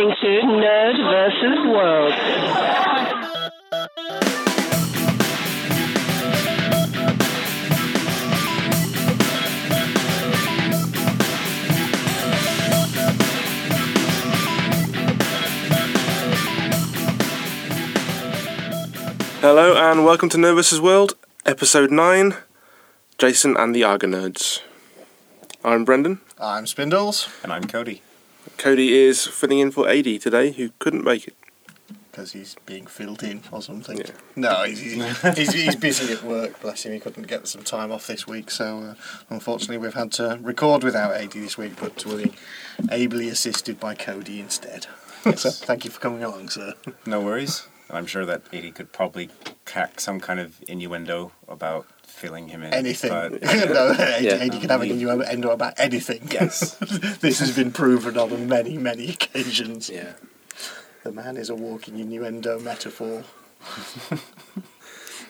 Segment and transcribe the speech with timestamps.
[0.00, 2.12] listening to Nerd versus World.
[19.40, 21.14] Hello and welcome to Nerd versus World,
[21.44, 22.36] episode 9
[23.18, 24.62] Jason and the Argonerds.
[25.62, 26.20] I'm Brendan.
[26.38, 27.28] I'm Spindles.
[27.42, 28.02] And I'm Cody.
[28.60, 31.34] Cody is filling in for Ady today, who couldn't make it.
[32.10, 33.96] Because he's being filled in or something.
[33.96, 34.10] Yeah.
[34.36, 36.92] No, he's, he's, he's, he's busy at work, bless him.
[36.92, 38.94] He couldn't get some time off this week, so uh,
[39.30, 42.26] unfortunately we've had to record without Ady this week, but we're
[42.90, 44.88] ably assisted by Cody instead.
[45.36, 46.74] so thank you for coming along, sir.
[47.06, 47.66] No worries.
[47.88, 49.30] I'm sure that Ady could probably
[49.64, 51.86] crack some kind of innuendo about
[52.20, 52.72] filling him in.
[52.74, 53.10] Anything.
[53.10, 54.42] But, no, Ady, Yeah.
[54.42, 56.28] Ady can have an innuendo about anything.
[56.30, 56.74] Yes.
[57.20, 59.88] this has been proven on many, many occasions.
[59.88, 60.12] Yeah.
[61.02, 63.24] The man is a walking innuendo metaphor.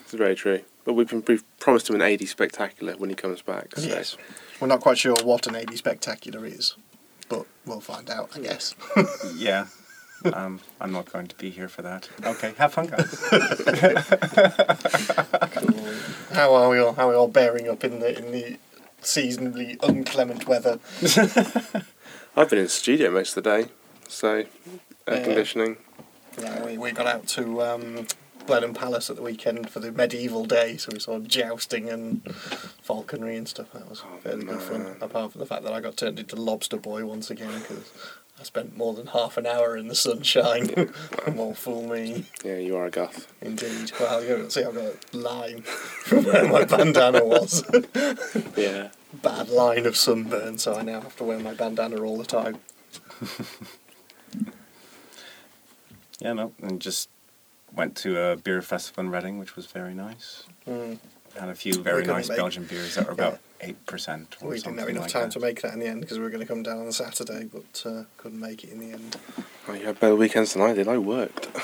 [0.02, 0.62] It's very true.
[0.84, 3.76] But we've, been, we've promised him an Ady spectacular when he comes back.
[3.76, 3.86] So.
[3.86, 4.16] Yes.
[4.58, 6.74] We're not quite sure what an Ady spectacular is,
[7.28, 8.74] but we'll find out, I guess.
[9.36, 9.66] yeah.
[10.32, 12.08] Um, I'm not going to be here for that.
[12.24, 13.18] Okay, have fun, guys.
[16.32, 16.92] How are we all?
[16.92, 18.58] How are we all bearing up in the in the
[19.00, 20.78] seasonably inclement weather?
[22.36, 23.68] I've been in the studio most of the day,
[24.08, 24.46] so air
[25.08, 25.24] Yeah.
[25.24, 25.76] conditioning.
[26.40, 28.06] Yeah, we, we got out to um,
[28.46, 32.22] Blenheim Palace at the weekend for the medieval day, so we saw jousting and
[32.82, 33.72] falconry and stuff.
[33.72, 34.96] That was fairly good fun.
[35.00, 37.90] Apart from the fact that I got turned into lobster boy once again because
[38.40, 40.90] I spent more than half an hour in the sunshine.
[41.34, 42.24] More fool me.
[42.42, 43.30] Yeah, you are a goth.
[43.42, 43.92] Indeed.
[44.00, 47.62] Well, you see, I've got a line from where my bandana was.
[48.56, 48.88] Yeah.
[49.12, 52.58] Bad line of sunburn, so I now have to wear my bandana all the time.
[56.20, 57.08] yeah, no, and just
[57.74, 60.44] went to a beer festival in Reading, which was very nice.
[60.66, 60.98] Mm.
[61.38, 64.42] Had a few very nice make- Belgian beers that were about 8%.
[64.42, 65.30] Or We didn't have enough like time that.
[65.32, 67.44] to make that in the end because we were going to come down on Saturday,
[67.52, 69.16] but uh, couldn't make it in the end.
[69.68, 70.88] Oh, you had better weekends than I did.
[70.88, 71.48] I worked.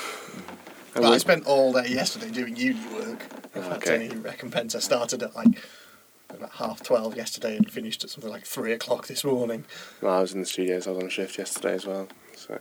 [0.95, 3.23] I But I spent all day yesterday doing uni work.
[3.55, 4.05] If Oh, that's okay.
[4.05, 5.59] any recompense, I started at like
[6.29, 9.65] about half twelve yesterday and finished at something like three o'clock this morning.
[10.01, 10.87] Well, I was in the studios.
[10.87, 12.07] I was on shift yesterday as well.
[12.35, 12.59] So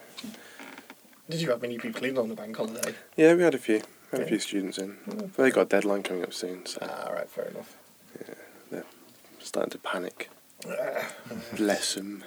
[1.29, 2.95] Did you have many people in on the bank holiday?
[3.17, 3.83] yeah, we had a few.
[4.13, 4.97] Had a few students in.
[5.09, 5.35] Mm.
[5.35, 7.77] They got a deadline coming up soon, so Ah, right, fair enough.
[9.47, 10.29] Starting to panic.
[11.57, 12.25] Bless them.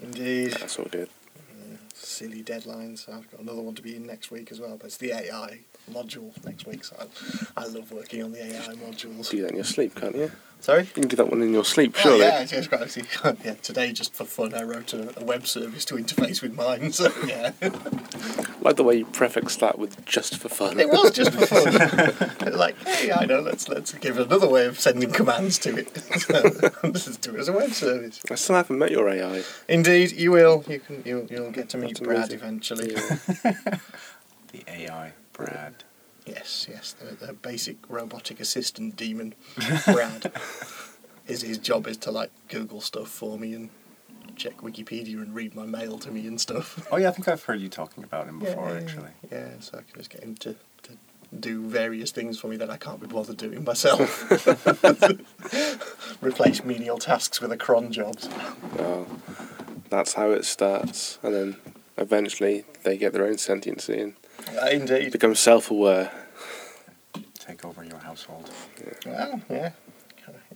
[0.00, 0.52] Indeed.
[0.52, 1.08] That's all good.
[1.54, 3.08] Mm, silly deadlines.
[3.08, 5.60] I've got another one to be in next week as well, but it's the AI
[5.90, 9.30] module next week, so I, I love working on the AI modules.
[9.30, 10.30] Do that in your sleep, can't you?
[10.60, 10.82] Sorry?
[10.84, 12.20] You can do that one in your sleep, Oh, surely.
[12.20, 13.06] yeah, yes, quite actually.
[13.44, 16.92] yeah, today just for fun I wrote a, a web service to interface with mine,
[16.92, 17.50] so yeah.
[18.60, 22.52] like the way you prefix that with "just for fun." it was just for fun.
[22.56, 25.98] like, hey, I know, let's let's give it another way of sending commands to it.
[26.20, 28.20] so, let's do it as a web service.
[28.30, 29.42] I still haven't met your AI.
[29.68, 30.64] Indeed, you will.
[30.68, 32.38] You can you'll, you'll get to meet Brad amazing.
[32.38, 32.94] eventually.
[34.52, 35.12] The AI,
[35.44, 35.84] Brad.
[36.26, 39.34] Yes, yes, the, the basic robotic assistant demon,
[39.86, 40.32] Brad.
[41.24, 43.70] his his job is to like Google stuff for me and
[44.36, 46.86] check Wikipedia and read my mail to me and stuff.
[46.90, 49.10] Oh, yeah, I think I've heard you talking about him before, yeah, actually.
[49.30, 50.54] Yeah, so I can just get him to,
[50.84, 50.92] to
[51.38, 54.30] do various things for me that I can't be bothered doing myself.
[56.22, 58.28] Replace menial tasks with a cron jobs.
[58.76, 59.06] Well,
[59.90, 61.56] that's how it starts, and then
[61.96, 64.14] eventually they get their own sentiency and
[64.70, 65.12] indeed.
[65.12, 66.10] become self-aware.
[67.38, 68.50] Take over your household.
[69.06, 69.72] Well, yeah.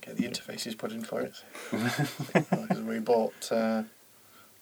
[0.01, 1.43] Get the interfaces put in for it.
[1.73, 3.85] Because we bought uh,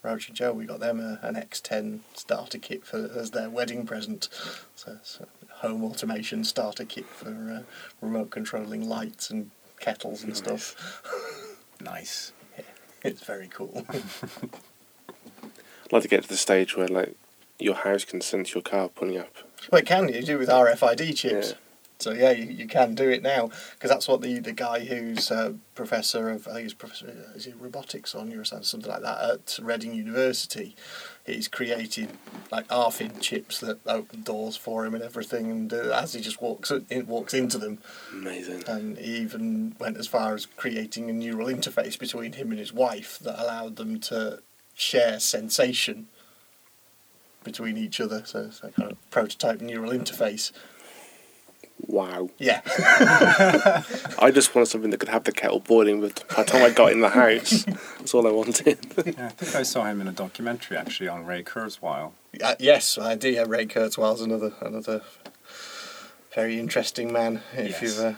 [0.01, 3.85] Roach and Joe, we got them a, an X10 starter kit for as their wedding
[3.85, 4.29] present.
[4.75, 5.27] So it's a
[5.57, 7.63] home automation starter kit for uh,
[8.01, 10.75] remote controlling lights and kettles and stuff.
[11.81, 12.31] Nice.
[13.03, 13.85] It's very cool.
[13.87, 14.01] I'd
[15.91, 17.15] like to get to the stage where like
[17.59, 19.33] your house can sense your car pulling up.
[19.71, 21.49] well, it can you do with RFID chips.
[21.49, 21.55] Yeah.
[21.97, 25.31] So yeah, you, you can do it now because that's what the, the guy who's
[25.31, 29.23] uh, professor of I think he's professor is it robotics or neuroscience something like that
[29.23, 30.75] at Reading University.
[31.25, 32.09] He's created
[32.51, 36.41] like RFID chips that open doors for him and everything, and uh, as he just
[36.41, 37.79] walks in, walks into them,
[38.11, 38.63] Amazing.
[38.67, 42.73] and he even went as far as creating a neural interface between him and his
[42.73, 44.41] wife that allowed them to
[44.75, 46.09] share sensation
[47.45, 48.23] between each other.
[48.25, 50.51] So it's a kind of prototype neural interface.
[51.87, 52.29] Wow.
[52.37, 52.61] Yeah.
[54.19, 56.91] I just wanted something that could have the kettle boiling by the time I got
[56.93, 57.63] in the house.
[57.65, 58.77] That's all I wanted.
[59.05, 62.11] Yeah, I think I saw him in a documentary actually on Ray Kurzweil.
[62.43, 63.29] Uh, yes, I do.
[63.29, 65.01] Yeah, Ray Kurzweil's another another
[66.33, 67.41] very interesting man.
[67.53, 67.81] If Yes.
[67.81, 68.13] you've uh,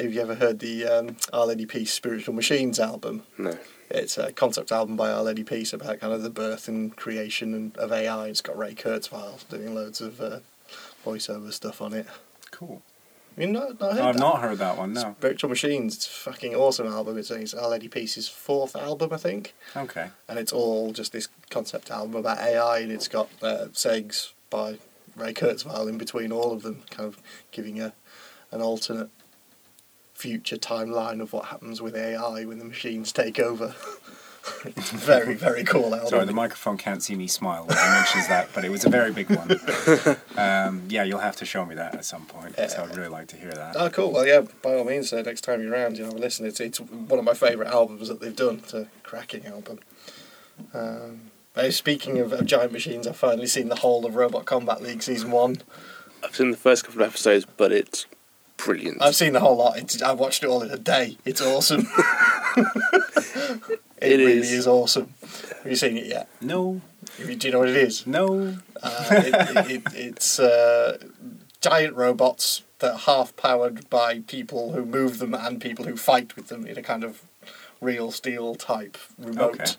[0.00, 3.22] have you ever heard the um, Our Lady Peace Spiritual Machines album?
[3.38, 3.56] no.
[3.94, 7.52] It's a concept album by Our Lady Peace about kind of the birth and creation
[7.52, 8.28] and, of AI.
[8.28, 10.38] It's got Ray Kurzweil doing loads of uh,
[11.04, 12.06] voiceover stuff on it.
[12.50, 12.80] Cool.
[13.36, 14.16] You not heard I've that?
[14.16, 14.94] not heard that one.
[14.94, 15.14] No.
[15.18, 15.96] Spiritual Machines.
[15.96, 17.18] It's a fucking awesome album.
[17.18, 19.52] It's, it's Our Lady Peace's fourth album, I think.
[19.76, 20.08] Okay.
[20.26, 24.78] and it's all just this concept album about AI, and it's got uh, segs by
[25.16, 27.18] Ray Kurzweil in between all of them, kind of
[27.50, 27.92] giving a
[28.50, 29.10] an alternate
[30.22, 33.74] future timeline of what happens with AI when the machines take over.
[34.64, 36.08] it's very very cool album.
[36.08, 38.88] Sorry, the microphone can't see me smile when he mentions that, but it was a
[38.88, 39.50] very big one.
[40.34, 42.56] Um, yeah, you'll have to show me that at some point.
[42.56, 43.76] 'cause I would really like to hear that.
[43.76, 44.10] Oh, cool.
[44.12, 46.46] Well, yeah, by all means, uh, next time you're around, you know, have a listen.
[46.46, 48.56] It's, it's one of my favourite albums that they've done.
[48.62, 49.78] It's a cracking album.
[50.72, 51.20] Um,
[51.54, 55.02] uh, speaking of, of giant machines, I've finally seen the whole of Robot Combat League
[55.02, 55.58] Season 1.
[56.24, 58.06] I've seen the first couple of episodes, but it's
[58.64, 59.00] brilliant.
[59.02, 59.78] I've seen the whole lot.
[59.78, 61.16] It's, I've watched it all in a day.
[61.24, 61.86] It's awesome.
[62.56, 64.52] it, It really is.
[64.52, 64.66] is.
[64.66, 65.12] awesome.
[65.62, 66.28] Have you seen it yet?
[66.40, 66.80] No,
[67.18, 68.06] you- Do you know what it is?
[68.06, 68.56] no.
[68.82, 70.98] Uh, it, it, it, it's uh,
[71.60, 76.34] giant robots that are half powered by people who move them and people who fight
[76.34, 77.22] with them in a kind of
[77.80, 79.76] real steel type remote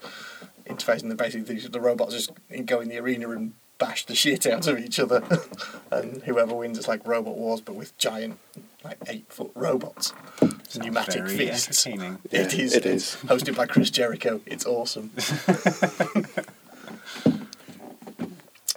[0.65, 1.01] interface.
[1.01, 2.31] And then basically the, the robots just
[2.65, 3.51] go in the arena and
[3.83, 5.21] bash the shit out of each other.
[5.91, 8.39] and whoever wins is like Robot Wars, but with giant,
[8.83, 10.13] like eight foot robots.
[10.39, 11.85] Sounds Pneumatic very fists.
[11.85, 12.19] entertaining.
[12.31, 12.73] It Yeah, is.
[12.75, 13.15] it it's.
[13.23, 14.39] Hosted by Chris Jericho.
[14.45, 15.11] It's awesome.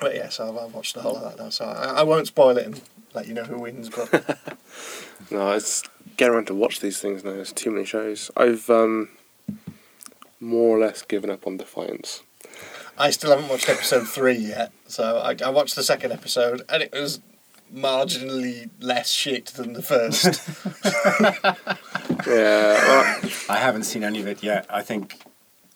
[0.00, 2.56] but yes, I've, I've watched the whole of that now, so I, I won't spoil
[2.58, 2.80] it and
[3.14, 3.88] let you know who wins.
[3.88, 4.38] But
[5.30, 5.82] No, it's
[6.16, 7.32] get around to watch these things now.
[7.32, 8.30] There's too many shows.
[8.36, 9.08] I've um,
[10.40, 12.22] more or less given up on Defiance.
[12.98, 14.72] I still haven't watched episode three yet.
[14.88, 17.20] So I, I watched the second episode, and it was
[17.74, 20.40] marginally less shit than the first.
[22.26, 24.66] Yeah, well, I haven't seen any of it yet.
[24.68, 25.20] I think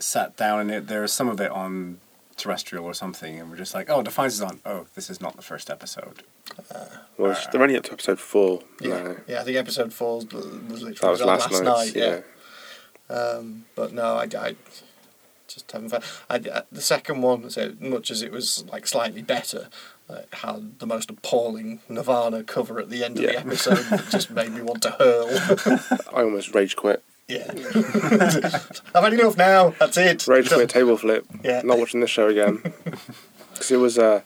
[0.01, 2.01] sat down and it, there was some of it on
[2.37, 4.61] terrestrial or something, and we're just like, oh, Defiance is on.
[4.67, 6.25] Oh, this is not the first episode.
[7.17, 9.17] well, they're only up to episode four yeah, now.
[9.29, 9.41] yeah.
[9.41, 11.95] I think episode four was was literally That was on last, last night.
[11.95, 12.25] night.
[13.09, 13.15] yeah.
[13.15, 14.57] Um, but no, I, I
[15.53, 16.05] just haven't found.
[16.29, 19.69] I, I- the second one, so much as it was like slightly better,
[20.09, 24.31] uh, had the most appalling Nirvana cover at the end of the episode that just
[24.31, 25.29] made me want to hurl.
[26.15, 27.03] I almost rage quit.
[27.29, 27.47] yeah,
[28.95, 29.71] I've had enough now.
[29.79, 30.27] That's it.
[30.27, 31.27] Rage quit table flip.
[31.45, 31.63] Yeah.
[31.65, 32.63] Not watching this show again.
[33.53, 34.25] Because it was a,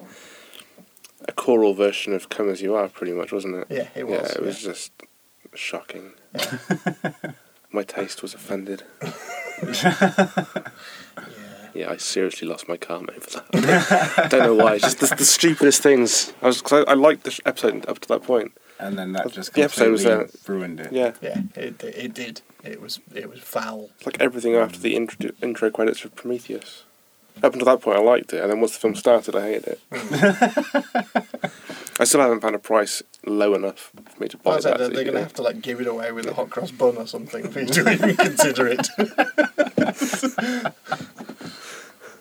[1.27, 3.67] a choral version of Come As You Are, pretty much, wasn't it?
[3.69, 4.15] Yeah, it was.
[4.15, 4.69] Yeah, was, it was yeah.
[4.71, 4.93] just
[5.55, 6.13] shocking.
[7.73, 8.85] My taste was offended.
[11.75, 11.87] Yeah.
[11.87, 14.19] Yeah, I seriously lost my calm over that.
[14.19, 14.75] I Don't know why.
[14.75, 16.33] It's just the, the stupidest things.
[16.41, 18.53] I was cause I, I liked the sh- episode up to that point.
[18.79, 20.93] And then that just The episode was, completely uh, ruined it.
[20.93, 22.43] Yeah, Yeah, it, it did.
[22.63, 23.91] It was it was foul.
[23.97, 26.85] it's like everything after the intro, intro credits of Prometheus.
[27.43, 29.67] Up until that point, I liked it, and then once the film started, I hated
[29.67, 29.81] it.
[31.99, 34.79] I still haven't found a price low enough for me to buy I said that.
[34.79, 36.97] that they're going to have to like give it away with a hot cross bun
[36.97, 38.89] or something for you to even consider it.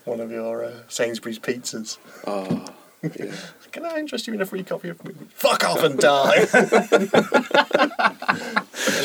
[0.06, 1.98] One of your uh, Sainsbury's pizzas.
[2.28, 2.66] Oh,
[3.04, 3.32] yeah.
[3.72, 5.00] Can I interest you in a free copy of?
[5.30, 6.46] Fuck off and die.
[6.54, 6.70] and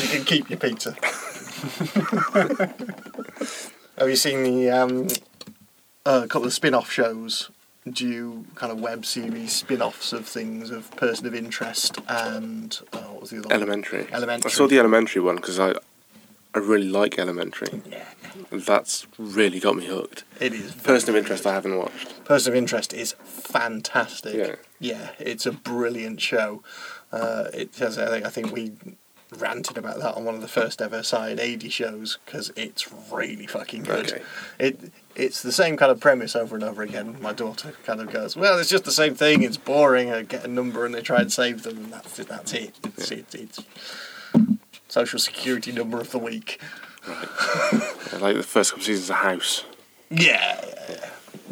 [0.03, 0.91] you can keep your pizza.
[3.97, 5.07] Have you seen the um,
[6.05, 7.49] uh, couple of spin-off shows?
[7.89, 13.21] Do kind of web series spin-offs of things of person of interest and oh, what
[13.21, 13.57] was the other one?
[13.57, 14.05] Elementary.
[14.11, 14.51] Elementary.
[14.51, 15.73] I saw the Elementary one because I,
[16.53, 17.81] I really like Elementary.
[17.89, 18.05] Yeah,
[18.51, 20.23] that's really got me hooked.
[20.39, 20.73] it is.
[20.73, 22.23] Person of interest I haven't watched.
[22.25, 24.35] Person of Interest is fantastic.
[24.35, 24.55] Yeah.
[24.79, 26.63] Yeah, it's a brilliant show.
[27.11, 28.71] Uh, it has, I think, I think we
[29.37, 33.45] ranted about that on one of the first ever Side 80 shows because it's really
[33.45, 34.11] fucking good.
[34.11, 34.21] Okay.
[34.59, 37.17] It It's the same kind of premise over and over again.
[37.21, 40.11] My daughter kind of goes, Well, it's just the same thing, it's boring.
[40.11, 42.27] I get a number and they try and save them, and that's it.
[42.27, 42.75] That's it.
[42.83, 43.59] It's, it, it's
[44.87, 46.59] social security number of the week.
[47.07, 49.65] I like the first couple of seasons of House.
[50.09, 50.65] Yeah,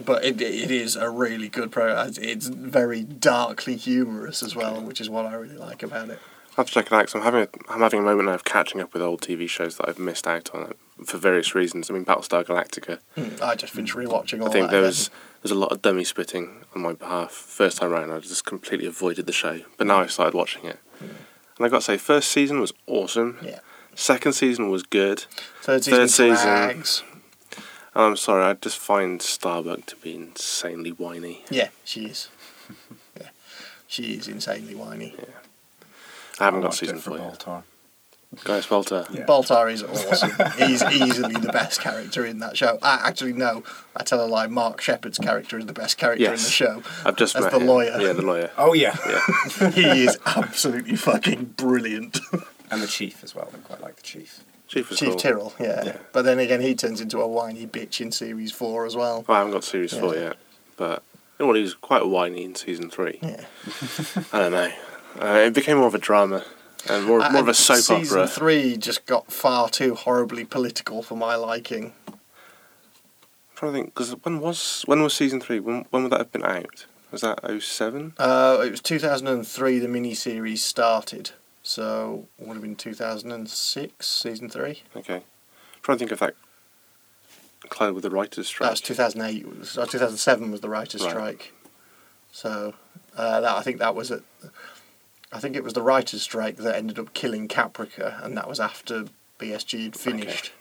[0.04, 2.12] but it, it is a really good program.
[2.20, 6.20] It's very darkly humorous as well, which is what I really like about it.
[6.58, 8.34] I have to check it out 'cause I'm having a, I'm having a moment now
[8.34, 10.74] of catching up with old TV shows that I've missed out on
[11.06, 11.90] for various reasons.
[11.90, 12.98] I mean, Battlestar Galactica.
[13.16, 15.12] Hmm, I just finished rewatching all I think there was
[15.44, 17.32] there's a lot of dummy spitting on my behalf.
[17.32, 20.04] First time round, I just completely avoided the show, but now hmm.
[20.04, 23.38] I've started watching it, And I got to say, first season was awesome.
[23.44, 23.60] Yeah.
[24.00, 25.26] Second season was good.
[25.62, 26.46] Third season, Third season.
[26.48, 27.04] drags.
[27.96, 31.44] And I'm sorry, I just find Starbuck to be insanely whiny.
[31.50, 32.30] Yeah, she is.
[33.20, 33.30] yeah,
[33.88, 35.16] she is insanely whiny.
[35.18, 35.26] Yeah.
[36.40, 37.40] I haven't got season four yet.
[37.40, 37.64] Baltar.
[38.44, 39.12] Gaius Baltar.
[39.12, 39.26] Yeah.
[39.26, 40.32] Baltar is awesome.
[40.68, 42.78] He's easily the best character in that show.
[42.84, 43.64] I, actually, no,
[43.96, 44.46] I tell a lie.
[44.46, 46.50] Mark Sheppard's character is the best character in the Yes.
[46.50, 46.84] show.
[47.04, 47.66] I've just As met the him.
[47.68, 47.98] lawyer.
[48.00, 48.52] Yeah, the lawyer.
[48.60, 49.70] Oh yeah, Yeah.
[49.72, 52.20] he is absolutely fucking brilliant.
[52.70, 53.50] And the chief as well.
[53.54, 54.44] I quite like the chief.
[54.68, 55.18] Chief was Chief cool.
[55.18, 55.84] Tyrol, yeah.
[55.86, 55.98] Yeah.
[56.12, 59.24] But then again, he turns into a whiny bitch in series four as well.
[59.26, 60.36] Well, I haven't got series four yet,
[60.76, 61.04] but
[61.40, 61.56] you know what?
[61.56, 63.20] He was quite whiny in season three.
[63.22, 63.46] Yeah.
[64.34, 64.72] I don't know.
[65.22, 66.44] Uh, it became more of a drama
[66.90, 68.28] and more, more of a soap season opera.
[68.28, 71.94] three just got far too horribly political for my liking.
[72.08, 72.18] I'm
[73.56, 75.60] trying to think because when was when was season three?
[75.62, 76.86] When when would that have been out?
[77.10, 78.16] Was that 07?
[78.18, 81.32] Uh, it was 2003 the miniseries started,
[81.68, 84.84] so would have been 2006 season three.
[84.96, 85.16] Okay.
[85.16, 85.22] I'm
[85.82, 86.36] trying to think of that
[87.70, 88.70] collided with the writers' strike.
[88.70, 89.46] That's 2008.
[89.48, 91.10] was- uh, 2007 was the writers' Right.
[91.12, 91.54] strike.
[92.32, 92.74] So
[93.18, 94.24] uh, that I think that was it.
[95.34, 98.62] I think it was the writers' strike that ended up killing Caprica, and that was
[98.62, 99.06] after
[99.38, 100.54] BSG had finished.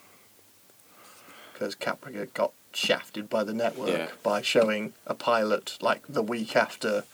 [1.53, 4.09] Because Caprica got shafted by the network Yeah.
[4.25, 7.05] by showing a pilot like the week after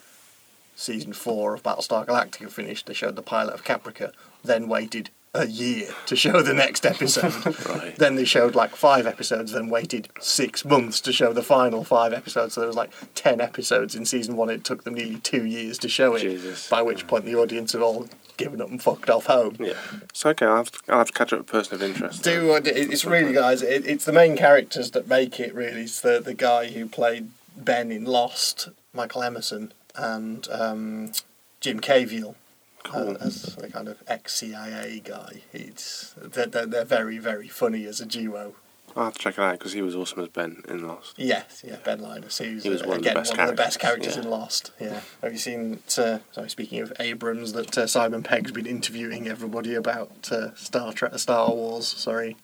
[0.75, 2.87] season four of Battlestar Galactica finished.
[2.87, 4.13] They showed the pilot of Caprica,
[4.45, 7.33] then waited a year to show the next episode.
[7.73, 7.97] Right.
[7.97, 12.13] Then they showed like five episodes, then waited six months to show the final five
[12.13, 12.55] episodes.
[12.55, 14.51] So there was like ten episodes in season one.
[14.51, 16.21] It took them nearly two years to show it.
[16.21, 16.69] Jesus.
[16.69, 19.57] By which point the audience had all given up and fucked off home.
[19.59, 19.75] Yeah.
[20.13, 22.23] So okay, I'll have to, I'll have to catch up with Person of Interest.
[22.23, 23.63] Do uh, it's really guys.
[23.63, 25.55] It, it's the main characters that make it.
[25.55, 31.13] Really, it's the the guy who played Ben in Lost, Michael Emerson, and um,
[31.61, 32.35] Jim Caviezel.
[32.85, 33.11] Cool.
[33.11, 37.85] uh, as a kind of ex CIA guy, it's they're, they're, they're very very funny
[37.85, 38.55] as a duo.
[38.97, 41.15] I'll have to check it out because he was awesome as Ben in Lost.
[41.17, 42.39] Yes, yeah, Ben Linus.
[42.39, 44.17] He was, He was uh, one of the again best one of the best characters,
[44.17, 44.23] yeah.
[44.23, 44.73] in Lost.
[44.79, 45.01] Yeah.
[45.23, 45.79] Have you seen?
[45.97, 50.93] Uh, sorry, speaking of Abrams, that uh, Simon Pegg's been interviewing everybody about uh, Star
[50.93, 51.87] Trek, Star Wars.
[51.87, 52.37] Sorry.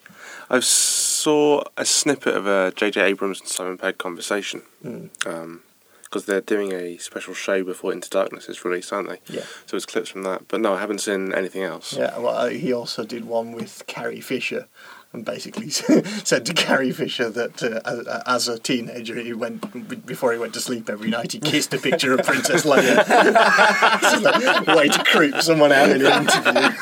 [0.48, 3.00] I saw a snippet of a J.J.
[3.02, 5.60] Abrams and Simon Pegg conversation Mm.
[6.08, 9.20] Because they're doing a special show before Into Darkness is released, aren't they?
[9.28, 9.44] Yeah.
[9.66, 10.48] So it's clips from that.
[10.48, 11.94] But no, I haven't seen anything else.
[11.94, 12.18] Yeah.
[12.18, 14.68] Well, uh, he also did one with Carrie Fisher.
[15.10, 20.34] And basically said to Carrie Fisher that uh, as, as a teenager, he went before
[20.34, 21.32] he went to sleep every night.
[21.32, 23.04] He kissed a picture of Princess Leia.
[24.02, 26.76] It's like a way to creep someone out in an interview.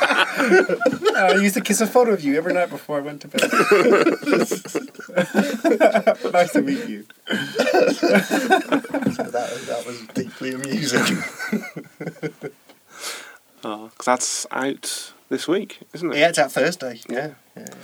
[1.16, 3.42] I used to kiss a photo of you every night before I went to bed.
[6.32, 7.04] nice to meet you.
[7.28, 7.34] So
[9.22, 11.22] that, that was deeply amusing.
[13.64, 16.18] Oh, 'cause that's out this week, isn't it?
[16.18, 17.00] yeah, it's out Thursday.
[17.08, 17.30] Yeah.
[17.56, 17.74] Yeah, yeah.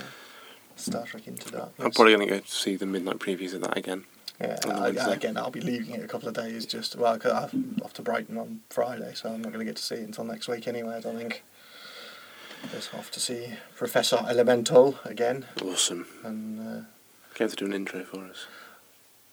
[0.83, 1.73] Star Trek Into Darkness.
[1.79, 4.05] I'm probably going to go see the midnight previews of that again.
[4.41, 7.79] Yeah, I, again, I'll be leaving it a couple of days just well, cause I'm
[7.85, 10.23] off to Brighton on Friday, so I'm not going to get to see it until
[10.25, 10.95] next week anyway.
[10.95, 11.43] I don't think.
[12.71, 16.07] Just off to see Professor Elemental again, Awesome.
[16.23, 16.81] and uh,
[17.35, 18.47] Go to do an intro for us.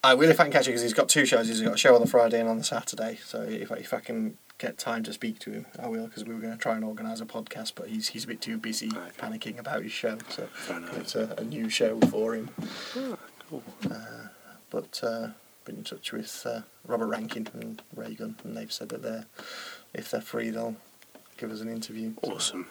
[0.02, 1.46] I will if I can catch it because he's got two shows.
[1.48, 3.18] He's got a show on the Friday and on the Saturday.
[3.24, 6.24] So if I, if I can get time to speak to him, I will because
[6.24, 8.56] we were going to try and organise a podcast, but he's he's a bit too
[8.58, 9.10] busy Okay.
[9.18, 10.18] panicking about his show.
[10.28, 10.46] So
[10.96, 12.50] it's a, a new show for him.
[12.96, 13.16] Ah,
[13.48, 13.62] cool.
[14.70, 15.28] but uh,
[15.64, 19.26] been in touch with uh, Robert Rankin and Reagan, and they've said that they're
[19.94, 20.76] if they're free, they'll
[21.38, 22.12] give us an interview.
[22.24, 22.66] So Awesome.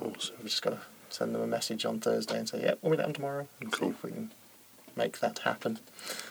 [0.00, 0.36] Awesome.
[0.38, 2.96] we've just got to send them a message on Thursday and say, "Yep, we'll be
[2.98, 3.88] down tomorrow," and Cool.
[3.88, 4.30] see if we can
[4.96, 5.78] make that happen.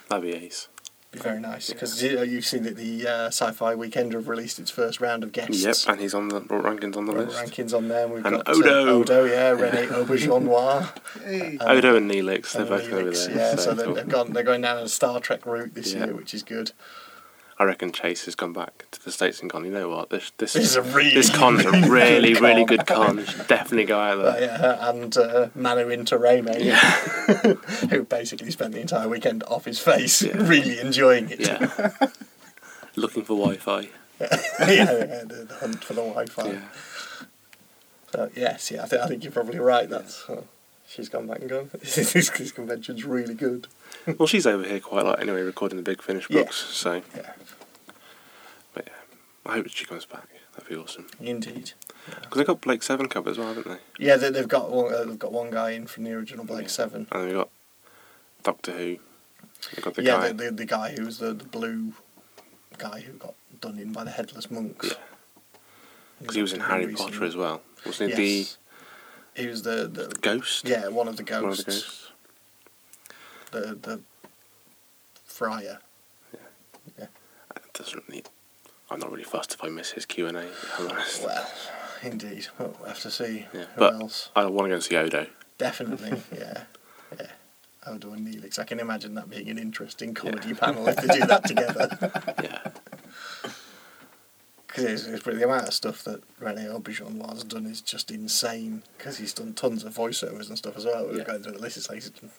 [0.10, 0.68] That'd be ace.
[1.12, 4.60] Be very nice because you know, you've seen that the uh, Sci-Fi Weekend have released
[4.60, 5.64] its first round of guests.
[5.64, 7.40] Yep, and he's on the Robert Rankin's on the Robert list.
[7.42, 8.04] Rankin's on there.
[8.06, 8.88] and We've And got Odo.
[8.88, 10.98] Uh, Odo, yeah, Rene Auberjonois.
[11.26, 11.58] Hey.
[11.58, 13.36] Um, Odo and Neelix, they're and both over Neelix, there.
[13.36, 14.34] Yeah, so, so they're, they've gone.
[14.34, 16.06] They're going down a Star Trek route this Yeah.
[16.06, 16.74] year, which is good.
[17.62, 20.32] I reckon Chase has gone back to the States and gone, you know what, this
[20.38, 23.46] this, This is a really, this con's a really really, good really con." good con.
[23.48, 24.42] Definitely go out there.
[24.42, 26.72] yeah, and uh, Manu Intiraymi,
[27.90, 30.38] who basically spent the entire weekend off his face, Yeah.
[30.38, 31.42] really enjoying it.
[31.42, 31.92] Yeah.
[32.96, 33.82] Looking for Wi Fi.
[34.22, 34.28] yeah,
[34.68, 36.48] yeah, the, the hunt for the Wi-Fi.
[36.52, 36.62] Yeah.
[38.12, 39.90] So yes, yeah, I think I think you're probably right.
[39.90, 40.42] That's uh,
[40.90, 41.70] she's gone back and gone.
[41.82, 43.68] this, this convention's really good.
[44.18, 46.44] Well, she's over here quite a lot anyway, recording the Big Finish Yeah.
[46.44, 46.56] books.
[46.58, 47.32] So, Yeah,
[48.74, 50.28] but yeah, I hope she comes back.
[50.56, 51.08] That'd be awesome.
[51.20, 51.72] indeed.
[52.06, 54.06] Because they've got Blake Seven covered as well, haven't they?
[54.06, 56.70] Yeah, they, they've got one, uh, they've got one guy in from the original Blake
[56.70, 57.08] Seven.
[57.12, 57.50] And they've got
[58.44, 58.98] Doctor Who.
[59.76, 60.28] They've got the yeah, guy.
[60.32, 61.94] The, the the guy who was the, the blue
[62.78, 64.88] guy who got done in by the headless monks.
[64.88, 64.94] Yeah.
[66.20, 67.62] Because he was in Harry Potter as well.
[67.86, 68.18] Wasn't Yes.
[68.18, 68.48] he
[69.36, 70.68] He was the, the the ghost?
[70.68, 71.44] yeah one of the ghosts.
[71.44, 72.12] One of the ghosts.
[73.52, 74.02] The the
[75.26, 75.80] friar.
[76.98, 78.24] It doesn't really.
[78.92, 80.50] I'm not really fussed if I miss his Q and A.
[80.78, 81.24] I'm honest.
[81.24, 81.50] Well,
[82.04, 82.48] indeed.
[82.58, 84.30] Well, have to see Yeah, who but- else.
[84.36, 85.28] I want to go and see Odo.
[85.58, 86.64] Definitely, yeah.
[87.18, 87.28] Yeah.
[87.88, 88.60] Odo and Neelix.
[88.60, 92.34] I can imagine that being an interesting comedy panel if they do that together.
[92.44, 92.72] Yeah.
[94.82, 98.84] Because it's, it's the amount of stuff that Rene Auberjonois has done is just insane.
[98.98, 101.06] Because he's done tons of voiceovers and stuff as well.
[101.06, 101.24] We're Yeah.
[101.24, 101.78] going through the list.
[101.78, 102.30] It's like he's done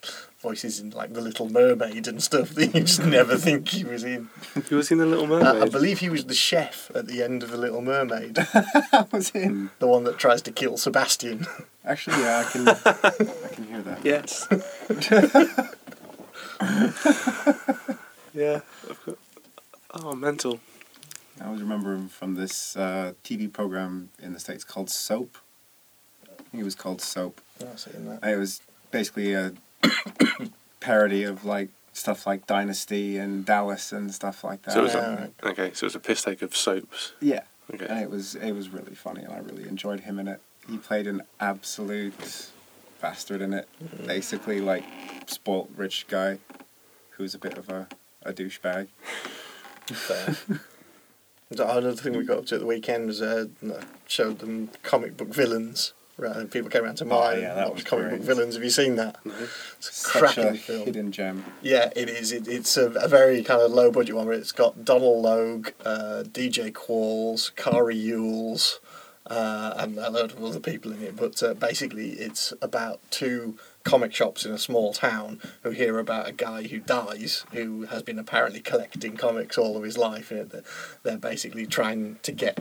[0.40, 4.04] voices in like The Little Mermaid and stuff that you just never think he was
[4.04, 4.28] in.
[4.56, 5.62] You ever seen the Little Uh, Mermaid?
[5.62, 8.34] I believe he was the chef at the end of The Little Mermaid,
[8.92, 9.70] That was him.
[9.78, 11.46] the one that tries to kill Sebastian.
[11.84, 14.04] Actually, yeah, I can, I can hear that.
[14.04, 14.46] Yes.
[18.34, 18.60] yeah.
[18.88, 19.18] I've got-
[19.92, 20.60] Oh, mental.
[21.40, 25.38] I always remember him from this uh, TV program in the States called Soap.
[26.52, 27.40] He was called Soap.
[27.60, 28.28] I'm not saying that.
[28.28, 29.52] It was basically a
[30.80, 34.72] parody of like stuff like Dynasty and Dallas and stuff like that.
[34.72, 37.12] So it was Yeah, a, okay, so it was a piss take of soaps.
[37.20, 37.42] yeah,
[37.72, 37.86] Okay.
[37.88, 40.40] and it was it was really funny, and I really enjoyed him in it.
[40.68, 42.50] He played an absolute
[43.00, 43.68] bastard in it,
[44.06, 44.84] basically like
[45.26, 46.38] spoilt rich guy
[47.10, 47.88] who's a bit of a,
[48.24, 48.88] a douchebag.
[51.50, 53.46] Another thing we got up to at the weekend was uh,
[54.06, 55.92] showed them comic book villains.
[56.16, 57.38] Right, and people came around to mine.
[57.38, 58.18] Oh, yeah, that was comic great.
[58.18, 58.54] book villains.
[58.54, 59.16] Have you seen that?
[59.24, 60.84] It's a Such cracking a film.
[60.84, 61.44] hidden gem.
[61.62, 62.30] Yeah, it is.
[62.30, 65.70] It, it's a, a very kind of low budget one where it's got Donal Logue,
[65.82, 68.80] uh, DJ Qualls, Cary Elwes,
[69.28, 71.16] uh, and a load of other people in it.
[71.16, 76.28] But uh, basically, it's about two comic shops in a small town who hear about
[76.28, 80.30] a guy who dies who has been apparently collecting comics all of his life.
[80.30, 80.50] And
[81.02, 82.58] they're, basically trying to get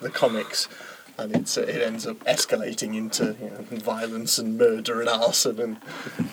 [0.00, 0.68] the comics.
[1.16, 5.78] And it's, it ends up escalating into you know, violence and murder and arson, and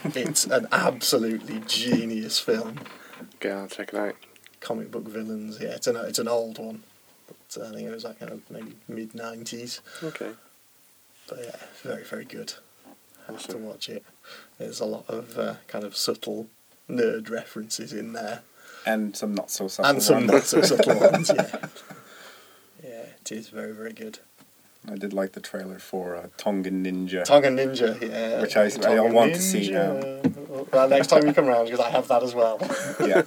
[0.15, 2.79] it's an absolutely genius film.
[3.35, 4.15] Okay, I'll check it out.
[4.59, 6.83] Comic book villains, yeah, it's an it's an old one,
[7.27, 9.81] but uh, I think it was like kind of maybe mid nineties.
[10.03, 10.31] Okay.
[11.27, 12.53] But yeah, very very good.
[13.27, 14.03] Have to watch it.
[14.57, 16.47] There's a lot of uh, kind of subtle
[16.89, 18.41] nerd references in there,
[18.85, 20.09] And some not so subtle ones.
[20.09, 20.31] and some ones.
[20.31, 21.31] not so subtle ones.
[21.35, 21.57] Yeah,
[22.83, 24.19] yeah, it is very very good.
[24.89, 27.23] I did like the trailer for uh, Tongan Ninja.
[27.25, 28.39] Tonga Ninja, yeah.
[28.41, 30.71] Which I- I Tonga want to see Ninja.
[30.71, 32.59] Well, next time you come round, because I have that as well.
[33.01, 33.23] yeah.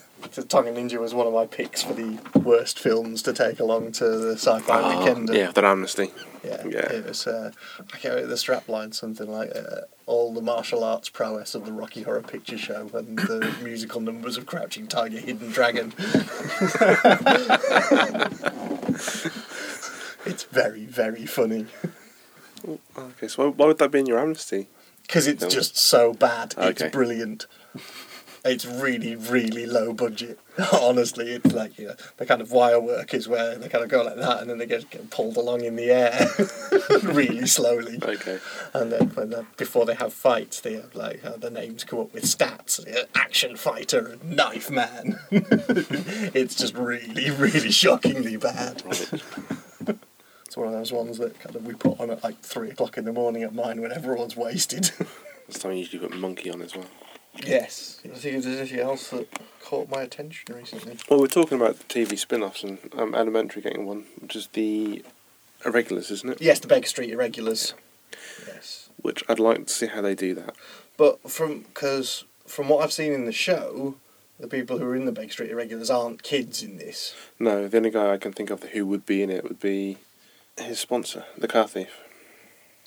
[0.34, 3.92] The Tonga Ninja was one of my picks for the worst films to take along
[3.92, 5.28] to the sci-fi Oh, weekend.
[5.32, 6.10] yeah, that amnesty.
[6.44, 6.90] yeah, yeah.
[6.92, 7.26] It was.
[7.28, 11.64] Uh, I can't remember the strapline, something like uh, all the martial arts prowess of
[11.64, 15.92] the Rocky Horror Picture Show and the musical numbers of Crouching Tiger, Hidden Dragon.
[20.26, 21.66] it's very, very funny
[22.96, 24.68] Okay, so why, would that be in your amnesty?
[25.02, 26.54] because it's just so bad.
[26.56, 27.46] It's brilliant.
[28.44, 30.38] It's really, really low budget.
[30.72, 33.88] Honestly, it's like you know, the kind of wire work is where they kind of
[33.88, 36.28] go like that, and then they get, get pulled along in the air
[37.14, 37.98] really slowly.
[38.02, 38.38] Okay.
[38.74, 42.00] And then when the, before they have fights, they have like uh, the names come
[42.00, 45.18] up with stats: uh, action fighter and knife man.
[45.30, 48.82] it's just really, really shockingly bad.
[48.84, 49.22] Right.
[50.44, 52.98] It's one of those ones that kind of we put on at like three o'clock
[52.98, 54.90] in the morning at mine when everyone's wasted.
[55.48, 56.86] This time you usually put Monkey on as well.
[57.44, 58.00] Yes.
[58.04, 59.28] I think there's anything else that
[59.62, 60.98] caught my attention recently.
[61.08, 65.04] Well, we're talking about the TV spin-offs and um, Elementary getting one, which is the
[65.64, 66.42] Irregulars, isn't it?
[66.42, 67.74] Yes, the Baker Street Irregulars.
[68.46, 68.88] Yes.
[69.00, 70.54] Which I'd like to see how they do that.
[70.96, 73.96] But from because from what I've seen in the show,
[74.38, 77.14] the people who are in the Baker Street Irregulars aren't kids in this.
[77.38, 79.98] No, the only guy I can think of who would be in it would be
[80.58, 82.00] his sponsor, the car thief.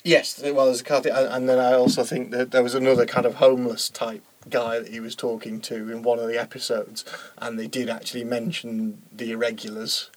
[0.04, 2.74] Yes, well, there's a car thi- and, and then I also think that there was
[2.74, 6.38] another kind of homeless type guy that he was talking to in one of the
[6.40, 7.04] episodes,
[7.38, 10.10] and they did actually mention the irregulars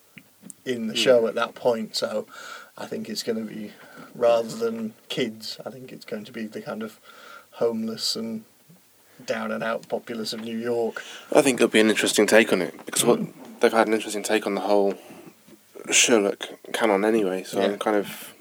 [0.65, 0.99] in the Hmm.
[0.99, 1.95] show at that point.
[1.95, 2.27] So
[2.77, 3.71] I think it's going to be
[4.15, 6.99] rather than kids, I think it's going to be the kind of
[7.53, 8.43] homeless and
[9.25, 11.03] down and out populace of New York.
[11.31, 13.19] I think it'll be an interesting take on it because what
[13.59, 14.95] they've had an interesting take on the whole
[15.91, 17.43] Sherlock canon anyway.
[17.43, 17.67] So Yeah.
[17.67, 18.33] I'm kind of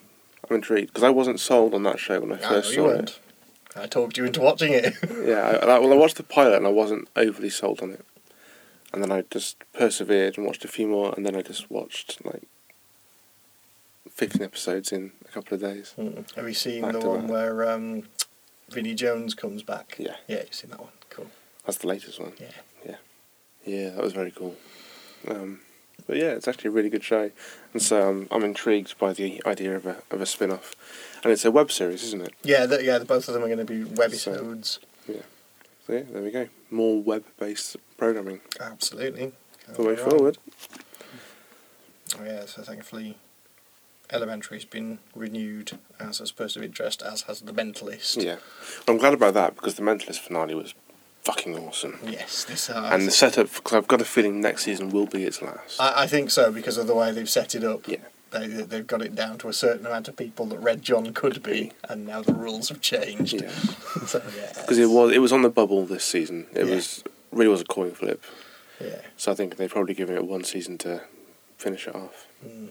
[0.48, 3.18] I'm intrigued because I wasn't sold on that show when I first saw it.
[3.76, 4.94] I talked you into watching it.
[5.24, 8.04] Yeah, I, I, well, I watched the pilot and I wasn't overly sold on it,
[8.92, 12.24] and then I just persevered and watched a few more, and then I just watched
[12.24, 12.42] like
[14.10, 15.94] fifteen episodes in a couple of days.
[15.98, 16.34] Mm.
[16.34, 17.30] Have you seen Back the one back.
[17.30, 18.04] where um,
[18.70, 19.96] Vinnie Jones comes back?
[19.98, 20.16] Yeah.
[20.26, 20.90] Yeah, you've seen that one.
[21.10, 21.26] Cool.
[21.64, 22.32] That's the latest one.
[22.40, 22.96] Yeah.
[23.66, 24.56] Yeah, that was very cool.
[25.28, 25.60] Um,
[26.06, 27.30] But yeah, it's actually a really good show,
[27.72, 30.74] and so um, I'm intrigued by the idea of a of a spin off,
[31.22, 32.32] and it's a web series, isn't it?
[32.42, 32.98] Yeah, the, yeah.
[33.00, 33.84] Both of them are going to be
[34.16, 34.56] So-
[35.08, 35.20] yeah,
[35.86, 36.48] So yeah, there we go.
[36.70, 38.40] More web based programming.
[38.60, 39.32] Absolutely.
[39.74, 40.10] The way Can't wrong.
[40.18, 40.38] forward.
[42.18, 43.16] Oh yeah, so thankfully,
[44.10, 48.22] Elementary's been renewed as a supposed of interest, as has The Mentalist.
[48.22, 48.36] Yeah,
[48.88, 50.74] I'm glad about that because the Mentalist finale was
[51.22, 51.98] fucking awesome.
[52.04, 52.92] Yes, this has.
[52.92, 55.80] And the setup, because I've got a feeling next season will be its last.
[55.80, 57.86] I, I think so because of the way they've set it up.
[57.88, 57.98] Yeah.
[58.30, 61.42] They, they've got it down to a certain amount of people that Red John could
[61.42, 63.34] be, and now the rules have changed.
[63.42, 63.50] Yeah.
[64.06, 64.52] so yeah.
[64.54, 66.46] Because it was it was on the bubble this season.
[66.54, 66.76] It Yeah.
[66.76, 67.02] was
[67.32, 68.22] really was a coin flip.
[68.80, 69.00] Yeah.
[69.16, 71.02] So I think they've probably given it one season to
[71.58, 72.28] finish it off.
[72.46, 72.68] Mm,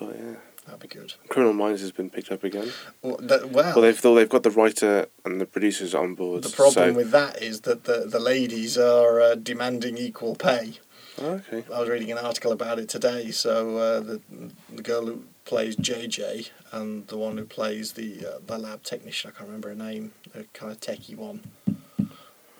[0.00, 0.34] But yeah,
[0.66, 1.14] that'd be good.
[1.28, 2.72] Criminal Minds has been picked up again.
[3.02, 6.42] Well, that, well, Well, they've though they've got the writer and the producers on board.
[6.42, 10.78] the problem so- with that is that the, the ladies are uh, demanding equal pay.
[11.18, 11.64] Oh, okay.
[11.74, 13.30] I was reading an article about it today.
[13.30, 14.20] So uh, the
[14.70, 19.30] the girl who plays JJ and the one who plays the uh, the lab technician,
[19.30, 21.40] I can't remember her name, the kind of techie one,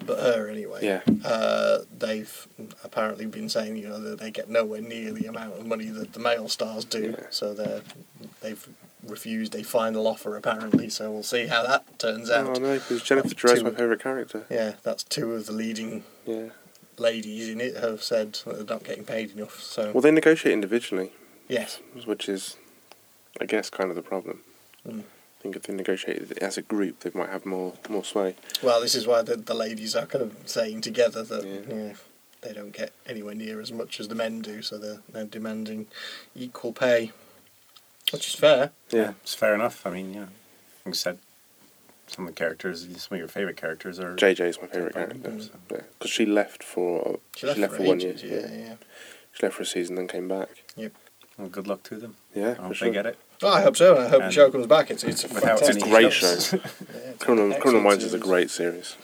[0.06, 0.80] but her anyway.
[0.82, 1.00] Yeah.
[1.24, 2.46] Uh, they've
[2.84, 6.12] apparently been saying you know that they get nowhere near the amount of money that
[6.12, 7.14] the male stars do.
[7.18, 7.26] Yeah.
[7.30, 7.82] So they're
[8.40, 8.66] they've
[9.06, 10.88] refused a final offer apparently.
[10.88, 12.56] So we'll see how that turns out.
[12.56, 14.44] Oh no, because Jennifer Jareau's my favourite character.
[14.50, 16.48] Yeah, that's two of the leading Yeah.
[16.98, 19.60] ladies in it have said that they're not getting paid enough.
[19.62, 21.12] So Well, they negotiate individually,
[21.48, 21.80] yes.
[22.04, 22.56] which is,
[23.40, 24.40] I guess, kind of the problem.
[24.88, 25.02] Mm.
[25.46, 28.34] I think if they negotiated as a group, they might have more more sway.
[28.64, 31.52] Well, this is why the, the ladies are kind of saying together that Yeah.
[31.52, 31.94] you know,
[32.42, 35.86] they don't get anywhere near as much as the men do, so they're, they're demanding
[36.34, 37.12] equal pay,
[38.10, 38.72] which is fair.
[38.90, 39.12] Yeah.
[39.22, 39.86] it's fair enough.
[39.86, 40.20] I mean, yeah,
[40.84, 41.18] like I said,
[42.08, 44.16] some of the characters, some of your favorite characters are.
[44.16, 45.30] JJ is my favourite Yeah, character.
[45.30, 45.50] mm.
[45.70, 48.40] Yeah, because she left for She left, for, one ages, year.
[48.50, 48.74] yeah, yeah.
[49.32, 50.48] She left for a season, then came back.
[50.76, 50.92] Yep.
[51.38, 52.16] Well, good luck to them.
[52.34, 52.88] Yeah, I for hope sure.
[52.88, 53.18] they get it.
[53.42, 53.96] Oh, I hope so.
[53.96, 54.90] and I hope the show comes back.
[54.90, 56.38] It's it's a fantastic any Great show.
[56.38, 56.58] show.
[56.94, 58.96] Yeah, Criminal, Criminal Minds is a great series.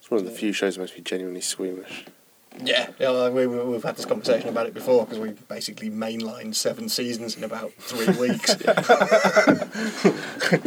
[0.00, 0.38] It's one of the Yeah.
[0.38, 2.04] few shows that makes me genuinely squeamish.
[2.64, 5.90] Yeah, yeah well, we, we- we've had this conversation about it before because we basically
[5.90, 8.54] mainlined seven seasons in about three weeks.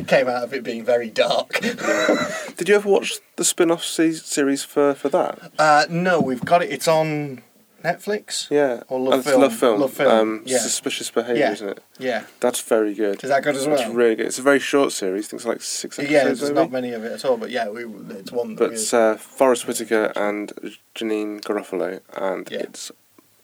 [0.08, 1.60] Came out of it being very dark.
[1.60, 5.52] Did you ever watch the spin-off se- series for, for that?
[5.58, 6.70] Uh, no, we've got it.
[6.72, 7.42] It's on
[7.84, 8.50] Netflix.
[8.50, 8.84] Yeah.
[8.88, 9.42] Or Love Film.
[9.42, 9.80] Love Film.
[9.82, 10.58] Love Film, Um, yeah.
[10.60, 11.52] Suspicious Behaviour, Yeah.
[11.54, 11.84] isn't it?
[11.98, 13.24] Yeah, That's very good.
[13.24, 13.78] is that good as well?
[13.78, 14.26] That's really good.
[14.28, 15.26] It's a very short series.
[15.26, 16.12] I think it's like six episodes.
[16.14, 16.54] yeah, there's maybe.
[16.54, 19.16] not many of it at all, but yeah, we, it's one that But it's uh,
[19.18, 20.52] Forest Whitaker and
[20.96, 22.60] Janeane Garofalo, and Yeah.
[22.60, 22.92] it's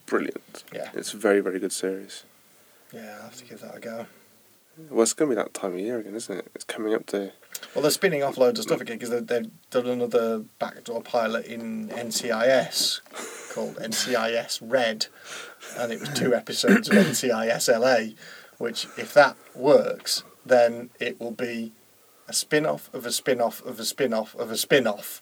[0.06, 0.64] brilliant.
[0.74, 0.90] Yeah.
[0.94, 2.24] It's a very, very good series.
[2.94, 4.06] yeah, I'll have to give that a go.
[4.90, 6.48] Well, it's going to be that time of year again, isn't it?
[6.54, 7.32] It's coming up to.
[7.74, 11.46] Well, they're spinning off loads of stuff again because they've, they've done another backdoor pilot
[11.46, 13.00] in NCIS
[13.56, 15.08] called NCIS Red,
[15.78, 18.14] and it was two episodes of NCIS LA,
[18.58, 21.72] which, if that works, then it will be
[22.28, 25.22] a spin off of a spin off of a spin off of a spin off.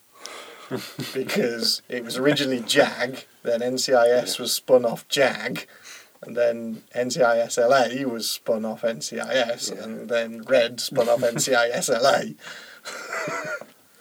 [1.14, 5.68] because it was originally JAG, then NCIS was spun off JAG,
[6.24, 12.34] and then NCIS LA was spun off NCIS, and then Red spun off NCIS LA.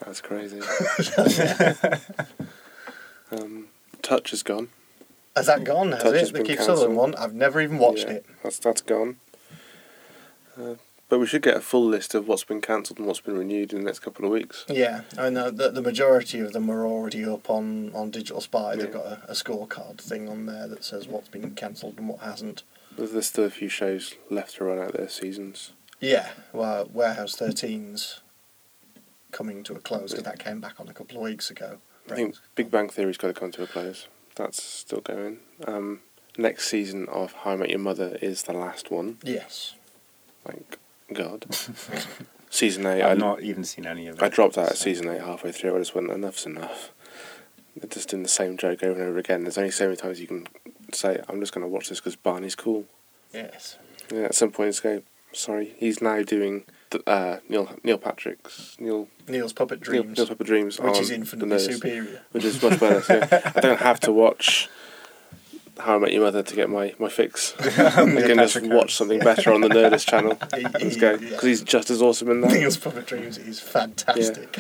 [0.05, 0.61] That's crazy.
[3.33, 3.67] um,
[4.13, 4.69] Touch is gone.
[5.35, 5.93] Has that gone?
[5.93, 6.33] Has Touch has it?
[6.35, 6.79] The been Keith cancelled.
[6.81, 7.15] Sutherland one.
[7.15, 8.27] I've never even watched Yeah, it.
[8.43, 9.17] That's that's gone.
[10.55, 10.75] Uh,
[11.09, 13.73] but we should get a full list of what's been cancelled and what's been renewed
[13.73, 14.67] in the next couple of weeks.
[14.69, 18.77] Yeah, I know the, the majority of them are already up on, on Digital Spy.
[18.77, 18.93] They've Yeah.
[18.93, 22.65] got a, a scorecard thing on there that says what's been cancelled and what hasn't.
[22.95, 25.73] But there's still a few shows left to run out their seasons.
[26.01, 28.21] Yeah, well, Warehouse 13's
[29.31, 31.79] coming to a close because that came back on a couple of weeks ago.
[32.11, 34.09] I think Big Bang Theory's got to come to a close.
[34.35, 35.39] That's still going.
[35.67, 36.01] Um,
[36.37, 39.19] next season of How I Met Your Mother is the last one.
[39.23, 39.75] Yes.
[40.45, 40.79] Thank
[41.13, 41.47] God.
[42.51, 43.03] season eight.
[43.03, 44.23] I I've not even seen any of it.
[44.23, 45.77] I dropped out at so- season eight halfway through.
[45.77, 46.91] I just went, enough's enough.
[47.77, 49.43] They're just doing the same joke over and over again.
[49.45, 50.47] There's only so many times you can
[50.93, 52.85] say, I'm just going to watch this because Barney's cool.
[53.33, 53.79] Yes.
[54.13, 56.65] Yeah, at some point, it's go, sorry, he's now doing the,
[57.07, 62.23] uh, Neil Neil Patrick's Neil Neil's Puppet Dreams, Neil Pepper Dreams, which is infinitely superior.
[62.33, 63.01] which is much better.
[63.03, 63.21] So
[63.55, 64.69] I don't have to watch
[65.79, 67.55] How I Met Your Mother to get my, my fix.
[67.61, 70.39] I can just Patrick watch something better on the Nerdist channel.
[70.57, 71.17] He- Let's go yeah.
[71.31, 72.51] because he's just as awesome in that.
[72.53, 74.59] Neil's Puppet Dreams is fantastic.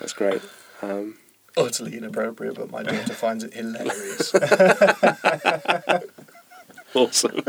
[0.00, 0.40] That's great.
[0.82, 1.16] Um,
[1.56, 4.34] Utterly inappropriate, but my daughter finds it hilarious.
[6.94, 7.42] awesome.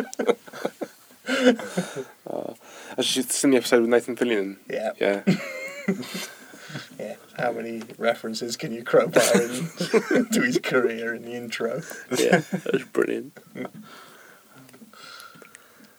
[1.28, 2.54] uh,
[2.97, 4.58] actually, seen the episode with Nathan Fillion.
[4.69, 4.91] yeah.
[4.99, 5.21] Yeah,
[6.99, 9.69] Yeah, How many references can you crowbar in
[10.31, 11.81] to his career in the intro?
[12.17, 13.38] Yeah, that was brilliant.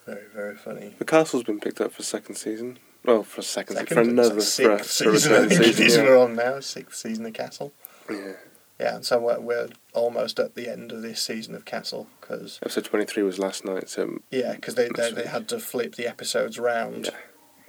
[0.04, 0.94] Very, very funny.
[0.98, 2.78] The castle's been picked up for second season.
[3.04, 5.32] Well, for a second, Second, for another like for, a- sixth for a season.
[5.34, 5.86] I think season.
[5.86, 6.02] is yeah.
[6.02, 7.72] we're on now, sixth season of Castle.
[8.10, 8.32] yeah.
[8.78, 12.58] Yeah, and so we're, we're almost at the end of this season of Castle because
[12.62, 15.94] Episode twenty three was last night, so yeah, because they, they they had to flip
[15.96, 17.12] the episodes round yeah.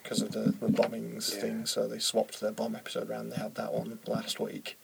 [0.04, 1.42] because of the, the bombings Yeah.
[1.42, 1.66] thing.
[1.66, 3.32] So they swapped their bomb episode round.
[3.32, 4.78] They had that one last week.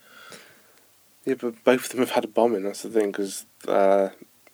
[1.25, 2.63] Yeah, but both of them have had a bombing.
[2.63, 4.09] That's the thing, because uh,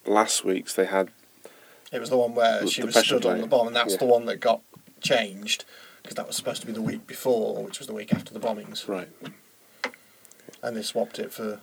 [0.06, 1.10] last week's they had
[1.92, 3.98] It was the one where she was stood on the bomb, and that's Yeah.
[4.00, 4.62] the one that got
[5.02, 5.66] changed
[6.02, 8.40] because that was supposed to be the week before, which was the week after the
[8.40, 9.10] bombings, right.
[10.62, 11.60] And they swapped it for.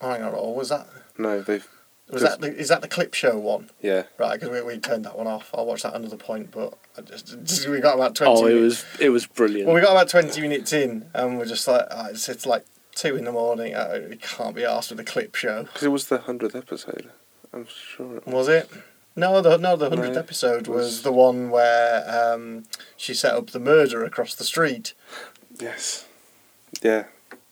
[0.00, 1.66] Hang on, or was that No, they've
[2.10, 3.70] was that the, is that the clip show one?
[3.80, 4.04] yeah.
[4.18, 5.50] Right, because we, we turned that one off.
[5.54, 8.32] I'll watch that another point, but I just, just we got about twenty.
[8.32, 8.84] Oh, it minutes.
[8.92, 9.66] was it was brilliant.
[9.66, 12.64] Well, we got about twenty minutes in, and we're just like, oh, it's, it's like
[12.94, 13.74] two in the morning.
[13.74, 15.62] Uh, we can't be asked with a clip show.
[15.64, 17.10] Because it was the hundredth episode.
[17.52, 18.18] I'm sure.
[18.18, 18.34] It was.
[18.34, 18.70] Was it?
[19.16, 22.04] No, the no, the hundredth No, episode was, was- the one where
[22.34, 22.64] um,
[22.98, 24.92] she set up the murder across the street.
[25.58, 26.06] Yes.
[26.82, 27.04] Yeah,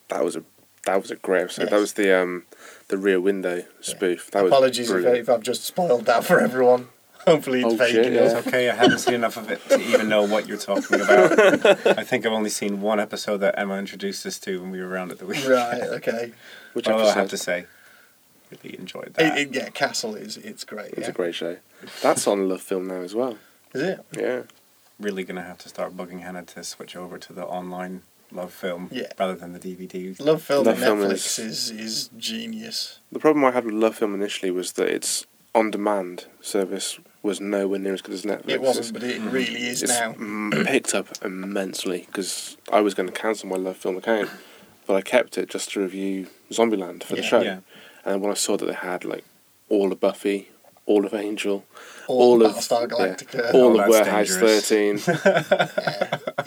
[0.08, 0.42] that was a
[0.86, 1.62] that was a great episode.
[1.62, 1.70] Yes.
[1.70, 2.44] That was the um
[2.88, 4.30] the Rear Window spoof.
[4.32, 5.18] That Apologies if, brilliant.
[5.18, 6.88] if I've just spoiled that for everyone.
[7.26, 8.20] Hopefully it's Oh, vague shit, yeah.
[8.38, 11.38] It's okay, I haven't seen enough of it to even know what you're talking about.
[11.98, 14.88] I think I've only seen one episode that Emma introduced us to when we were
[14.88, 15.48] around at the weekend.
[15.48, 16.32] Right, okay.
[16.74, 17.20] Which Although I episode?
[17.20, 17.64] have to say,
[18.50, 19.38] really enjoyed It, that.
[19.38, 20.90] it, yeah, Castle is it's great.
[20.92, 21.08] It's Yeah.
[21.08, 21.56] a great show.
[22.02, 23.38] That's on Love Film now as well.
[23.72, 24.04] Is it?
[24.14, 24.42] Yeah.
[25.00, 28.02] really going to have to start bugging Hannah to switch over to the online
[28.34, 29.06] love film Yeah.
[29.18, 30.14] rather than the DVD.
[30.20, 32.98] Love Film Love on Film Netflix is- is is genius.
[33.12, 37.78] The problem I had with Love Film initially was that its on-demand service was nowhere
[37.78, 38.48] near as good as Netflix.
[38.50, 40.12] It wasn't, It's- but it really is it's now.
[40.64, 44.30] picked up immensely because I was going to cancel my Love Film account,
[44.86, 47.40] but I kept it just to review Zombieland for the show.
[47.40, 47.58] Yeah.
[48.04, 49.24] And when I saw that they had like
[49.68, 50.50] all of Buffy,
[50.86, 51.64] all of Angel,
[52.08, 53.54] All, all of of Battlestar yeah, Galactica.
[53.54, 54.68] all Oh, of Warehouse dangerous.
[54.68, 55.68] Thirteen, yeah,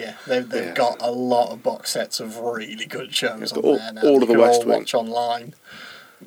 [0.00, 0.14] yeah.
[0.26, 0.74] They've, they've Yeah.
[0.74, 4.00] got a lot of box sets of really good shows Yeah, on all- there now.
[4.02, 4.78] all of the you can West all Wing.
[4.78, 5.54] watch online.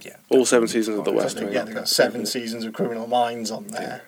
[0.02, 0.15] Yeah.
[0.30, 1.52] all seven seasons of The West Wing.
[1.52, 4.04] yeah, they've got seven seasons of Criminal Minds on there.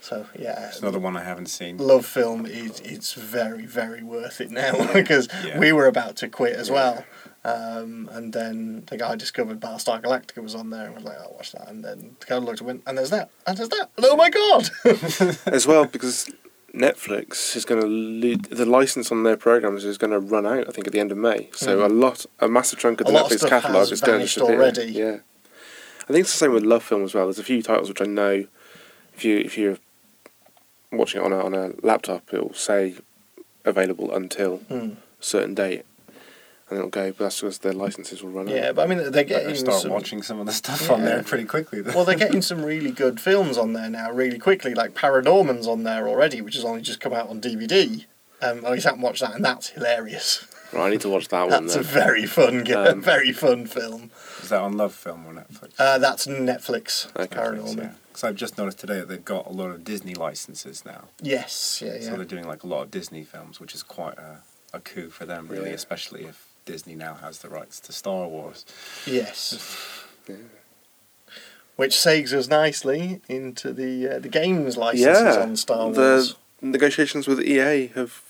[0.00, 1.78] So yeah, It's another one I haven't seen.
[1.78, 5.58] Love Film is it's very very worth it now because Yeah.
[5.58, 7.04] we were about to quit as well.
[7.44, 11.32] Um, and then the guy discovered Battlestar Galactica was on there and was like, I'll
[11.34, 11.68] watch that.
[11.68, 13.90] And then the guy looked and went, and there's that, and there's that.
[13.96, 14.70] And oh my god!
[15.46, 16.30] as well because
[16.72, 20.68] Netflix is going to lo- the license on their programs is going to run out.
[20.68, 21.50] I think at the end of May.
[21.52, 21.84] So Mhm.
[21.84, 24.54] a lot, a massive chunk of A the of Netflix catalog is going to disappear.
[24.54, 24.84] already.
[24.92, 25.16] Yeah,
[26.04, 27.24] I think it's the same with Love Film as well.
[27.26, 28.46] There's a few titles which I know
[29.14, 29.78] if you if you're
[30.92, 32.94] watching it on a on a laptop, it'll say
[33.64, 34.74] available until Hmm.
[35.20, 35.84] a certain date,
[36.72, 37.10] and it'll go.
[37.12, 38.54] But that's because their licenses will run out.
[38.54, 41.04] Yeah, but I mean they're Better getting start some, watching some of the stuff on
[41.04, 41.80] there pretty quickly.
[41.82, 41.94] Then.
[41.94, 44.74] well, they're getting some really good films on there now, really quickly.
[44.74, 48.04] Like Paranorman's on there already, which has only just come out on DVD.
[48.40, 50.46] Um, I haven't watched that, and that's hilarious.
[50.72, 51.66] Right, I need to watch that one.
[51.66, 54.10] That's a very fun, ga- Um, very fun film.
[54.42, 55.72] Is that on Love Film or Netflix?
[55.78, 57.14] Uh, that's Netflix.
[57.14, 57.36] Okay.
[57.36, 57.94] Paranorman.
[58.08, 61.04] Because I've just noticed today that they've got a lot of Disney licenses now.
[61.22, 62.00] Yes, yeah, yeah.
[62.00, 64.38] So they're doing like a lot of Disney films, which is quite a,
[64.72, 65.74] a coup for them, really, Yeah.
[65.76, 68.64] especially if Disney now has the rights to Star Wars.
[69.06, 69.98] Yes.
[70.28, 70.36] Yeah.
[71.74, 76.36] Which segues us nicely into the uh, the games licenses Yeah, on Star Wars.
[76.60, 78.22] the negotiations with EA have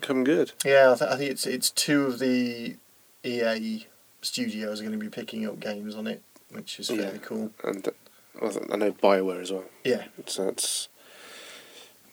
[0.00, 0.52] come good.
[0.64, 2.76] Yeah, I, th- I think it's it's two of the
[3.22, 3.86] EA
[4.22, 7.18] studios are going to be picking up games on it, which is fairly Yeah.
[7.18, 7.50] cool.
[7.64, 7.90] and uh,
[8.40, 9.64] well, I know Bioware as well.
[9.84, 10.88] Yeah, So it's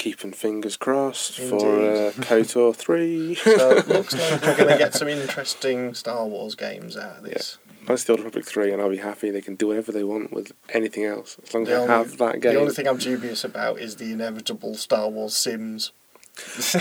[0.01, 1.49] keeping fingers crossed Indeed.
[1.61, 3.35] for uh, KOTOR three.
[3.35, 7.23] so it looks like we're going to get some interesting Star Wars games out of
[7.23, 7.59] this.
[7.87, 9.29] That's the Old Republic three, and I'll be happy.
[9.31, 11.93] They can do whatever they want with anything else as long as The they only-
[11.93, 12.53] have that game.
[12.55, 15.91] The only thing I'm dubious about is the inevitable Star Wars Sims.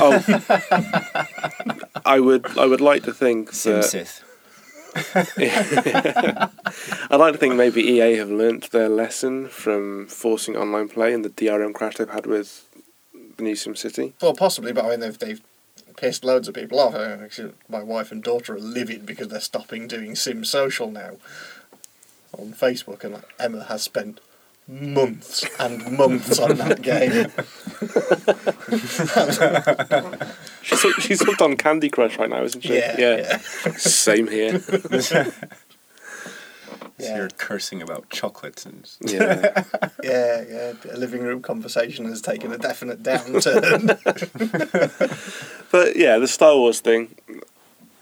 [0.01, 0.25] oh,
[2.07, 4.25] I would, I would like to think Sim that Sith.
[7.11, 11.25] I'd like to think maybe EA have learnt their lesson from forcing online play and
[11.25, 12.67] the DRM crash they've had with
[13.41, 14.13] the new SimCity.
[14.21, 15.41] Well, possibly, but I mean they've they've
[15.97, 16.95] pissed loads of people off.
[16.95, 21.17] Uh, Actually, my wife and daughter are livid because they're stopping doing Sim Social now
[22.39, 24.21] on Facebook, and Emma has spent
[24.69, 27.27] months and months on that game.
[30.63, 32.77] She's, she's hooked on Candy Crush right now, isn't she?
[32.77, 33.39] Yeah, yeah.
[33.77, 34.63] Same here.
[37.05, 37.17] Yeah.
[37.17, 39.65] you're cursing about chocolates and Yeah.
[40.03, 40.73] Yeah, yeah.
[40.93, 43.99] A living room conversation has taken a definite downturn.
[45.71, 47.15] But yeah, the Star Wars thing,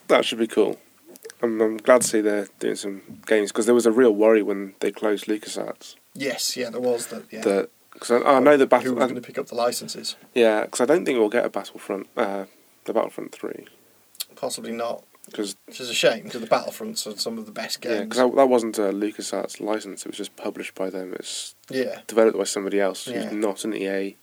[0.08, 0.78] that should be cool.
[1.42, 4.42] I'm, I'm glad to see they're doing some games because there was a real worry
[4.42, 7.24] when they closed LucasArts Yes, yeah, there was that.
[7.30, 7.42] Yeah.
[7.42, 8.94] that because I, I know the Who battle.
[8.94, 10.16] was going to pick up the licenses?
[10.34, 12.46] yeah, because I don't think we'll get a Battlefront, uh,
[12.86, 13.66] the Battlefront three,
[14.34, 15.02] Possibly not.
[15.30, 17.94] Because Which is a shame because the Battlefronts are some of the best games.
[17.94, 20.02] yeah, because that, that wasn't a LucasArts license.
[20.04, 21.14] It was just published by them.
[21.14, 23.22] It's yeah, developed by somebody else Yeah.
[23.24, 24.16] who's not an EA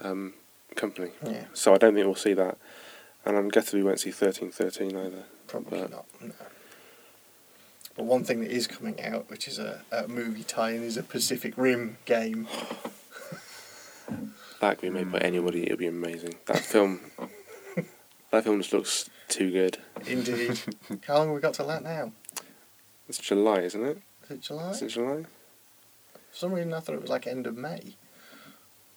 [0.00, 0.34] um,
[0.76, 1.10] company.
[1.26, 2.56] yeah, So I don't think we'll see that,
[3.24, 5.24] and I'm guessing we won't see thirteen thirteen either.
[5.46, 6.06] probably But- not.
[6.20, 6.32] No.
[7.96, 11.02] But one thing that is coming out, which is a, a movie tie-in, is a
[11.02, 12.46] Pacific Rim game.
[14.60, 15.64] That could be made by anybody.
[15.64, 16.34] It'd be amazing.
[16.46, 17.00] That film,
[18.30, 19.78] that film just looks too good.
[20.06, 20.60] Indeed.
[21.06, 22.12] How long have we got till that now?
[23.08, 23.98] It's July, isn't it?
[24.24, 24.70] Is it July?
[24.70, 25.22] Is it July?
[26.30, 27.96] For some reason, I thought it was like end of May.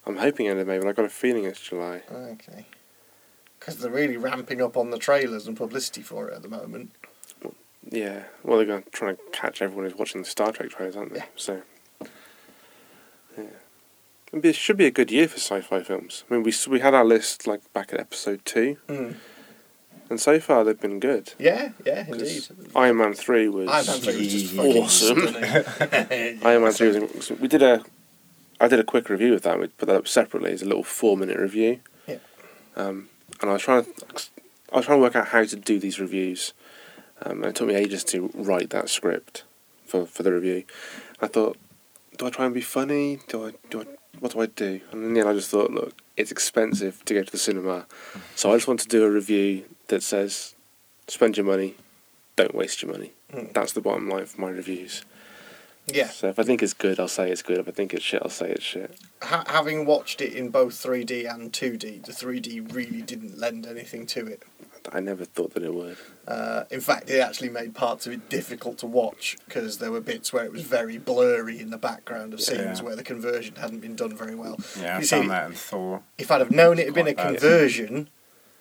[0.06, 2.02] I'm hoping end of May, but I've got a feeling it's July.
[2.12, 2.66] Okay.
[3.60, 6.92] Because they're really ramping up on the trailers and publicity for it at the moment.
[7.90, 8.24] Yeah.
[8.44, 11.14] Well, they're going to try and catch everyone who's watching the Star Trek trailers, aren't
[11.14, 11.20] they?
[11.20, 11.26] Yeah.
[11.36, 11.62] So.
[13.38, 13.44] Yeah.
[14.34, 16.24] It should be a good year for sci-fi films.
[16.30, 19.16] I mean, we we had our list like back at episode two, Mm.
[20.12, 21.34] And so far they've been good.
[21.40, 22.46] Yeah, yeah, indeed.
[22.76, 25.28] Iron Man three was Iron Man 3 was just fucking awesome.
[25.28, 26.40] stunning.
[26.44, 27.40] Iron Man 3 was awesome.
[27.40, 27.84] We did a,
[28.60, 29.58] I did a quick review of that.
[29.58, 31.80] We put that up separately as a little four minute review.
[32.08, 32.18] Yeah.
[32.76, 33.08] Um,
[33.40, 33.92] and I was trying to,
[34.74, 36.54] I was trying to work out how to do these reviews.
[37.24, 39.46] Um, and it took me ages to write that script
[39.86, 40.66] for, for the review.
[41.22, 41.58] I thought,
[42.18, 43.20] do I try and be funny?
[43.30, 43.86] Do I do I,
[44.20, 44.82] what do I do?
[44.92, 47.86] And in the end, I just thought, look, it's expensive to go to the cinema,
[48.36, 50.56] so I just want to do a review that says,
[51.08, 51.76] spend your money,
[52.36, 53.12] don't waste your money.
[53.32, 53.54] Mm.
[53.54, 55.04] That's the bottom line for my reviews.
[55.88, 57.58] Yeah, So if I think it's good, I'll say it's good.
[57.58, 58.96] If I think it's shit, I'll say it's shit.
[59.22, 64.06] ha- having watched it in both 3D and 2D, the 3D really didn't lend anything
[64.08, 64.44] to it.
[64.94, 65.98] I never thought that it would.
[66.28, 70.02] Uh, in fact, it actually made parts of it difficult to watch because there were
[70.02, 72.46] bits where it was very blurry in the background of Yeah.
[72.46, 74.60] scenes where the conversion hadn't been done very well.
[74.80, 76.04] Yeah, I You found see, that in Thor.
[76.18, 77.40] If I'd have known it had been a Quite bad.
[77.40, 78.10] conversion,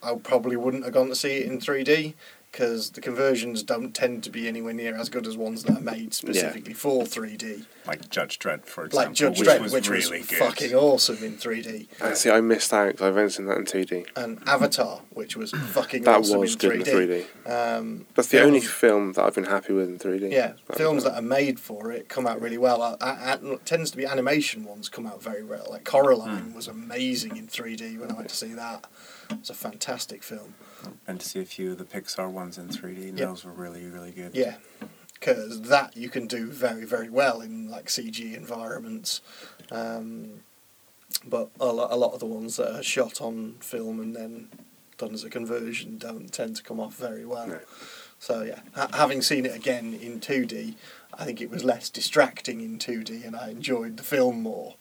[0.02, 2.14] I probably wouldn't have gone to see it in 3D
[2.52, 5.80] because the conversions don't tend to be anywhere near as good as ones that are
[5.80, 7.64] made specifically for 3D.
[7.86, 10.38] Like Judge Dredd, for example, Like Judge which Dredd, was which really was good.
[10.40, 11.86] fucking awesome in 3D.
[12.00, 14.06] And see, I missed out because I've only seen that in 2D.
[14.16, 16.88] And Avatar, which was fucking That awesome was in good 3D.
[16.88, 17.78] in 3D.
[17.78, 20.32] Um, That's the only film that I've been happy with in 3D.
[20.32, 22.82] Yeah, That films that are made for it come out really well.
[22.82, 25.68] Uh, uh, uh, tends to be animation ones come out very well.
[25.70, 28.86] Like Coraline was amazing in 3D when I went to see that.
[29.30, 30.54] It's a fantastic film.
[31.06, 33.26] And to see a few of the Pixar ones in 3D, and Yeah.
[33.26, 34.34] those were really, really good.
[34.34, 34.56] Yeah,
[35.14, 39.20] because that you can do very, very well in like CG environments.
[39.70, 40.40] Um,
[41.26, 44.48] but a lot, a lot of the ones that are shot on film and then
[44.98, 47.46] done as a conversion don't tend to come off very well.
[47.46, 47.60] No.
[48.18, 50.74] So yeah, ha- having seen it again in 2D,
[51.14, 54.74] I think it was less distracting in 2D, and I enjoyed the film more.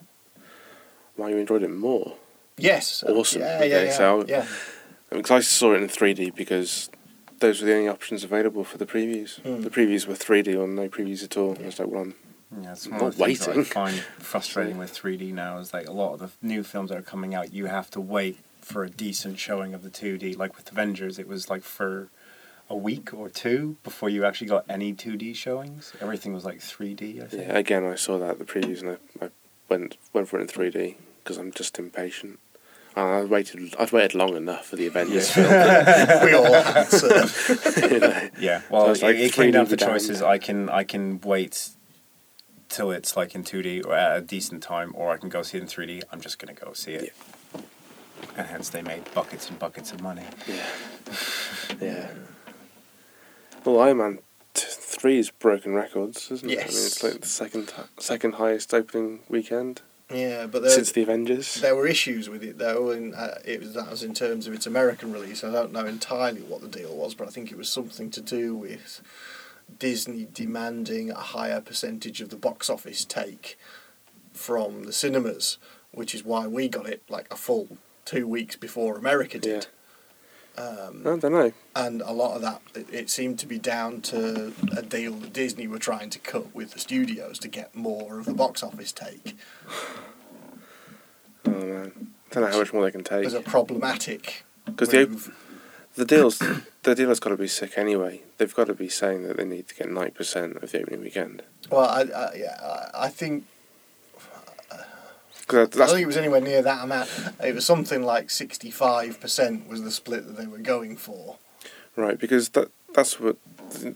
[1.16, 2.16] Why you enjoyed it more?
[2.64, 3.04] Yes.
[3.08, 3.42] Awesome.
[3.42, 3.92] Yeah, Okay, yeah, yeah.
[3.92, 4.46] so- yeah.
[5.10, 6.90] Because I saw it in 3D because
[7.40, 9.42] those were the only options available for the previews.
[9.42, 9.64] Mm.
[9.64, 11.58] The previews were 3D or no previews at all.
[11.60, 12.16] I was like, well, I'm
[12.62, 15.74] Yeah, it's Not one of the things that I find frustrating with 3D now is
[15.74, 18.38] like a lot of the new films that are coming out, you have to wait
[18.62, 20.38] for a decent showing of the 2D.
[20.38, 22.10] Like with Avengers, it was like for
[22.70, 25.92] a week or two before you actually got any 2D showings.
[26.02, 27.48] Everything was like 3D, I think.
[27.48, 27.58] yeah.
[27.58, 29.30] Again, I saw that at the previews and I, I
[29.70, 32.40] went went for it in 3D because I'm just impatient.
[32.96, 33.76] And I waited.
[33.80, 35.48] I'd waited long enough for the Avengers film.
[36.26, 37.88] we all had to.
[37.94, 38.30] you know.
[38.40, 39.90] Yeah, well, So it's like it, it came down to with down.
[39.90, 40.22] choices.
[40.22, 41.70] I can I can wait
[42.68, 45.58] till it's like in 2D or at a decent time, or I can go see
[45.58, 46.04] it in 3D.
[46.12, 47.14] I'm just gonna go see it.
[48.38, 50.24] And hence they made buckets and buckets of money.
[50.48, 50.66] Yeah.
[51.82, 52.08] Yeah.
[53.66, 54.20] Well, Iron Man
[54.54, 56.54] t- three's broken records, isn't it?
[56.54, 56.86] I mean, Yes.
[56.86, 61.56] it's like the second second highest opening weekend Yeah, but there, since the Avengers.
[61.62, 64.54] there were issues with it though, and uh, it was that was in terms of
[64.54, 65.44] its American release.
[65.44, 68.22] I don't know entirely what the deal was, but I think it was something to
[68.22, 69.02] do with
[69.78, 73.58] Disney demanding a higher percentage of the box office take
[74.34, 75.60] from the cinemas,
[75.92, 79.68] which is why we got it like a full two weeks before America did.
[80.60, 81.54] Um, I don't know.
[81.76, 85.32] and a lot of that it, it seemed to be down to a deal that
[85.32, 88.92] Disney were trying to cut with the studios to get more of the box office
[88.92, 89.38] take.
[91.46, 91.92] Oh man,
[92.32, 93.24] I don't know how much more they can take.
[93.24, 95.32] was a problematic Because the
[95.96, 96.40] the deals,
[96.84, 98.22] the deal has got to be sick anyway.
[98.38, 101.02] They've got to be saying that they need to get ninety percent of the opening
[101.02, 101.44] weekend.
[101.72, 103.46] Well, I, I, yeah, I think
[105.58, 107.10] I don't think it was anywhere near that amount.
[107.44, 111.38] It was something like sixty-five percent was the split that they were going for.
[111.96, 113.38] Right, because that that's what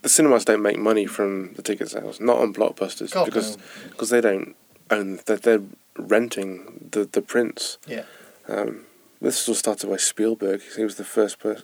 [0.01, 3.63] the cinemas don't make money from the ticket sales, not on blockbusters, God, because no.
[3.89, 4.55] because they don't
[4.91, 5.61] own they're, they're
[5.97, 7.77] renting the the prints.
[7.87, 8.03] Yeah.
[8.47, 8.81] Um,
[9.21, 10.61] this was all started by Spielberg.
[10.75, 11.63] He was the first per-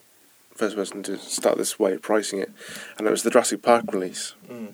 [0.56, 2.52] first person to start this way of pricing it,
[2.98, 4.74] and it was the Jurassic Park release Mm.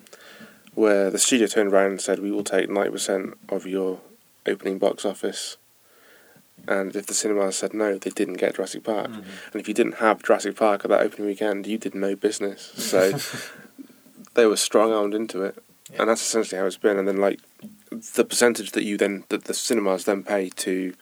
[0.74, 4.00] where the studio turned around and said, "We will take ninety percent of your
[4.48, 5.56] opening box office."
[6.68, 9.08] And if the cinema said no, they didn't get Jurassic Park.
[9.10, 9.24] Mhm.
[9.52, 12.72] And if you didn't have Jurassic Park at that opening weekend, you did no business.
[12.76, 13.12] So
[14.34, 15.54] they were strong armed into it,
[15.92, 16.00] Yeah.
[16.00, 16.98] and that's essentially how it's been.
[16.98, 17.40] And then like
[17.90, 20.94] the percentage that you then that the cinemas then pay to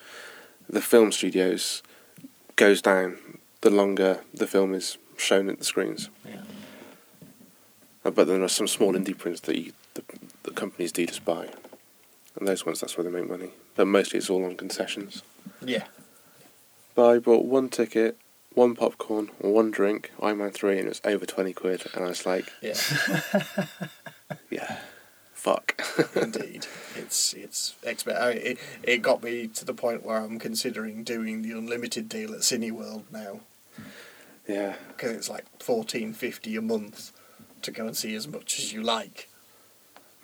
[0.68, 1.82] the film studios
[2.56, 6.10] goes down the longer the film is shown at the screens.
[6.28, 6.42] Yeah.
[8.04, 10.02] Uh, But then there are some small indie prints that you, the,
[10.42, 11.48] the companies do just buy,
[12.36, 13.50] and those ones that's where they make money.
[13.74, 15.22] But mostly it's all on concessions.
[15.64, 15.84] Yeah.
[16.94, 18.18] But I bought one ticket,
[18.52, 21.86] one popcorn, one drink, Iron Man 3, and it was over 20 quid.
[21.94, 22.74] And I was like, Yeah.
[24.50, 24.78] yeah,
[25.32, 25.80] fuck.
[26.14, 26.66] Indeed,
[26.96, 31.42] it's it's exp- I, it, it got me to the point where I'm considering doing
[31.42, 33.40] the unlimited deal at Cineworld now
[34.48, 34.74] yeah.
[34.88, 37.12] because it's like fourteen fifty a month
[37.62, 39.28] to go and see as much as you like,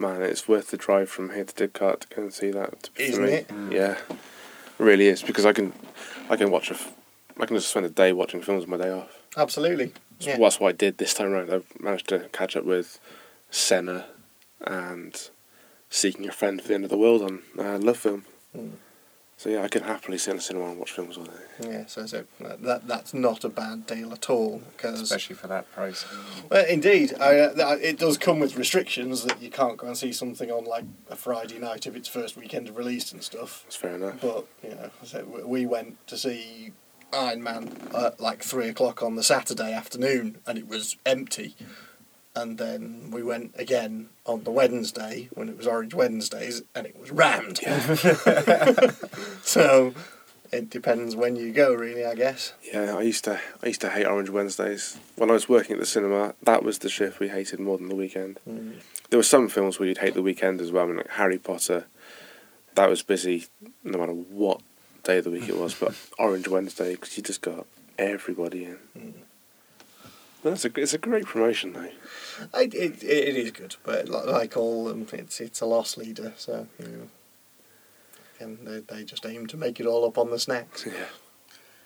[0.01, 2.89] Man, it's worth the drive from here to Didcot to go and see that.
[2.97, 3.51] isn't it?
[3.71, 4.17] Yeah, it
[4.79, 5.75] really is because I can,
[6.31, 6.95] I can watch a, f-
[7.39, 9.11] I can just spend a day watching films on my day off.
[9.37, 9.93] Absolutely.
[10.19, 10.39] So Yeah.
[10.39, 11.53] That's what I did this time around.
[11.53, 12.99] I managed to catch up with
[13.51, 14.07] Senna
[14.63, 15.31] and
[15.91, 18.25] Seeking a Friend for the End of the World on uh, Love Film.
[18.57, 18.71] Mm.
[19.41, 21.33] So yeah, I can happily sit in a cinema and watch films all day.
[21.63, 25.73] Yeah, so, so that that's not a bad deal at all because Especially for that
[25.73, 26.05] price.
[26.51, 30.13] well, indeed, I, uh, it does come with restrictions that you can't go and see
[30.13, 33.63] something on like a Friday night if it's first weekend of release and stuff.
[33.65, 34.21] That's fair enough.
[34.21, 36.73] But you know, so we- we went to see
[37.11, 41.57] Iron Man at like three o'clock on the Saturday afternoon, and it was empty.
[42.35, 46.99] And then we went again on the Wednesday when it was Orange Wednesdays, and it
[46.99, 47.59] was rammed.
[49.43, 49.93] so
[50.53, 52.53] it depends when you go, really, I guess.
[52.73, 54.99] Yeah, I used to I used to hate Orange Wednesdays.
[55.17, 57.89] When I was working at the cinema, that was the shift we hated more than
[57.89, 58.39] the weekend.
[58.49, 58.75] Mm.
[59.11, 60.85] There were some films where you'd hate the weekend as well.
[60.85, 61.87] I mean, like Harry Potter,
[62.75, 63.47] that was busy
[63.85, 64.61] no matter what
[65.03, 65.75] day of the week it was.
[65.75, 67.67] But Orange Wednesday, because you just got
[67.99, 68.79] everybody in.
[68.99, 69.13] Mm.
[70.43, 71.91] But it's a it's a great promotion though.
[72.55, 76.33] I, it, it is good, but like all them, it's it's a loss leader.
[76.37, 77.09] So you know,
[78.39, 80.87] and they they just aim to make it all up on the snacks.
[80.87, 80.93] Yeah,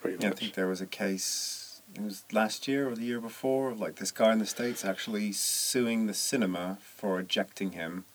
[0.01, 1.81] pretty Yeah, I think there was a case.
[1.93, 3.71] It was last year or the year before.
[3.71, 8.05] of, Like this guy in the states actually suing the cinema for ejecting him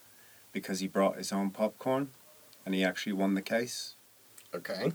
[0.51, 2.09] because he brought his own popcorn,
[2.65, 3.95] and he actually won the case.
[4.53, 4.93] Okay.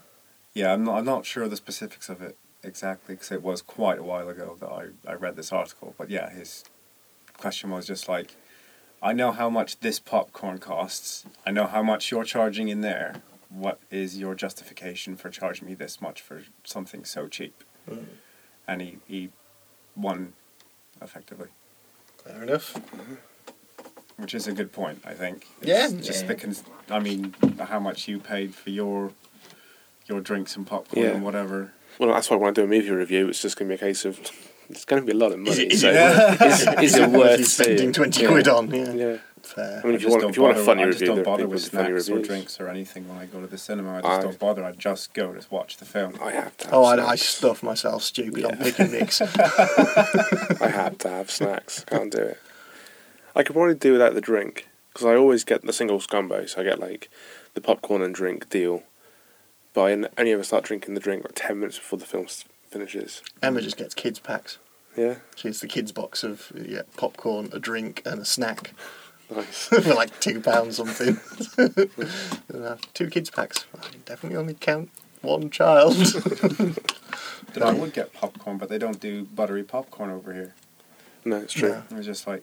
[0.55, 0.99] Yeah, I'm not.
[0.99, 2.37] I'm not sure of the specifics of it
[2.67, 5.95] exactly because it was quite a while ago that I, I read this article.
[5.97, 6.65] But yeah, his
[7.39, 8.35] question was just like,
[9.03, 11.25] I know how much this popcorn costs.
[11.47, 13.23] I know how much you're charging in there.
[13.49, 17.63] What is your justification for charging me this much for something so cheap?
[17.89, 18.05] Mm.
[18.67, 19.29] And he, he
[19.95, 20.33] won
[21.01, 21.49] effectively,
[22.25, 22.77] Fair enough.
[24.17, 25.47] which is a good point, I think.
[25.63, 26.29] Yeah, just yeah.
[26.29, 29.13] the cons- I mean, how much you paid for your
[30.07, 31.13] your drinks and popcorn Yeah.
[31.13, 31.73] and whatever.
[31.99, 33.79] Well, that's why when I do a movie review, it's just going to be a
[33.87, 34.19] case of
[34.69, 35.51] it's going to be a lot of money.
[35.53, 38.29] Is it, is so it worth, is, is it worth you spending twenty Yeah.
[38.29, 38.71] quid on?
[38.71, 38.93] Yeah.
[38.93, 39.17] Yeah.
[39.43, 39.81] Fair.
[39.85, 41.07] I mean, I if you just want, don't if you want a funny I review,
[41.07, 43.99] just don't bother with snacks or drinks or anything when I go to the cinema.
[43.99, 44.65] I just I- don't bother.
[44.65, 46.15] I just go to watch the film.
[46.21, 46.71] I have to.
[46.73, 48.63] Oh, have Oh, I, I stuff myself stupid on Yeah.
[48.65, 49.21] pick and mix.
[50.61, 51.85] I have to have snacks.
[51.87, 52.39] I can't do it.
[53.37, 56.61] I could probably do without the drink because I always get the single scumbo, So
[56.61, 57.09] I get like
[57.55, 58.83] the popcorn and drink deal,
[59.77, 62.27] but I n- only ever start drinking the drink like ten minutes before the film
[62.71, 63.23] finishes.
[63.43, 64.59] Emma just gets kids packs.
[64.97, 68.73] Yeah, She gets the kids box of yeah, popcorn, a drink, and a snack
[69.31, 69.67] nice.
[69.69, 71.21] for like two pounds something.
[72.55, 73.67] Uh, two kids packs.
[73.79, 74.89] I definitely only count
[75.21, 75.95] one child.
[77.55, 80.55] But I would get popcorn, but they don't do buttery popcorn over here.
[81.25, 81.83] no, it's true.
[81.91, 81.97] No.
[81.99, 82.43] It's just like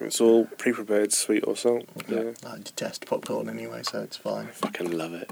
[0.00, 1.84] It's all pre-prepared, sweet or salt.
[2.08, 4.46] Yeah, I detest popcorn anyway, so it's fine.
[4.46, 5.30] I fucking love it.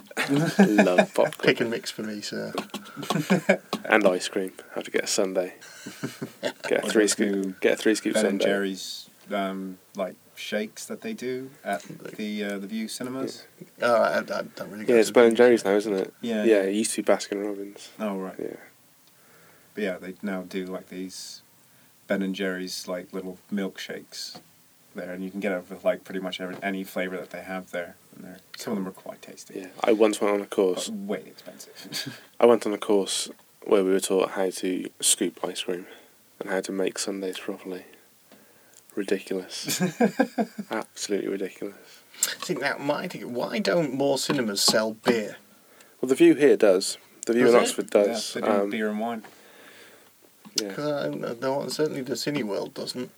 [0.84, 2.52] love popcorn Pick and mix for me, sir.
[3.84, 4.52] and ice cream.
[4.72, 5.54] I Have to get a sundae.
[6.68, 7.60] Get a three just do scoop.
[7.60, 8.40] Get a three scoop Ben and.
[8.40, 11.82] Jerry's um, like shakes that they do at
[12.16, 13.46] the uh, the Vue cinemas.
[13.82, 14.86] Oh, I, I don't really.
[14.86, 15.36] Yeah, it's the Ben and.
[15.36, 16.14] Jerry's now, isn't it?
[16.20, 16.44] Yeah.
[16.44, 17.90] Yeah, it used to be Baskin Robbins.
[17.98, 18.34] Oh right.
[18.38, 18.56] Yeah.
[19.74, 21.42] But yeah, they now do like these
[22.06, 24.38] Ben and Jerry's like little milkshakes
[24.94, 27.42] there, and you can get it with like pretty much every, any flavor that they
[27.42, 27.96] have there.
[28.14, 29.60] And they're, some of them are quite tasty.
[29.60, 29.66] Yeah.
[29.82, 30.88] I once went on a course.
[30.88, 32.20] But way expensive.
[32.40, 33.28] I went on a course
[33.66, 35.86] where we were taught how to scoop ice cream.
[36.38, 37.84] and how to make sundaes properly.
[38.94, 39.80] Ridiculous.
[40.70, 41.74] Absolutely ridiculous.
[42.42, 45.36] See now, my thing, why don't more cinemas sell beer?
[46.00, 46.98] Well, the Vue here does.
[47.26, 47.62] The Vue Does in it?
[47.62, 48.34] Oxford Yeah, does.
[48.34, 49.22] they do um, beer and wine.
[50.60, 50.68] Yeah.
[50.68, 53.10] Because no, certainly the Cineworld doesn't.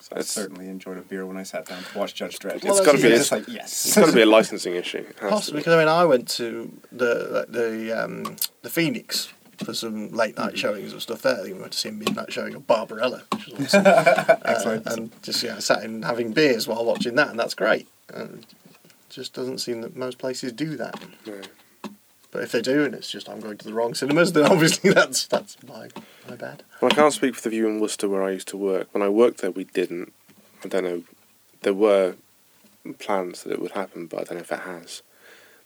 [0.00, 2.62] So I It's- certainly enjoyed a beer when I sat down to watch Judge Dredd.
[2.62, 3.86] Well, It's gotta be yeah, a- like yes.
[3.86, 4.98] It's got to be a licensing issue.
[4.98, 9.32] It has to Possibly because I mean I went to the the um, the Phoenix
[9.64, 11.34] for some late night showings and stuff there.
[11.34, 13.84] I think we went to see a midnight showing of Barbarella, which was awesome.
[13.86, 17.86] Uh, and just yeah, sat in having beers while watching that, and that's great.
[18.12, 18.44] And
[18.84, 21.00] it just doesn't seem that most places do that.
[21.26, 21.40] No.
[22.34, 24.90] But if they do, and it's just I'm going to the wrong cinemas, then obviously
[24.90, 25.88] that's that's my
[26.28, 26.64] my bad.
[26.80, 28.88] Well, I can't speak for the Vue in Worcester where I used to work.
[28.90, 30.12] When I worked there, we didn't.
[30.64, 31.02] I don't know.
[31.62, 32.16] There were
[32.98, 35.02] plans that it would happen, but I don't know if it has.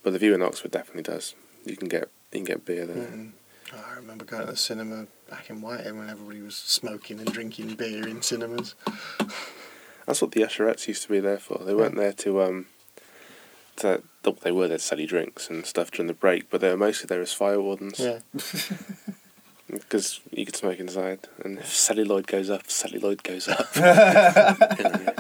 [0.02, 1.34] But the Vue in Oxford definitely does.
[1.64, 3.06] You can get you can get beer there.
[3.06, 3.30] Mm.
[3.72, 7.76] I remember going to the cinema back in Whitehead when everybody was smoking and drinking
[7.76, 8.74] beer in cinemas.
[10.06, 11.64] That's what the usherettes used to be there for.
[11.64, 12.66] They weren't there to um.
[13.78, 14.02] To,
[14.42, 16.76] they were there to sell you drinks and stuff during the break, but they were
[16.76, 17.98] mostly there as fire wardens.
[18.00, 18.18] Yeah.
[19.70, 23.68] Because you could smoke inside, and if celluloid goes up, celluloid goes up.
[23.76, 25.12] You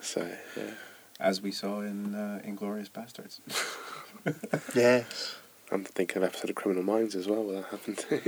[0.00, 0.62] so yeah.
[1.18, 3.40] As we saw in uh, Inglourious Basterds.
[4.76, 5.34] Yes.
[5.72, 8.20] I'm thinking of an episode of Criminal Minds as well where that happened too.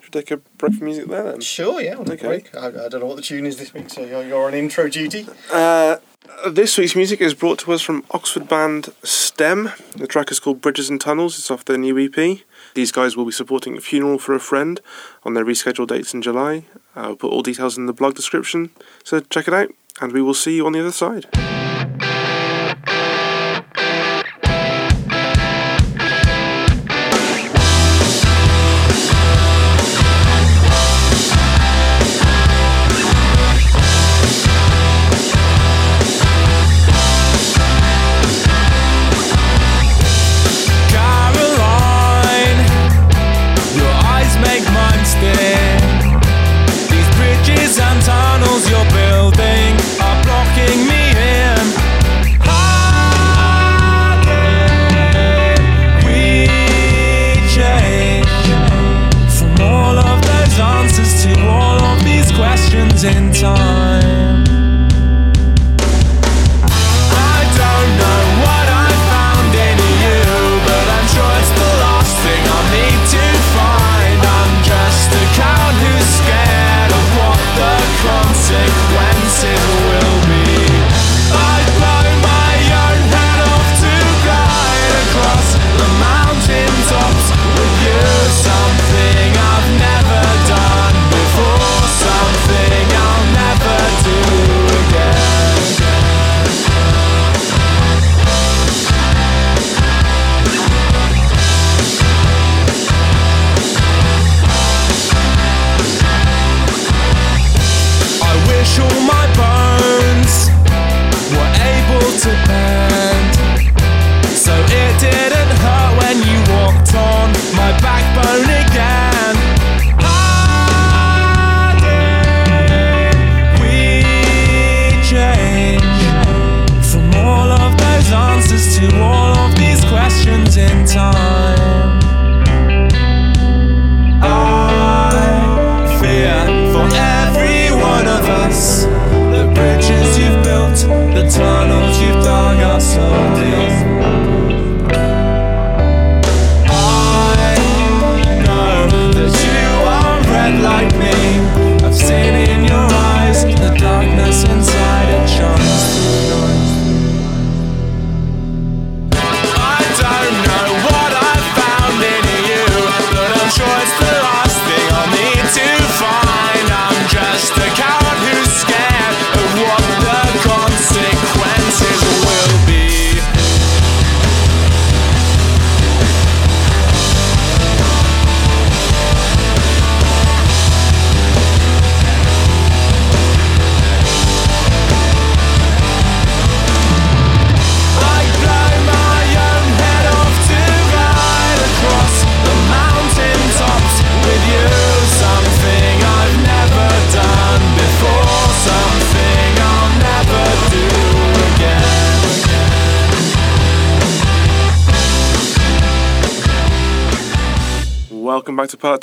[0.00, 1.40] Should we take a break from music there then?
[1.40, 2.50] Sure, yeah, we'll take a Okay.
[2.50, 2.54] break.
[2.54, 4.88] I, I don't know what the tune is this week, so you're, you're on intro
[4.88, 5.26] duty.
[5.50, 5.96] Uh,
[6.28, 9.70] Uh, this week's music is brought to us from Oxford band STEM.
[9.96, 11.36] The track is called Bridges and Tunnels.
[11.38, 12.38] It's off their new EP.
[12.74, 14.80] These guys will be supporting a funeral for a friend
[15.24, 16.64] on their rescheduled dates in July.
[16.96, 18.70] Uh, I'll put all details in the blog description,
[19.02, 19.70] so check it out,
[20.00, 21.26] and we will see you on the other side.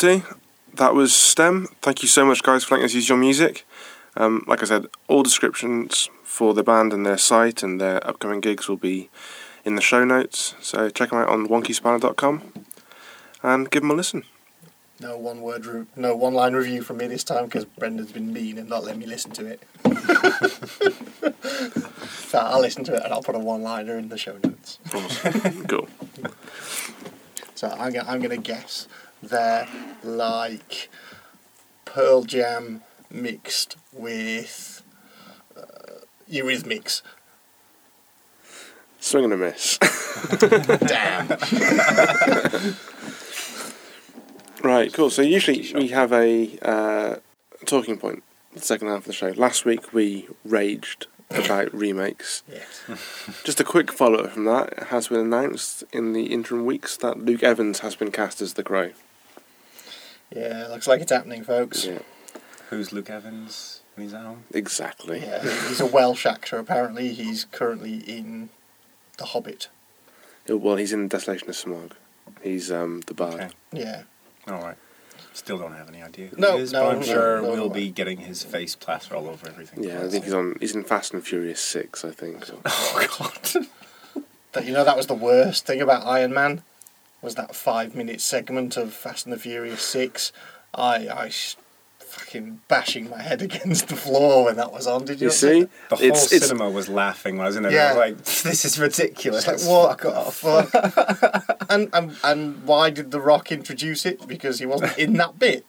[0.02, 0.36] Welcome back to part two.
[0.76, 1.68] that was STEM.
[1.82, 3.66] Thank you so much, guys, for letting us use your music.
[4.16, 8.40] Um, like I said, all descriptions for the band and their site and their upcoming
[8.40, 9.10] gigs will be
[9.66, 10.56] in the show notes.
[10.62, 12.54] So check them out on wonkyspanner.com
[13.44, 14.24] and give them a listen.
[15.02, 18.34] No one word, re- no one line review from me this time because Brendan's been
[18.34, 19.62] mean and not letting me listen to it.
[22.28, 24.80] so I'll listen to it and I'll put a one liner in the show notes.
[24.94, 25.66] Awesome.
[25.68, 25.88] cool.
[27.56, 28.88] So I'm I'm gonna guess
[29.22, 29.68] they're
[30.04, 30.90] like
[31.86, 34.84] Pearl Jam mixed with
[35.58, 36.02] uh,
[36.32, 37.02] Eurythmics.
[39.00, 39.78] Swing and a miss.
[40.88, 41.30] Damn.
[44.64, 45.10] Right, cool.
[45.10, 47.16] So usually we have a uh,
[47.66, 49.30] talking point, the second half of the show.
[49.30, 52.44] Last week we raged about remakes.
[52.52, 52.84] yes.
[53.46, 54.74] Just a quick follow up from that.
[54.74, 58.56] It has been announced in the interim weeks that Luke Evans has been cast as
[58.56, 58.92] the Crow.
[60.36, 61.86] Yeah, looks like it's happening, folks.
[61.86, 62.00] Yeah,
[62.70, 64.44] Who's Luke Evans when he's at home?
[64.54, 65.20] exactly.
[65.22, 66.58] Yeah, he's a Welsh actor.
[66.58, 68.50] Apparently, he's currently in
[69.18, 69.70] The Hobbit.
[70.48, 71.92] Well, he's in Desolation of Smaug.
[72.42, 73.34] He's um, the bard.
[73.36, 73.50] Okay.
[73.72, 74.04] Yeah.
[74.48, 74.78] All right.
[75.34, 77.50] Still don't have any idea who No, he is, no, but I'm no, sure no,
[77.52, 77.74] we'll no.
[77.74, 79.84] be getting his face plaster all over everything.
[79.84, 80.56] Yeah, I think he's on.
[80.60, 82.46] He's in Fast and Furious Six, I think.
[82.46, 82.60] So.
[82.66, 83.68] Oh God.
[84.54, 86.64] That you know that was the worst thing about Iron Man
[87.22, 90.32] was that five minute segment of Fast and the Furious Six.
[90.74, 91.32] I I
[92.00, 95.06] fucking bashing my head against the floor when that was on.
[95.06, 95.28] Did you?
[95.28, 97.74] You see, The whole it's it's cinema was laughing, wasn't it?
[97.74, 97.86] Yeah.
[97.86, 99.48] I was like, this is ridiculous.
[99.48, 100.02] It's like what?
[100.02, 100.36] Fuck off.
[100.36, 101.56] Fuck.
[101.70, 104.28] and, and and why did The Rock introduce it?
[104.28, 105.66] Because he wasn't in that bit.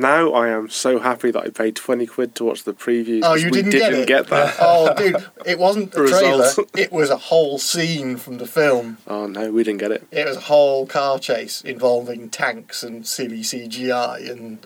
[0.00, 3.20] Now I am so happy that I paid twenty quid to watch the preview.
[3.22, 4.28] Oh, you we didn't get it?
[4.28, 4.56] that.
[4.60, 6.48] Oh, dude, it wasn't a trailer.
[6.76, 8.98] It was a whole scene from the film.
[9.06, 10.06] Oh no, we didn't get it.
[10.10, 14.58] It was a whole car chase involving tanks and silly CGI, and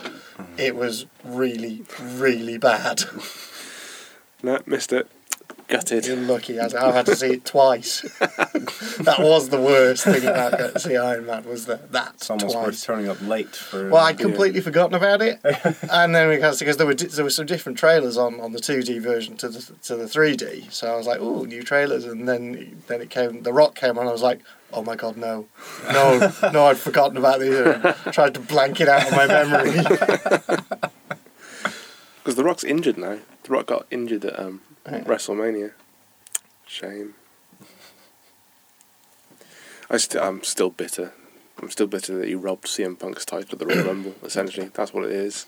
[0.56, 3.02] it was really, really bad.
[4.44, 5.06] No, missed it.
[5.72, 6.06] Gutted.
[6.06, 6.60] You're lucky.
[6.60, 8.02] I- I've had to see it twice.
[8.18, 12.28] that was the worst thing about going to see Iron Man was that that It's
[12.28, 12.82] almost worth twice.
[12.84, 13.88] turning up late for.
[13.88, 15.40] Well, I'd completely forgotten about it,
[15.90, 18.60] and then because because there were di- there were some different trailers on, on the
[18.60, 21.62] two D version to the to the three D, so I was like, oh, new
[21.62, 24.40] trailers, and then then it came, The Rock came on, I was like,
[24.74, 25.46] oh my god, no,
[25.90, 27.54] no, no, I'd forgotten about this,
[28.04, 29.72] and tried to blank it out of my memory.
[32.18, 33.18] Because The Rock's injured now.
[33.44, 35.72] The Rock got injured at um, WrestleMania.
[36.66, 37.14] Shame.
[39.90, 41.12] I st- I'm still bitter.
[41.60, 44.14] I'm still bitter that he robbed CM Punk's title at the Royal Rumble.
[44.24, 45.46] Essentially, that's what it is.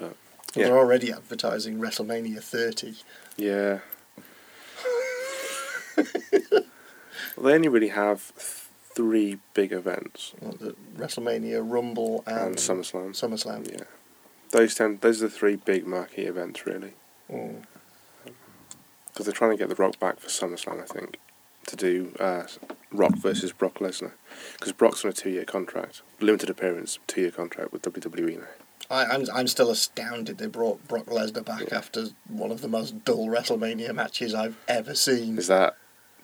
[0.00, 0.16] But
[0.54, 2.94] yeah, They're already advertising WrestleMania 30.
[3.36, 3.80] yeah.
[5.96, 8.62] well, they only really have th-
[8.94, 13.10] three big events Well, the WrestleMania Rumble and, and SummerSlam.
[13.10, 13.70] SummerSlam.
[13.70, 13.84] Yeah,
[14.50, 14.98] those ten.
[15.00, 16.94] Those are the three big marquee events, really.
[17.28, 21.18] Because they're trying to get The Rock back for SummerSlam, I think,
[21.66, 22.44] to do uh,
[22.92, 24.12] Rock versus Brock Lesnar.
[24.54, 28.44] Because Brock's on a two-year contract, limited appearance, two-year contract with WWE now.
[28.90, 31.78] I, I'm I'm still astounded they brought Brock Lesnar back Yeah.
[31.78, 35.38] after one of the most dull WrestleMania matches I've ever seen.
[35.38, 35.76] Is that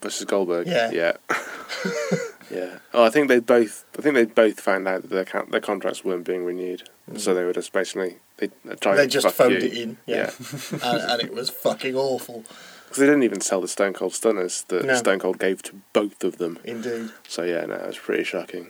[0.02, 0.66] versus Goldberg?
[0.66, 0.90] Yeah.
[0.90, 1.12] Yeah.
[2.50, 2.78] yeah.
[2.92, 3.84] Oh, I think they both.
[3.98, 7.32] I think they both found out that their con- their contracts weren't being renewed, so
[7.34, 8.96] they were just basically they a giant Mm.
[8.96, 9.68] they just phoned you.
[9.68, 10.78] it in, yeah, Yeah.
[10.90, 12.44] and, and it was fucking awful,
[12.84, 14.94] Because they didn't even sell the Stone Cold Stunners that No.
[14.96, 16.58] Stone Cold gave to both of them.
[16.64, 17.10] indeed.
[17.28, 18.68] So yeah, no, it was pretty shocking.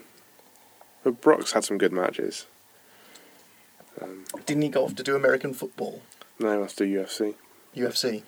[1.03, 2.47] But Brock's had some good matches.
[4.03, 6.03] Um, Didn't he go off to do American football,
[6.39, 7.35] No, he wants to do UFC.
[7.77, 8.13] UFC?
[8.13, 8.23] He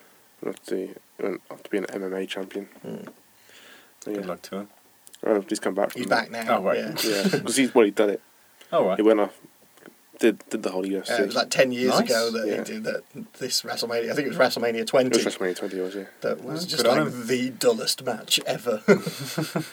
[0.44, 2.68] wants to, he went off to be an MMA champion.
[2.84, 3.08] Mm.
[4.00, 4.16] So, yeah.
[4.16, 4.68] Good luck to him.
[5.24, 6.30] Oh, he's come back from He's that.
[6.32, 6.58] back now.
[6.58, 6.78] Oh, right.
[6.78, 6.94] Yeah.
[7.04, 8.20] Yeah, because he's well, he did it.
[8.72, 8.96] Oh, right.
[8.96, 9.38] He went off,
[10.18, 11.10] did did the whole UFC.
[11.10, 12.10] Uh, it was like ten years Nice.
[12.10, 12.56] ago that Yeah.
[12.58, 13.02] he did that.
[13.38, 15.10] This WrestleMania, I think it was WrestleMania twenty.
[15.16, 16.04] it was WrestleMania 20 was yeah.
[16.22, 17.26] that was Well, just good on like him.
[17.26, 18.82] the dullest match ever.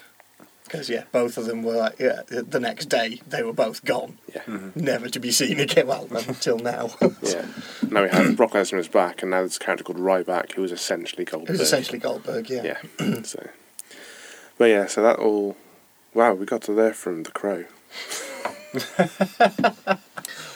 [0.63, 2.21] Because yeah, both of them were like yeah.
[2.29, 4.43] The next day they were both gone, Yeah,
[4.75, 5.87] never to be seen again.
[5.87, 6.91] Well, until now.
[7.23, 7.47] yeah.
[7.89, 10.63] Now we have Brock Lesnar is back, and now there's a character called Ryback, who
[10.63, 11.49] is was essentially it Goldberg.
[11.49, 12.51] was essentially Goldberg.
[12.51, 12.77] Yeah.
[12.99, 13.21] Yeah.
[13.23, 13.49] so,
[14.59, 15.57] but yeah, so that all.
[16.13, 17.65] Wow, we got to there from the Crow.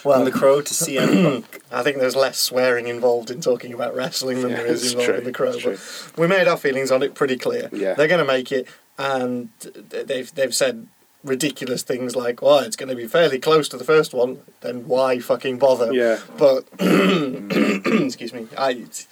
[0.04, 1.62] Well, From the Crow to CM Punk.
[1.72, 4.92] I think there's less swearing involved in talking about wrestling than Yeah, there is it's
[4.92, 5.48] involved true, in the Crow.
[5.48, 5.78] it's true.
[6.14, 7.70] But we made our feelings on it pretty clear.
[7.72, 7.94] Yeah.
[7.94, 10.86] They're going to make it, and th- they've they've said
[11.24, 14.86] ridiculous things like, "Well, it's going to be fairly close to the first one." Then
[14.86, 15.90] why fucking bother?
[15.92, 16.18] Yeah.
[16.36, 18.72] But excuse me, I.
[18.72, 19.08] It's,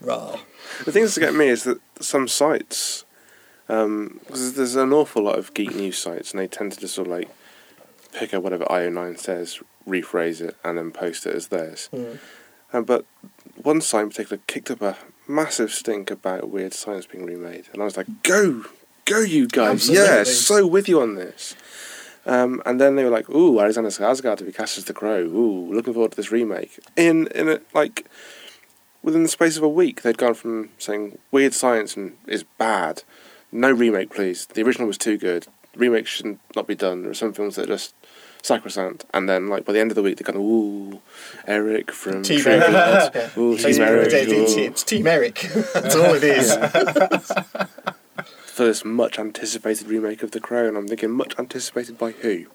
[0.00, 0.38] raw.
[0.84, 3.04] The thing that's to get me is that some sites,
[3.68, 7.06] because there's an awful lot of geek news sites, and they tend to just sort
[7.06, 7.28] of like
[8.12, 11.88] pick up whatever IO9 says, rephrase it, and then post it as theirs.
[11.92, 12.18] Mm.
[12.72, 13.04] Um, but
[13.62, 14.96] one site in particular kicked up a
[15.26, 18.64] massive stink about Weird Science being remade, and I was like, "Go,
[19.04, 19.88] go, you guys!
[19.88, 21.54] Yeah, so with you on this."
[22.26, 25.20] Um, and then they were like, "Ooh, Alexander Skarsgård to be cast as the Crow.
[25.20, 28.06] Ooh, looking forward to this remake." In in a, like
[29.02, 33.02] within the space of a week, they'd gone from saying Weird Science and is bad,
[33.52, 34.46] no remake, please.
[34.46, 35.46] The original was too good.
[35.76, 37.02] Remake shouldn't be done.
[37.02, 37.94] There are some films that are just
[38.42, 41.00] sacrosanct, and then like by the end of the week, they're kind of ooh,
[41.46, 42.70] Eric from Team True Eric.
[42.70, 43.12] Blood.
[43.14, 43.30] Yeah.
[43.38, 44.08] Ooh, It's, Team Eric.
[44.12, 44.58] it's, ooh.
[44.60, 45.34] it's Team Eric.
[45.74, 46.54] That's all it is.
[48.46, 52.46] for this much anticipated remake of The Crow, and I'm thinking much anticipated by who?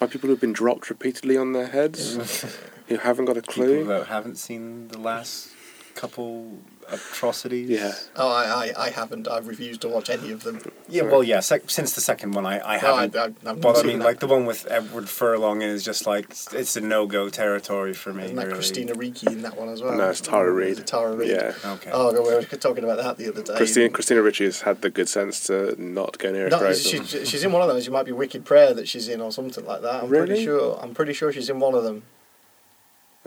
[0.00, 2.42] By people who've been dropped repeatedly on their heads,
[2.88, 3.84] who haven't got a People clue.
[3.84, 5.50] that haven't seen the last
[5.94, 6.58] couple
[6.90, 7.68] atrocities.
[7.70, 7.92] Yeah.
[8.16, 8.44] Oh, I,
[8.76, 9.28] I, I haven't.
[9.28, 10.60] I've refused to watch any of them.
[10.88, 11.40] Yeah, well, yeah.
[11.40, 13.16] Sec- since the second one, I, I haven't.
[13.16, 14.04] I- I've but I mean, that.
[14.04, 18.12] like the one with Edward Furlong is just like it's a no go territory for
[18.12, 18.24] me.
[18.24, 18.54] Isn't that really.
[18.54, 19.96] Christina Ricci in that one as well?
[19.96, 20.86] No, it's Tara Reid.
[20.86, 21.30] Tara Reid.
[21.30, 21.52] Yeah.
[21.64, 21.90] Okay.
[21.92, 23.56] Oh, God, we were talking about that the other day.
[23.56, 27.02] Christina, Christina Ricci has had the good sense to not go near a No, she,
[27.04, 27.84] she's in one of those.
[27.84, 30.04] She might be Wicked Prayer that she's in, or something like that.
[30.04, 30.26] I'm Really?
[30.26, 30.78] pretty sure.
[30.82, 32.02] I'm pretty sure she's in one of them.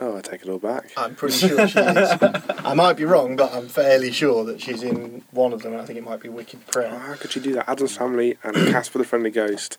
[0.01, 0.91] Oh, I take it all back.
[0.95, 2.11] I'm pretty sure she is.
[2.63, 5.73] I might be wrong, but I'm fairly sure that she's in one of them.
[5.73, 6.97] and I think it might be Wicked Oh, Prayer.
[6.97, 7.69] how could she do that?
[7.69, 9.77] Addams Family and Casper the Friendly Ghost.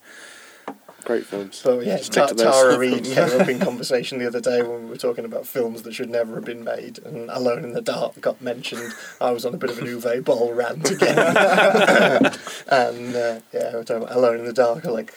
[1.03, 1.55] Great films.
[1.55, 2.27] So yeah, Ta-.
[2.27, 5.81] Tara Reid came up in conversation the other day when we were talking about films
[5.83, 8.93] that should never have been made, and Alone in the Dark got mentioned.
[9.19, 11.17] I was on a bit of an Uwe Boll rant again,
[12.67, 14.85] and uh, yeah, we were talking about Alone in the Dark.
[14.85, 15.13] Like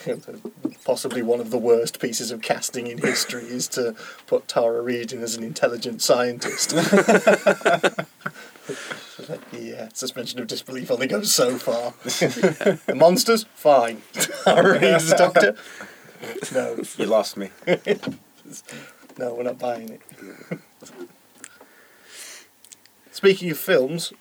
[0.85, 3.95] possibly one of the worst pieces of casting in history is to
[4.26, 6.74] put Tara Reid in as an intelligent scientist.
[9.52, 11.92] The uh, suspension of disbelief only goes so far.
[12.04, 14.02] the monsters, fine.
[14.44, 15.56] Tara Reid's Doctor,
[16.52, 16.78] no.
[16.96, 17.50] You lost me.
[19.16, 20.58] No, we're not buying it.
[23.12, 24.12] Speaking of films,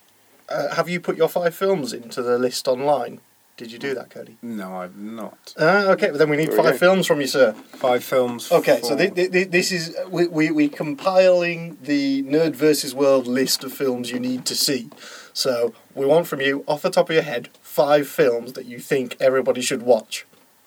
[0.49, 3.21] uh, have you put your five films into the list online?
[3.55, 4.35] Did you do that, Cody?
[4.41, 5.53] No, I've not.
[5.59, 6.77] Ah, okay, but then we need There we five go.
[6.79, 7.53] films from you, sir.
[7.75, 8.51] Five films.
[8.51, 12.95] Okay, so for- thi- thi- thi- this is we we we compiling the Nerd versus
[12.95, 14.89] World list of films you need to see.
[15.33, 18.79] So we want from you, off the top of your head, five films that you
[18.79, 20.25] think everybody should watch.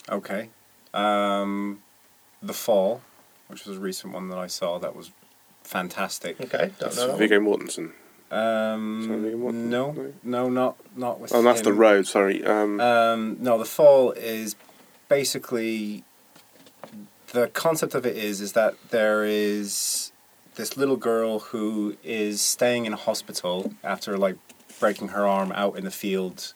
[0.08, 0.50] Okay.
[0.94, 1.82] Um,
[2.40, 3.02] the Fall,
[3.48, 5.10] which was a recent one that I saw that was
[5.64, 6.40] fantastic.
[6.40, 7.08] Okay, don't That's know.
[7.08, 7.18] that.
[7.18, 7.92] Viggo Mortensen.
[8.30, 10.12] Um, no, no?
[10.24, 11.32] no, not not with.
[11.34, 12.06] Oh, that's the road.
[12.06, 12.44] Sorry.
[12.44, 14.56] Um, Um, no, the fall is
[15.08, 16.04] basically
[17.32, 20.10] the concept of it is is that there is
[20.56, 24.36] this little girl who is staying in a hospital after like
[24.80, 26.54] breaking her arm out in the field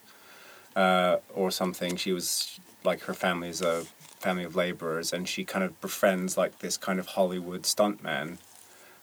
[0.74, 1.96] uh, or something.
[1.96, 3.84] She was like her family is a
[4.18, 8.38] family of laborers, and she kind of befriends like this kind of Hollywood stuntman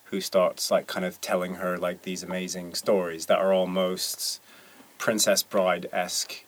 [0.10, 4.42] who starts like kind of telling her like these amazing stories that are almost
[4.98, 6.44] Princess Bride esque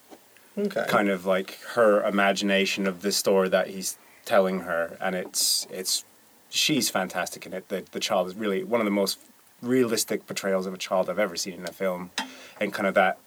[0.57, 0.83] Okay.
[0.89, 6.03] kind of like her imagination of the story that he's telling her and it's it's
[6.49, 9.19] she's fantastic in it the, the child is really one of the most
[9.61, 12.11] realistic portrayals of a child i've ever seen in a film
[12.59, 13.17] and kind of that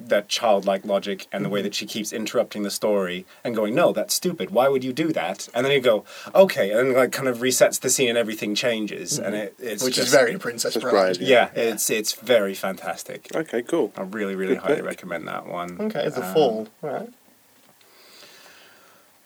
[0.00, 3.92] that childlike logic and the way that she keeps interrupting the story and going no
[3.92, 7.26] that's stupid why would you do that and then you go okay and like kind
[7.28, 10.74] of resets the scene and everything changes and it, it's Which just, is very Princess
[10.74, 11.18] Princess Bride.
[11.18, 13.92] Bride, yeah, it's it's very fantastic okay, cool.
[13.96, 14.84] i really really Good highly pick.
[14.84, 16.68] recommend that one Okay, The Um, Fall.
[16.82, 17.08] Right.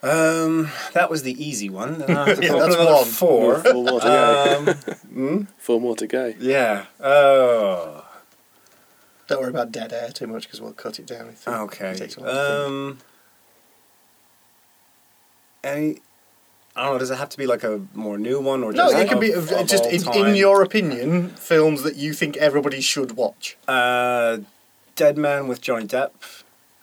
[0.04, 1.98] Um, that was the easy one.
[1.98, 3.04] Then I have to Yeah, that's with one.
[3.04, 3.58] Four.
[3.60, 5.14] Four more to go.
[5.22, 6.34] Um, Four more to go.
[6.40, 6.86] yeah.
[6.98, 8.01] Oh.
[9.32, 11.28] Don't worry about dead air too much because we'll cut it down.
[11.28, 11.94] If it Okay.
[11.94, 12.66] takes a while to.
[12.66, 12.98] Um.
[15.64, 16.00] Any.
[16.74, 16.98] I don't know.
[16.98, 19.18] Does it have to be like a more new one or No, just it can
[19.18, 23.12] of- be of uh, just in, in your opinion, films that you think everybody should
[23.12, 23.56] watch.
[23.68, 24.38] Uh,
[24.96, 26.12] Dead Man with Johnny Depp.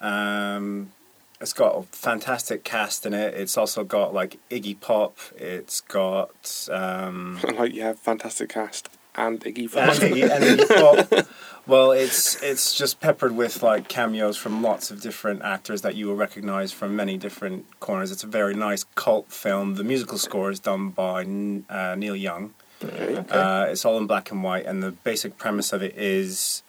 [0.00, 0.92] Um,
[1.40, 3.34] it's got a fantastic cast in it.
[3.34, 5.18] It's also got like Iggy Pop.
[5.36, 9.96] It's got um, like you have fantastic cast and Iggy and Pop.
[9.96, 11.26] Iggy, and Iggy Pop.
[11.66, 16.08] Well, it's it's just peppered with like cameos from lots of different actors that you
[16.08, 18.10] will recognize from many different corners.
[18.10, 19.74] It's a very nice cult film.
[19.74, 21.20] The musical score is done by
[21.68, 22.54] uh, Neil Young.
[22.82, 23.22] Okay.
[23.30, 26.62] Uh, it's all in black and white, and the basic premise of it is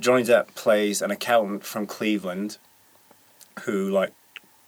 [0.00, 2.58] Johnny Depp plays an accountant from Cleveland
[3.62, 4.12] who, like,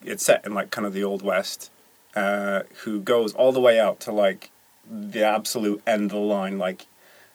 [0.05, 1.70] it's set in like kind of the old west,
[2.14, 4.51] uh, who goes all the way out to like
[4.88, 6.57] the absolute end of the line.
[6.57, 6.86] Like,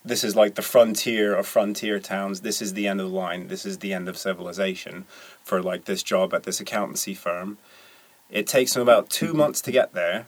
[0.05, 2.41] this is like the frontier of frontier towns.
[2.41, 3.47] This is the end of the line.
[3.47, 5.05] This is the end of civilization
[5.43, 7.57] for like this job at this accountancy firm.
[8.29, 10.27] It takes him about two months to get there.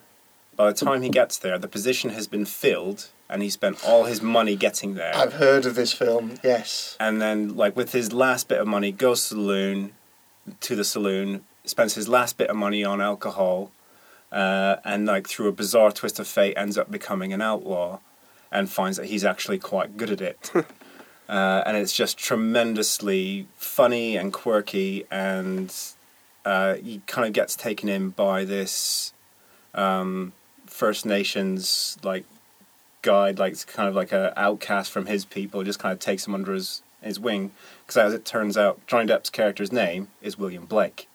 [0.55, 4.05] By the time he gets there, the position has been filled, and he spent all
[4.05, 5.15] his money getting there.
[5.15, 6.39] I've heard of this film.
[6.43, 6.97] Yes.
[6.99, 9.91] and then, like with his last bit of money, goes to the saloon,
[10.61, 13.71] to the saloon, spends his last bit of money on alcohol,
[14.31, 17.99] uh, and like through a bizarre twist of fate, ends up becoming an outlaw,
[18.51, 20.51] and finds that he's actually quite good at it.
[21.29, 25.73] uh, and it's just tremendously funny and quirky, and
[26.45, 29.13] uh, he kind of gets taken in by this
[29.73, 30.33] um,
[30.65, 32.25] First Nations like
[33.01, 36.33] guide, like kind of like a outcast from his people, just kind of takes him
[36.33, 37.51] under his his wing.
[37.85, 41.07] Because as it turns out, Johnny Depp's character's name is William Blake.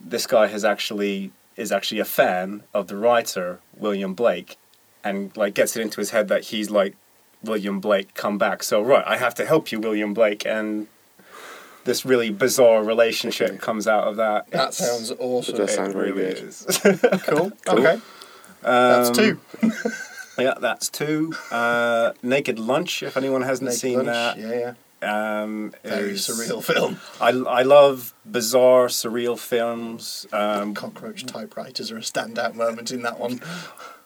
[0.00, 4.56] This guy has actually is actually a fan of the writer William Blake,
[5.04, 6.94] and like gets it into his head that he's like
[7.42, 8.62] William Blake come back.
[8.62, 10.86] So right, I have to help you, William Blake, and
[11.84, 14.48] this really bizarre relationship comes out of that.
[14.50, 15.54] That It's- sounds awesome.
[15.56, 16.38] It does sound very really weird.
[16.38, 16.66] is.
[17.26, 17.52] cool.
[17.68, 18.00] Okay.
[18.62, 19.40] That's Um, two.
[20.38, 21.34] Yeah, that's two.
[21.50, 24.38] Uh, Naked Lunch, if anyone hasn't Naked seen Lunch.
[24.38, 24.74] Yeah, yeah.
[25.00, 25.42] that.
[25.42, 26.98] Um, Very is- surreal film.
[27.20, 30.26] I, I love bizarre, surreal films.
[30.32, 33.42] Um, Cockroach typewriters are a standout moment in that one.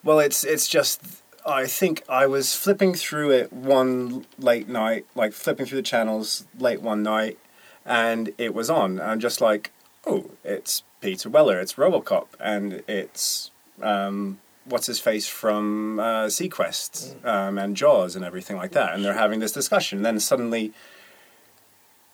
[0.07, 1.03] Well, it's it's just.
[1.45, 6.47] I think I was flipping through it one late night, like flipping through the channels
[6.61, 7.39] late one night,
[7.85, 9.01] and it was on.
[9.01, 9.73] And I'm just like,
[10.07, 13.51] oh, it's Peter Weller, it's RoboCop, and it's
[13.83, 18.95] um, what's his face from uh, seaQuest um, and Jaws and everything like that.
[18.95, 19.99] And they're having this discussion.
[19.99, 20.73] And then suddenly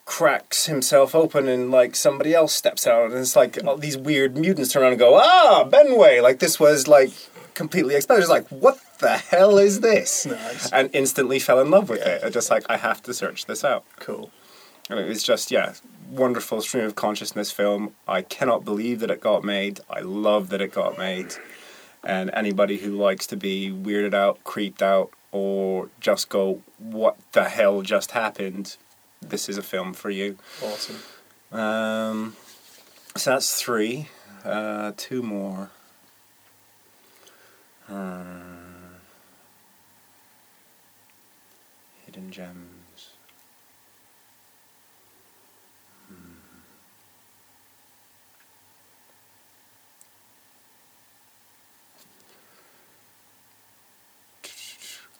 [0.06, 4.36] cracks himself open and like somebody else steps out and it's like all these weird
[4.36, 7.12] mutants turn around and go ah Benway like this was like
[7.54, 10.70] completely it's like what the hell is this Nice.
[10.72, 12.14] and instantly fell in love with Yeah.
[12.16, 14.30] it I just like I have to search this out Cool.
[14.90, 15.74] and it was just yeah
[16.10, 20.60] wonderful stream of consciousness film I cannot believe that it got made I love that
[20.60, 21.34] it got made
[22.04, 27.44] and anybody who likes to be weirded out creeped out or just go what the
[27.44, 28.76] hell just happened
[29.20, 30.96] this is a film for you Awesome.
[31.52, 32.36] um,
[33.16, 34.08] so that's three.
[34.44, 35.70] Uh, two more.
[37.92, 38.24] Uh,
[42.06, 43.10] hidden gems.
[46.08, 46.38] Hmm.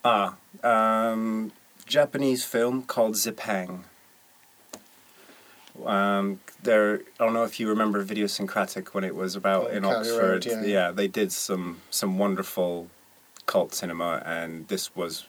[0.03, 1.53] Ah, um,
[1.85, 3.85] Japanese film called Zipang.
[5.89, 9.83] Um, there, I don't know if you remember Videosyncratic when it was about Oh, in
[9.83, 10.47] Cowley Oxford.
[10.47, 10.91] Road, yeah.
[10.91, 12.89] they did some some wonderful
[13.47, 15.27] cult cinema, and this was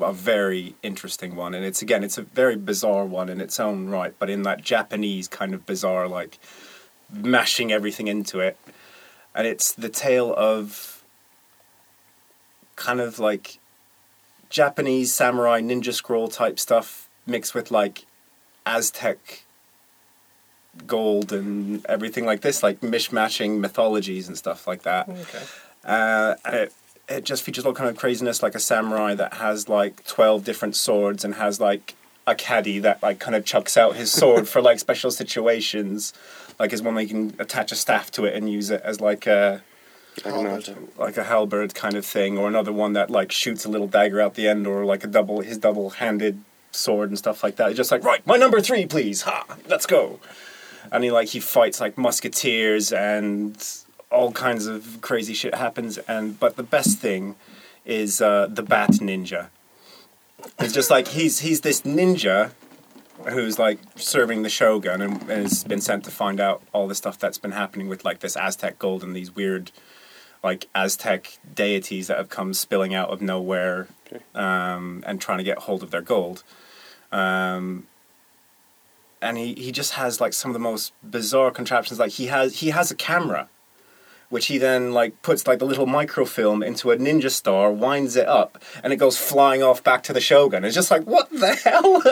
[0.00, 1.54] a very interesting one.
[1.54, 4.62] And it's again, it's a very bizarre one in its own right, but in that
[4.62, 6.38] Japanese kind of bizarre, like
[7.12, 8.56] mashing everything into it.
[9.34, 11.04] And it's the tale of
[12.76, 13.58] kind of like
[14.48, 18.06] Japanese samurai ninja scroll type stuff mixed with like
[18.66, 19.44] Aztec
[20.86, 25.08] gold and everything like this, like mishmashing mythologies and stuff like that.
[25.08, 25.42] Okay.
[25.84, 26.72] Uh, and it,
[27.08, 30.76] it just features all kind of craziness, like a samurai that has like twelve different
[30.76, 31.94] swords and has like
[32.26, 36.12] a caddy that like kind of chucks out his sword for like special situations.
[36.58, 39.00] Like his one where you can attach a staff to it and use it as
[39.00, 39.62] like a
[40.18, 40.88] I can imagine.
[40.98, 44.20] like a halberd kind of thing, or another one that like shoots a little dagger
[44.20, 47.70] out the end, or like a double his double handed sword and stuff like that.
[47.70, 49.22] It's just like right, my number three, please.
[49.22, 50.20] Ha, let's go.
[50.92, 53.56] And he like he fights like musketeers and
[54.10, 55.98] all kinds of crazy shit happens.
[55.98, 57.36] And but the best thing
[57.84, 59.48] is uh, the Bat Ninja.
[60.58, 62.52] It's just like he's he's this ninja
[63.28, 66.94] who's like serving the shogun and, and has been sent to find out all the
[66.94, 69.70] stuff that's been happening with like this Aztec gold and these weird
[70.42, 74.24] like Aztec deities that have come spilling out of nowhere Okay.
[74.34, 76.42] um, and trying to get hold of their gold.
[77.12, 77.86] Um,
[79.22, 81.98] and he, he just has like some of the most bizarre contraptions.
[81.98, 83.48] Like he has he has a camera,
[84.28, 88.26] which he then like puts like the little microfilm into a ninja star, winds it
[88.26, 90.64] up, and it goes flying off back to the shogun.
[90.64, 92.02] It's just like what the hell.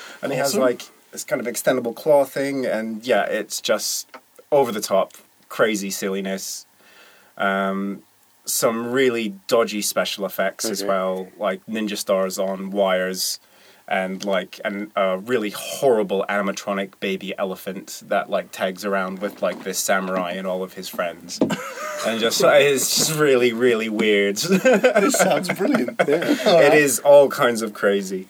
[0.22, 0.82] and he has like
[1.12, 4.08] this kind of extendable claw thing, and yeah, it's just
[4.52, 5.14] over the top,
[5.48, 6.66] crazy silliness.
[7.36, 8.02] Um,
[8.44, 13.38] some really dodgy special effects as well, like ninja stars on wires,
[13.88, 19.64] and like and a really horrible animatronic baby elephant that like tags around with like
[19.64, 21.38] this samurai and all of his friends,
[22.06, 24.36] and just it's just really really weird.
[24.36, 26.00] This sounds brilliant.
[26.08, 26.60] Yeah.
[26.62, 28.28] it is all kinds of crazy.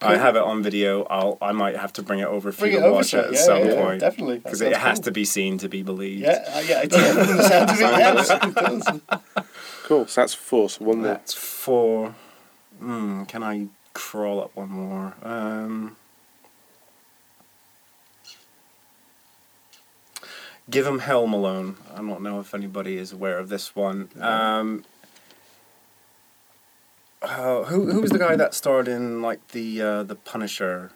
[0.00, 1.04] I have it on video.
[1.04, 3.24] I'll I might have to bring it over for Bring you to watch it it,
[3.26, 4.00] at yeah, some yeah, point.
[4.00, 4.38] definitely.
[4.38, 5.04] Because it sounds has cool.
[5.04, 6.22] to be seen to be believed.
[6.22, 9.46] Yeah, uh, yeah, it yeah, from the sound of it, does.
[9.84, 10.06] Cool.
[10.06, 10.70] So that's four.
[10.70, 11.06] So one more.
[11.08, 12.14] That's four.
[12.78, 13.66] Hmm, can I
[13.98, 15.14] crawl up one more?
[15.22, 15.96] Um,
[20.70, 21.76] give him hell, Malone.
[21.92, 24.08] I don't know if anybody is aware of this one.
[24.20, 24.84] Um,
[27.20, 30.92] uh, who who was the guy that starred in like the uh, the Punisher?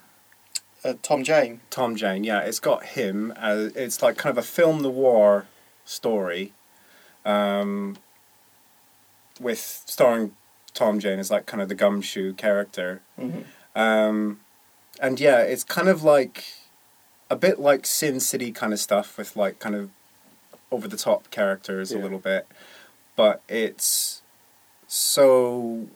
[0.84, 1.61] Uh, Tom Jane.
[1.70, 3.32] Tom Jane, yeah, it's got him.
[3.36, 5.46] As, it's like kind of a film noir
[5.84, 6.53] story,
[7.24, 7.96] um,
[9.40, 10.36] with starring
[10.75, 13.45] Tom Jane is like kind of the gumshoe character, Mhm.
[13.75, 14.41] um,
[15.01, 16.45] and yeah, it's kind of like
[17.31, 19.91] a bit like Sin City kind of stuff with like kind of
[20.70, 22.47] over the top characters a little bit,
[23.16, 24.23] but it's
[24.89, 25.87] so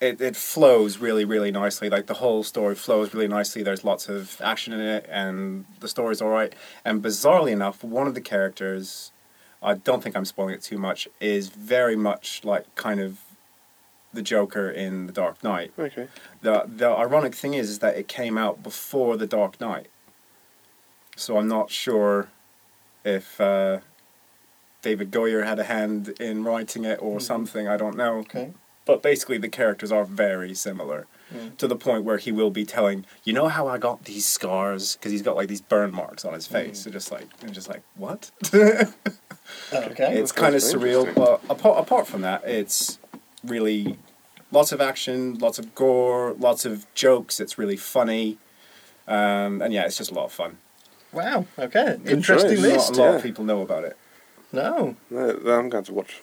[0.00, 1.88] it, it flows really really nicely.
[1.88, 3.62] Like the whole story flows really nicely.
[3.62, 6.52] There's lots of action in it and the story's all right
[6.84, 9.10] and bizarrely enough one of the characters
[9.62, 13.18] i don't think i'm spoiling it too much is very much like kind of
[14.12, 16.08] the joker in the dark knight Okay.
[16.42, 19.88] the the ironic thing is is that it came out before the dark knight
[21.16, 22.28] so i'm not sure
[23.04, 23.78] if uh,
[24.82, 28.52] david goyer had a hand in writing it or something i don't know Okay.
[28.84, 31.56] but basically the characters are very similar Mm.
[31.56, 34.96] to the point where he will be telling you know how i got these scars
[34.96, 37.70] because he's got like these burn marks on his face and just like and just
[37.70, 38.30] like what
[39.72, 40.18] Okay.
[40.18, 42.98] it's kind of surreal but apart, apart from that it's
[43.44, 43.98] really
[44.50, 48.38] lots of action lots of gore lots of jokes it's really funny
[49.08, 50.58] um, and yeah it's just a lot of fun
[51.12, 51.44] Wow.
[51.58, 51.98] Okay.
[52.02, 52.60] Good Interesting choice.
[52.62, 52.90] list.
[52.92, 53.16] not a lot yeah.
[53.16, 53.96] of people know about it
[54.50, 54.96] No.
[55.10, 56.22] No, I'm going to watch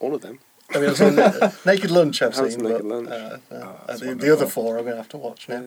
[0.00, 0.40] all of them.
[0.74, 2.20] I mean, I've seen uh, Naked Lunch.
[2.22, 3.08] I've How's seen, Naked but, Lunch?
[3.08, 5.66] Uh, uh, Oh, that's the, the other four I'm going to have to watch now.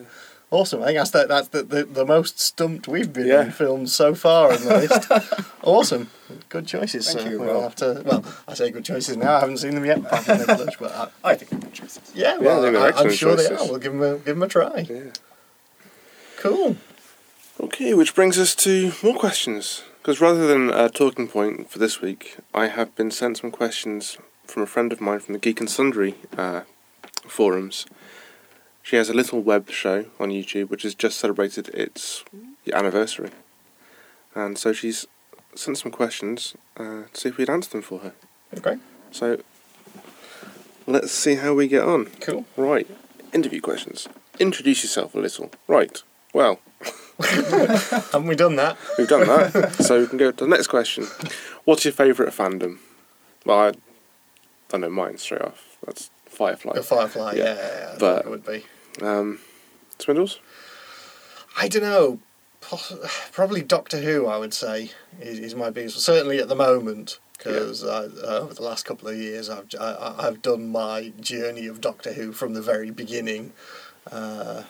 [0.52, 0.82] Awesome.
[0.82, 3.44] I think that's the, that's the, the, the most stumped we've been Yeah.
[3.44, 5.46] in films so far in the list.
[5.62, 6.10] awesome.
[6.48, 7.12] Good choices.
[7.12, 7.40] Thank uh, you.
[7.40, 8.02] We'll have to.
[8.04, 9.36] Well, I say good choices now.
[9.36, 9.98] I haven't seen them yet.
[9.98, 12.76] apart from Naked Lunch, but I, i think they're good choices yeah, Yeah, well, they're
[12.76, 13.68] I, I'm excellent sure they choices.
[13.68, 13.70] are.
[13.70, 14.86] We'll give them a, give them a try.
[14.90, 15.12] Yeah.
[16.38, 16.76] Cool.
[17.60, 19.84] Okay, which brings us to more questions.
[19.98, 24.16] Because rather than a talking point for this week, I have been sent some questions
[24.46, 26.62] from a friend of mine from the Geek and Sundry uh,
[27.28, 27.84] forums.
[28.82, 32.24] She has a little web show on YouTube which has just celebrated its
[32.72, 33.30] anniversary.
[34.34, 35.06] And so she's
[35.54, 38.12] sent some questions uh, to see if we'd answer them for her.
[38.56, 38.76] Okay.
[39.10, 39.40] So
[40.86, 42.06] let's see how we get on.
[42.20, 42.44] Cool.
[42.56, 42.88] Right,
[43.32, 44.08] interview questions.
[44.38, 45.50] Introduce yourself a little.
[45.68, 46.02] Right,
[46.32, 46.60] well,
[47.22, 48.78] Haven't we done that?
[48.96, 51.06] We've done that, so we can go to the next question.
[51.64, 52.78] What's your favourite fandom?
[53.44, 53.72] Well, I
[54.68, 55.76] don't know mine straight off.
[55.84, 56.10] That's
[56.40, 56.72] Firefly.
[56.72, 57.34] The Firefly.
[57.36, 57.44] Yeah.
[57.44, 58.64] Yeah, yeah, yeah, But- it would be.
[59.02, 59.40] Um,
[59.98, 60.40] Spindles?
[61.58, 62.18] I don't know.
[63.32, 66.00] Probably Doctor Who, I would say, is, is my biggest.
[66.00, 68.08] Certainly at the moment, because uh,
[68.42, 72.14] over the last couple of years, I've I, I- I've done my journey of Doctor
[72.14, 73.52] Who from the very beginning,
[74.10, 74.62] uh,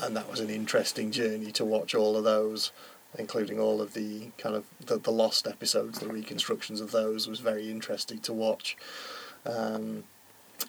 [0.00, 2.72] and that was an interesting journey to watch all of those,
[3.18, 7.40] including all of the kind of the, the lost episodes, the reconstructions of those was
[7.40, 8.74] very interesting to watch.
[9.44, 10.04] Um,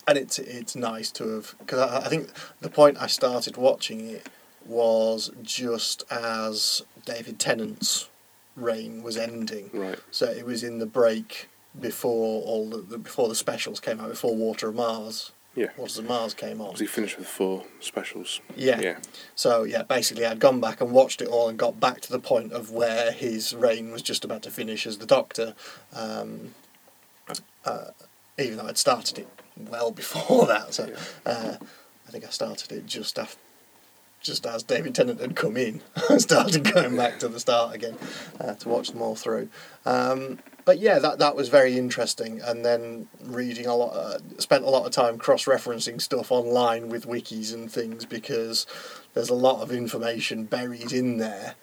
[0.08, 2.30] and it's it's nice to have because I, I think
[2.62, 4.30] the point I started watching it
[4.66, 8.10] was just as David Tennant's
[8.56, 9.70] reign was ending.
[9.74, 10.00] Right.
[10.12, 14.10] So it was in the break before all the, the before the specials came out,
[14.10, 15.32] before Water of Mars.
[15.56, 15.68] Yeah.
[15.78, 16.72] Waters of Mars came on.
[16.72, 18.42] Was he finished with four specials?
[18.58, 18.82] Yeah.
[18.82, 18.98] Yeah.
[19.36, 22.20] So yeah, basically I'd gone back and watched it all and got back to the
[22.20, 25.56] point of where his reign was just about to finish as the Doctor.
[25.94, 26.54] Um,
[27.64, 27.92] uh,
[28.38, 29.28] even though I'd started it
[29.58, 30.94] well before that, so
[31.26, 31.56] uh,
[32.08, 33.40] I think I started it just after.
[34.22, 37.96] Just as David Tennant had come in, I started going back to the start again
[38.40, 39.50] uh, to watch them all through.
[39.86, 42.42] Um, but yeah, that that was very interesting.
[42.42, 47.06] And then reading a lot, uh, spent a lot of time cross-referencing stuff online with
[47.06, 48.66] wikis and things because
[49.14, 51.54] there's a lot of information buried in there,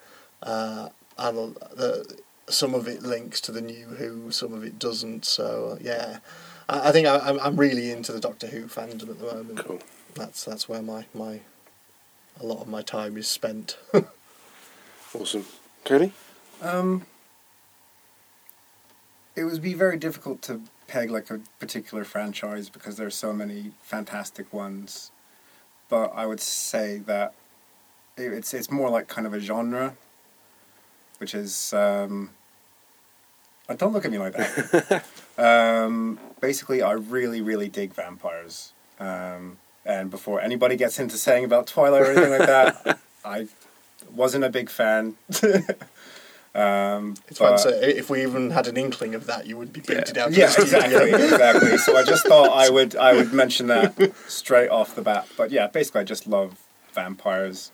[0.41, 0.87] uh,
[1.17, 2.17] and the,
[2.47, 5.25] some of it links to the new Who, some of it doesn't.
[5.25, 6.19] So yeah,
[6.69, 9.59] I, I think I, I'm I'm really into the Doctor Who fandom at the moment.
[9.59, 9.79] Cool.
[10.15, 11.41] That's that's where my my
[12.41, 13.77] a lot of my time is spent.
[15.15, 15.45] Awesome.
[15.85, 16.11] Cody?
[16.59, 17.05] Um,
[19.35, 23.31] it would be very difficult to peg like a particular franchise because there are so
[23.31, 25.11] many fantastic ones.
[25.87, 27.35] But I would say that
[28.17, 29.95] it- it's it's more like kind of a genre,
[31.19, 32.31] which is um,
[33.69, 35.05] uh, don't look at me like that.
[35.37, 38.73] um, basically, I really really dig vampires.
[38.99, 43.47] Um, and before anybody gets into saying about Twilight or anything like that, I
[44.13, 45.15] wasn't a big fan.
[46.55, 47.57] um, It's but- fun.
[47.57, 50.31] So if we even had an inkling of that, you would be booted out.
[50.31, 51.77] yeah, exactly, exactly.
[51.77, 55.27] So I just thought I would I would mention that straight off the bat.
[55.35, 56.59] But yeah, basically, I just love
[56.93, 57.71] vampires.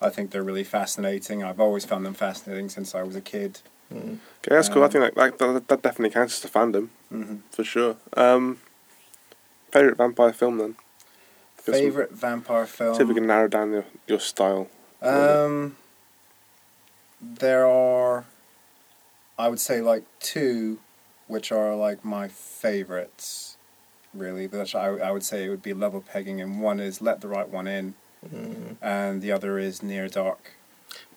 [0.00, 1.42] I think they're really fascinating.
[1.44, 3.60] I've always found them fascinating since I was a kid.
[3.96, 4.82] Okay, that's cool.
[4.82, 7.96] I Um, think that, that, that definitely counts as a fandom, hmm for sure.
[8.16, 8.58] Um,
[9.70, 10.76] favorite vampire film then?
[11.66, 12.94] We- Favorite vampire film.
[12.96, 14.68] See if we can narrow down your, your style.
[15.00, 15.76] Um,
[17.20, 18.24] there are,
[19.38, 20.78] I would say, like two,
[21.28, 23.56] which are like my favorites.
[24.12, 27.20] Really, which I I would say it would be level pegging, and one is Let
[27.22, 27.94] the Right One In,
[28.28, 30.52] Mm, and the other is Near Dark.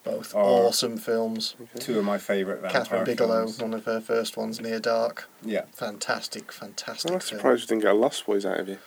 [0.05, 1.55] Both Or- awesome films.
[1.79, 3.59] Two of my favorite vampire Kathryn Bigelow, films.
[3.61, 5.27] one of her first ones, Near Dark.
[5.43, 5.63] Yeah.
[5.73, 7.39] Fantastic, fantastic I'm film.
[7.39, 8.77] surprised you didn't get Lost Boys out of you.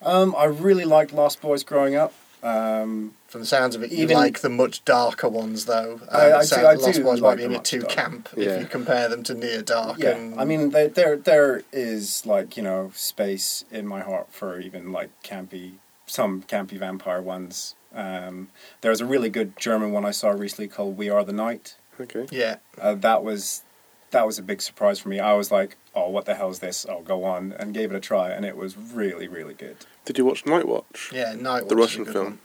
[0.00, 2.12] Um, I really liked Lost Boys growing up.
[2.40, 5.94] Um, From the sounds of it, you Even- like the much darker ones, though.
[6.02, 7.48] Um, I- I it sounds- do- I Lost do Boys like might be a the
[7.50, 7.94] bit much too darker.
[7.96, 8.50] camp Yeah.
[8.50, 9.98] if you compare them to Near Dark.
[9.98, 14.28] yeah, and I mean, there, there, there is like you know space in my heart
[14.30, 15.72] for even like campy,
[16.06, 17.74] some campy vampire ones.
[17.94, 18.48] Um,
[18.82, 22.26] there's a really good German one I saw recently called "We Are the Night." Okay.
[22.30, 23.62] yeah, Uh, that was
[24.10, 25.18] that was a big surprise for me.
[25.20, 27.96] I was like, "Oh, what the hell is this?" I'll go on and gave it
[27.96, 29.76] a try, and it was really, really good.
[30.04, 31.10] Did you watch Night Watch?
[31.12, 32.24] yeah, Night The Watch is Russian film.
[32.24, 32.38] one.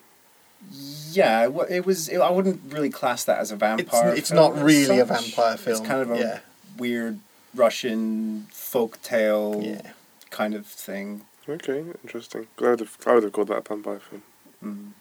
[1.11, 2.09] Yeah, it wa- it was.
[2.09, 4.13] I wouldn't really class that as a vampire.
[4.15, 5.77] it's film not as really a vampire film.
[5.77, 6.39] It's kind of a yeah,
[6.77, 7.19] weird
[7.53, 9.91] Russian folk tale yeah.
[10.31, 11.23] kind of thing.
[11.47, 12.47] Okay, interesting.
[12.61, 14.23] I would have, I would have called that a vampire film.
[14.63, 14.91] Mm.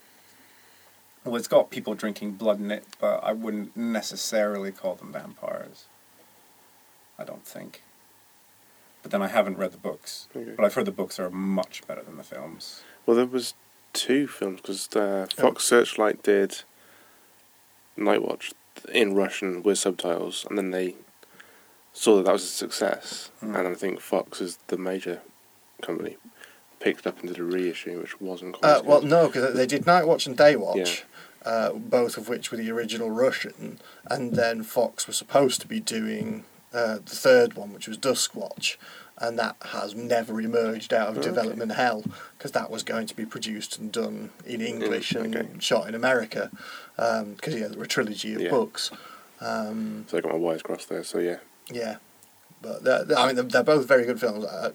[1.25, 5.85] Well, it's got people drinking blood in it, but I wouldn't necessarily call them vampires.
[7.19, 7.83] I don't think.
[9.03, 10.29] But then I haven't read the books.
[10.35, 10.53] Okay.
[10.57, 12.83] But I've heard the books are much better than the films.
[13.07, 13.55] Well, there was
[13.93, 15.43] two films because uh, Oh.
[15.43, 16.63] Fox Searchlight did
[17.97, 18.53] Night Watch
[18.93, 20.97] in Russian with subtitles, and then they
[21.93, 23.59] saw that that was a success, Mm.
[23.59, 25.21] and I think Fox is the major
[25.83, 26.17] company
[26.83, 28.69] picked up and did a reissue, which wasn't quite.
[28.69, 29.11] Uh, well, good.
[29.11, 31.05] no, because they did Night Watch and Day Watch,
[31.45, 33.79] uh, both of which were the original Russian,
[34.11, 38.35] and then Fox was supposed to be doing uh, the third one, which was Dusk
[38.35, 38.79] Watch,
[39.19, 41.29] and that has never emerged out of Okay.
[41.29, 42.03] development hell
[42.37, 45.49] because that was going to be produced and done in English and okay.
[45.61, 46.51] shot in America
[46.97, 48.51] because yeah, there were a trilogy of Yeah.
[48.51, 48.91] books.
[49.41, 51.05] Um, So I got my wires crossed there.
[51.05, 51.39] So yeah,
[51.71, 51.97] yeah,
[52.61, 54.45] but I mean they're, they're both very good films.
[54.45, 54.73] Uh,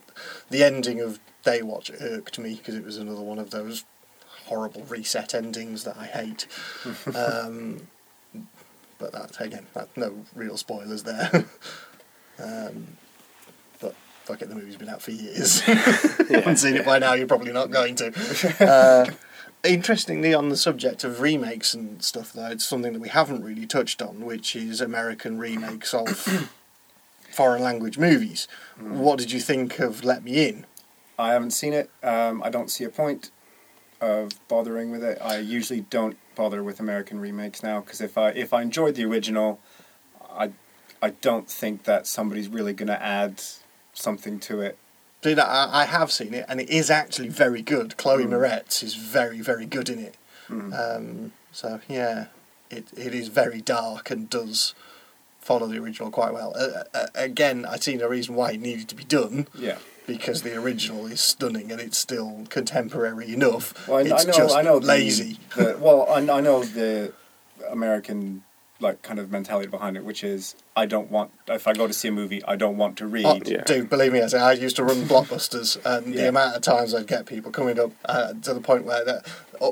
[0.50, 1.18] the ending of
[1.48, 3.86] Day Watch irked me because it was another one of those
[4.44, 6.46] horrible reset endings that I hate.
[7.14, 7.86] um,
[8.98, 11.30] but that's again, that, no real spoilers there.
[12.38, 12.86] um,
[13.80, 13.94] but
[14.24, 15.62] fuck it, the movie's been out for years.
[15.66, 17.14] If you haven't seen it by now.
[17.14, 18.56] You're probably not going to.
[18.60, 19.10] Uh,
[19.64, 23.66] Interestingly, on the subject of remakes and stuff, though, it's something that we haven't really
[23.66, 26.08] touched on, which is American remakes of
[27.32, 28.46] foreign language movies.
[28.78, 30.66] What did you think of Let Me In?
[31.18, 31.90] I haven't seen it.
[32.02, 33.30] Um, I don't see a point
[34.00, 35.18] of bothering with it.
[35.20, 39.04] I usually don't bother with American remakes now because if I if I enjoyed the
[39.04, 39.58] original,
[40.30, 40.52] I
[41.02, 43.42] I don't think that somebody's really going to add
[43.92, 44.78] something to it.
[45.22, 47.96] That I, I have seen it, and it is actually very good.
[47.96, 48.30] Chloe Mm.
[48.30, 50.16] Moretz is very, very good in it.
[50.48, 50.96] Mm.
[50.96, 52.26] Um, so yeah,
[52.70, 54.74] it it is very dark and does
[55.40, 56.54] follow the original quite well.
[56.56, 59.78] Uh, uh, again, I see no reason why it needed to be done yeah.
[60.08, 63.86] Because the original is stunning and it's still contemporary enough.
[63.86, 64.32] Well, I, it's I know.
[64.32, 65.38] just I know lazy.
[65.56, 67.12] The, well, I, I know the
[67.70, 68.42] American
[68.80, 71.92] like kind of mentality behind it, which is I don't want if I go to
[71.92, 73.26] see a movie, I don't want to read.
[73.26, 73.62] Oh, Yeah.
[73.64, 76.94] Dude, believe me, I, say, I used to run blockbusters, and the amount of times
[76.94, 79.26] I'd get people coming up uh, to the point where that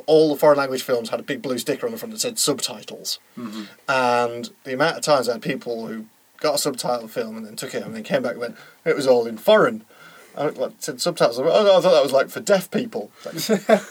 [0.06, 2.38] all the foreign language films had a big blue sticker on the front that said
[2.38, 3.68] subtitles, Mhm.
[3.88, 6.06] and the amount of times I had people who
[6.40, 8.94] got a subtitle film and then took it and then came back and went, it
[8.96, 9.84] was all in foreign.
[10.36, 11.38] I went, what, said subtitles?
[11.38, 13.10] I went, oh no, I thought that was like for deaf people.
[13.24, 13.34] Like,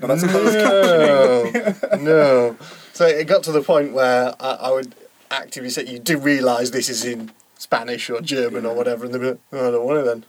[0.00, 2.02] No, that's closed captioning.
[2.02, 2.56] no, no.
[2.92, 4.94] So it got to the point where I, I would
[5.30, 9.20] actively say, you do realise this is in Spanish or German or whatever, and they'd
[9.20, 10.24] be like, oh, I don't want it then.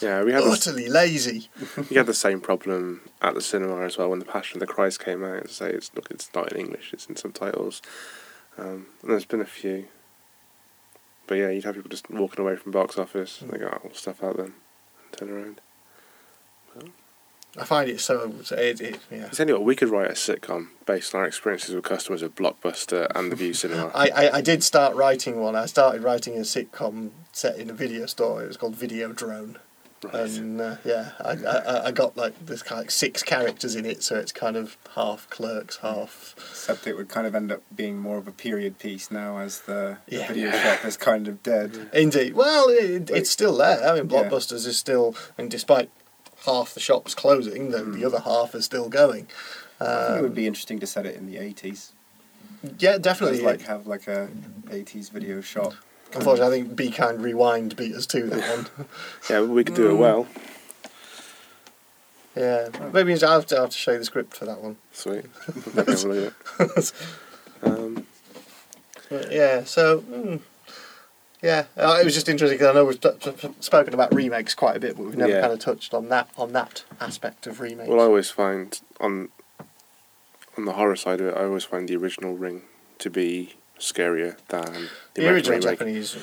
[0.00, 1.48] yeah, we had this, Utterly lazy.
[1.90, 4.72] we had the same problem at the cinema as well when the Passion of the
[4.72, 5.48] Christ came out.
[5.48, 7.82] To say it's look, it's not in English; it's in subtitles.
[8.56, 9.86] Um, and there's been a few,
[11.26, 13.40] but yeah, you'd have people just walking away from box office.
[13.42, 14.54] and They go, "Oh, stuff out then," and
[15.12, 15.60] turn around.
[17.56, 18.32] I find it so.
[18.52, 19.26] It, it, yeah.
[19.26, 22.22] I tell you what, we could write a sitcom based on our experiences with customers
[22.22, 23.90] of Blockbuster and the Vue Cinema.
[23.94, 25.56] I, I, I did start writing one.
[25.56, 28.42] I started writing a sitcom set in a video store.
[28.44, 29.58] It was called Video Drone.
[30.12, 33.84] And uh, yeah, I, I I got like this kind of like six characters in
[33.86, 37.62] it, so it's kind of half clerks, half Except it would kind of end up
[37.74, 40.28] being more of a period piece now as the, the Yeah.
[40.28, 41.90] video shop is kind of dead.
[41.92, 42.34] Indeed.
[42.34, 43.82] Well, it, it's still there.
[43.86, 44.24] I mean, Yeah.
[44.28, 45.90] Blockbusters is still, and despite
[46.46, 49.26] half the shops closing, the, the other half is still going.
[49.80, 51.90] I think it Um, would be interesting to set it in the 80s.
[52.78, 53.38] yeah, definitely.
[53.38, 54.28] Just like have like a
[54.66, 55.74] 80s video shop.
[56.14, 58.88] Unfortunately, I think Be Kind Rewind beat us to that one.
[59.30, 60.26] Yeah, we could do it well.
[62.36, 64.76] yeah, maybe I'll have, to, I'll have to show you the script for that one.
[64.92, 65.24] Sweet.
[65.74, 66.92] Let me have a look at it.
[67.62, 68.06] Um,
[69.10, 70.40] But yeah, so mm,
[71.42, 74.54] yeah, uh, it was just interesting because I know we've t- t- spoken about remakes
[74.54, 75.40] quite a bit, but we've never Yeah.
[75.40, 77.88] kind of touched on that on that aspect of remakes.
[77.88, 79.30] well, I always find on
[80.56, 82.62] on the horror side of it, I always find the original Ring
[82.98, 85.78] to be scarier than the, the American original remake.
[85.78, 86.16] Japanese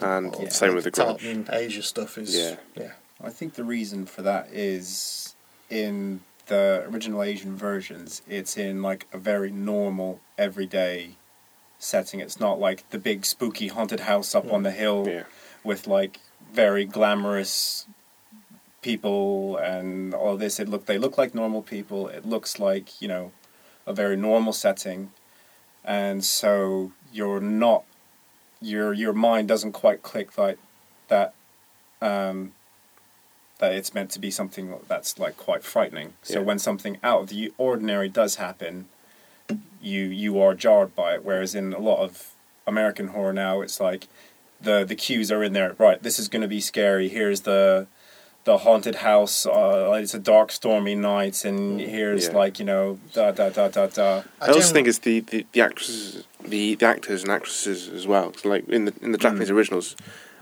[0.00, 1.22] And or same with the Grudge.
[1.22, 2.56] Tartan Asia stuff is Yeah.
[2.76, 2.92] yeah.
[3.22, 5.34] I think the reason for that is
[5.70, 11.16] in the original Asian versions, it's in like a very normal, everyday
[11.78, 12.20] setting.
[12.20, 14.76] It's not like the big spooky haunted house up on the mm.
[14.76, 15.24] hill Yeah.
[15.64, 16.20] with like
[16.52, 17.86] very glamorous
[18.82, 20.60] people and all this.
[20.60, 22.08] It look they look like normal people.
[22.08, 23.32] It looks like you know
[23.86, 25.12] a very normal setting,
[25.86, 27.84] and so you're not
[28.60, 30.58] your your mind doesn't quite click like
[31.08, 31.32] that.
[32.02, 32.52] Um,
[33.58, 36.12] that it's meant to be something that's like quite frightening.
[36.22, 36.44] So Yeah.
[36.44, 38.88] when something out of the ordinary does happen,
[39.80, 41.24] you you are jarred by it.
[41.24, 42.32] Whereas in a lot of
[42.66, 44.08] American horror now, it's like
[44.60, 45.74] the the cues are in there.
[45.78, 47.08] Right, this is going to be scary.
[47.08, 47.86] Here's the
[48.46, 49.44] the haunted house.
[49.44, 52.36] Uh, it's a dark, stormy night, and mm, here's Yeah.
[52.36, 54.22] like you know da da da da da.
[54.40, 58.32] I also think it's the, the, the actresses, the, the actors and actresses as well.
[58.34, 59.56] So like in the in the Japanese mm.
[59.56, 59.96] originals,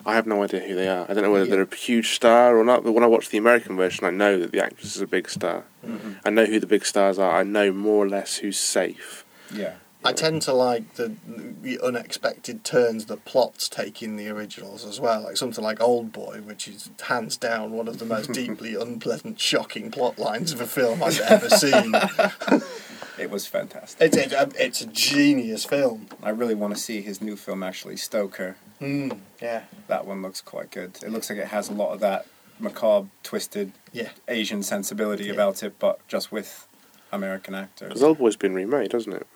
[0.06, 1.06] I have no idea who they are.
[1.08, 1.56] I don't know whether Yeah.
[1.56, 2.84] they're a huge star or not.
[2.84, 5.28] But when I watch the American version, I know that the actress is a big
[5.30, 5.64] star.
[5.84, 6.12] Mm-hmm.
[6.26, 7.34] I know who the big stars are.
[7.40, 9.24] I know more or less who's safe.
[9.52, 9.74] Yeah,
[10.04, 11.14] I tend to like the
[11.62, 15.22] the unexpected turns that plots take in the originals as well.
[15.22, 19.40] Like something like Old Boy, which is hands down one of the most deeply unpleasant,
[19.40, 21.94] shocking plot lines of a film I've ever seen.
[23.18, 24.00] it was fantastic.
[24.02, 26.08] It's it's a, it's a genius film.
[26.22, 28.56] I really want to see his new film actually, Stoker.
[28.80, 30.98] Mm, yeah, That one looks quite good.
[31.02, 32.26] It looks like it has a lot of that
[32.58, 34.10] macabre, twisted yeah.
[34.28, 35.32] Asian sensibility Yeah.
[35.32, 36.66] about it, but just with
[37.12, 37.88] American actors.
[37.88, 39.26] Because Old Boy's been remade, hasn't it?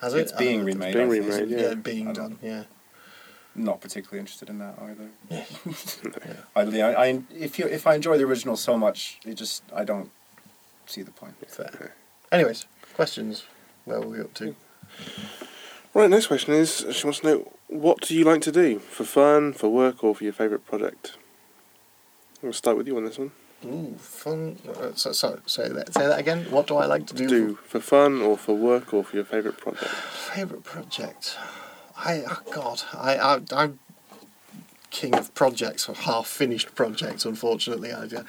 [0.00, 0.94] Has It's being remade.
[0.94, 1.74] being remade, Yeah, yeah.
[1.74, 2.14] being done.
[2.14, 2.64] don't- Yeah.
[3.54, 5.08] Not particularly interested in that either.
[5.30, 6.34] Yeah.
[6.54, 9.84] I, yeah, I, if you if I enjoy the original so much, it just I
[9.84, 10.10] don't
[10.86, 11.34] see the point.
[11.48, 11.94] Fair.
[12.30, 13.44] Anyways, questions.
[13.86, 14.54] Where were we up to?
[15.94, 16.10] Right.
[16.10, 19.54] Next question is: She wants to know what do you like to do for fun,
[19.54, 21.16] for work, or for your favourite project.
[22.42, 23.32] We'll start with you on this one.
[23.64, 24.58] Ooh, fun.
[24.68, 25.94] Uh, so, so, say that.
[25.94, 26.44] Say that again.
[26.50, 27.26] What do I like to do?
[27.28, 29.84] Do for fun, or for work, or for your favourite project.
[29.90, 31.36] Favorite project.
[31.96, 32.82] I oh God.
[32.92, 33.78] I, I I'm
[34.90, 37.24] king of projects or half finished projects.
[37.24, 38.24] Unfortunately, I do-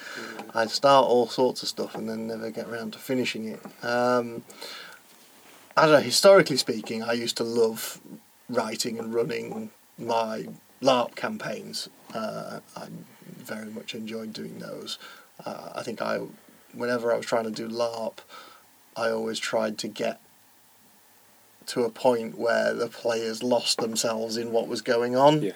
[0.53, 3.61] I start all sorts of stuff and then never get around to finishing it.
[3.83, 4.43] Um,
[5.75, 5.99] I don't know.
[5.99, 7.99] Historically speaking, I used to love
[8.49, 10.47] writing and running my
[10.81, 11.89] LARP campaigns.
[12.13, 12.87] Uh, I
[13.37, 14.97] very much enjoyed doing those.
[15.45, 16.21] Uh, I think I,
[16.73, 18.19] whenever I was trying to do LARP,
[18.95, 20.19] I always tried to get
[21.67, 25.41] to a point where the players lost themselves in what was going on.
[25.41, 25.51] Yeah.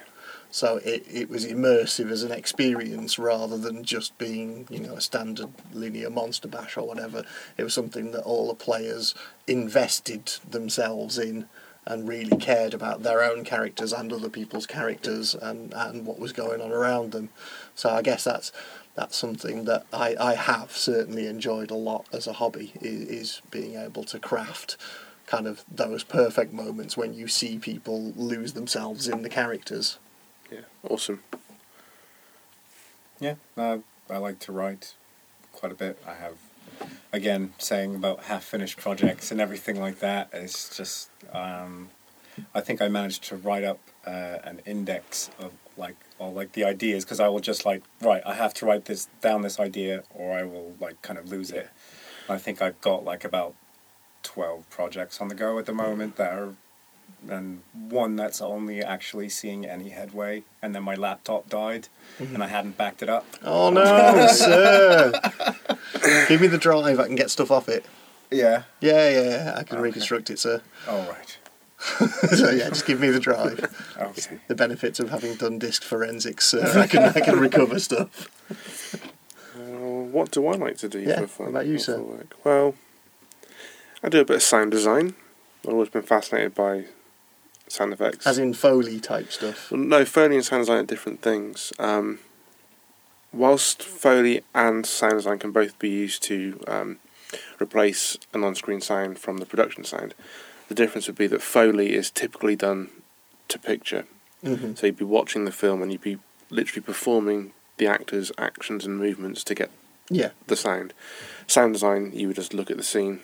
[0.51, 5.01] So it, it was immersive as an experience rather than just being, you know, a
[5.01, 7.23] standard linear monster bash or whatever.
[7.57, 9.15] It was something that all the players
[9.47, 11.47] invested themselves in
[11.85, 16.33] and really cared about their own characters and other people's characters and, and what was
[16.33, 17.29] going on around them.
[17.73, 18.51] So I guess that's
[18.95, 23.41] that's something that I, I have certainly enjoyed a lot as a hobby is, is
[23.49, 24.77] being able to craft
[25.25, 29.97] kind of those perfect moments when you see people lose themselves in the characters.
[30.51, 30.61] Yeah.
[30.83, 31.21] Awesome.
[33.19, 33.77] Yeah, uh,
[34.09, 34.95] I like to write
[35.53, 36.01] quite a bit.
[36.05, 36.37] I have,
[37.13, 40.29] again, saying about half finished projects and everything like that.
[40.33, 41.89] It's just, um,
[42.53, 46.63] I think I managed to write up uh, an index of like all like the
[46.63, 48.21] ideas because I will just like right.
[48.25, 51.51] I have to write this down this idea or I will like kind of lose
[51.51, 51.69] it.
[52.29, 53.55] I think I've got like about
[54.23, 56.55] twelve projects on the go at the moment that are.
[57.29, 61.87] And one that's only actually seeing any headway, and then my laptop died,
[62.17, 62.33] mm-hmm.
[62.33, 63.25] and I hadn't backed it up.
[63.43, 65.11] Oh no, sir!
[66.27, 66.99] Give me the drive.
[66.99, 67.85] I can get stuff off it.
[68.31, 68.63] Yeah.
[68.79, 69.83] Yeah, yeah, I can Okay.
[69.83, 70.61] reconstruct it, sir.
[70.87, 71.37] All right.
[72.37, 73.59] so yeah, just give me the drive.
[73.97, 74.39] Okay.
[74.47, 78.27] The benefits of having done disc forensics, uh, I can I can recover stuff.
[79.55, 79.59] Uh,
[80.11, 81.47] what do I like to do Yeah, for fun?
[81.49, 81.99] about you, sir?
[81.99, 82.35] Work?
[82.43, 82.75] Well,
[84.03, 85.15] I do a bit of sound design.
[85.65, 86.85] I've always been fascinated by
[87.67, 88.27] sound effects.
[88.27, 89.71] As in Foley type stuff.
[89.71, 91.71] Well, no, Foley and sound design are different things.
[91.79, 92.19] Um,
[93.33, 96.99] whilst Foley and sound design can both be used to um,
[97.61, 100.13] replace an on-screen sound from the production sound,
[100.71, 102.89] the difference would be that Foley is typically done
[103.49, 104.05] to picture.
[104.41, 106.17] hmm So you'd be watching the film and you'd be
[106.49, 109.69] literally performing the actors' actions and movements to get
[110.09, 110.29] Yeah.
[110.47, 110.93] the sound.
[111.45, 113.19] Sound design, you would just look at the scene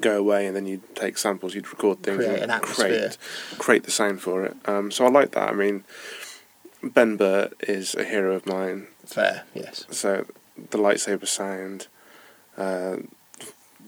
[0.00, 3.18] go away, and then you'd take samples, you'd record things, Create and create
[3.58, 4.56] create the sound for it.
[4.64, 5.48] Um, so I like that.
[5.50, 5.84] I mean,
[6.82, 8.88] Ben Burtt is a hero of mine.
[9.06, 9.44] Fair.
[9.54, 9.84] Yes.
[9.90, 10.26] So
[10.72, 11.86] the lightsaber sound,
[12.58, 12.96] uh,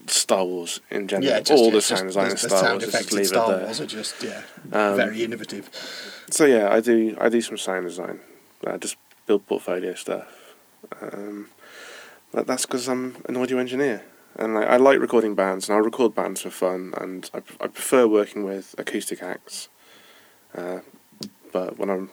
[0.07, 1.39] Star Wars in general, Yeah.
[1.39, 3.17] Just, all the it's just- sound design in the, the Star sound Wars, effects in
[3.17, 3.65] leave Star it there.
[3.65, 5.69] Wars are just yeah Um, very innovative.
[6.29, 8.19] So yeah, I do I do some sound design.
[8.65, 10.55] I just build portfolio stuff.
[11.01, 11.49] Um,
[12.31, 14.03] but that's because I'm an audio engineer,
[14.35, 17.67] and I, I like recording bands, and I record bands for fun, and I, I
[17.67, 19.69] prefer working with acoustic acts.
[20.55, 20.79] Uh,
[21.51, 22.09] but when I'm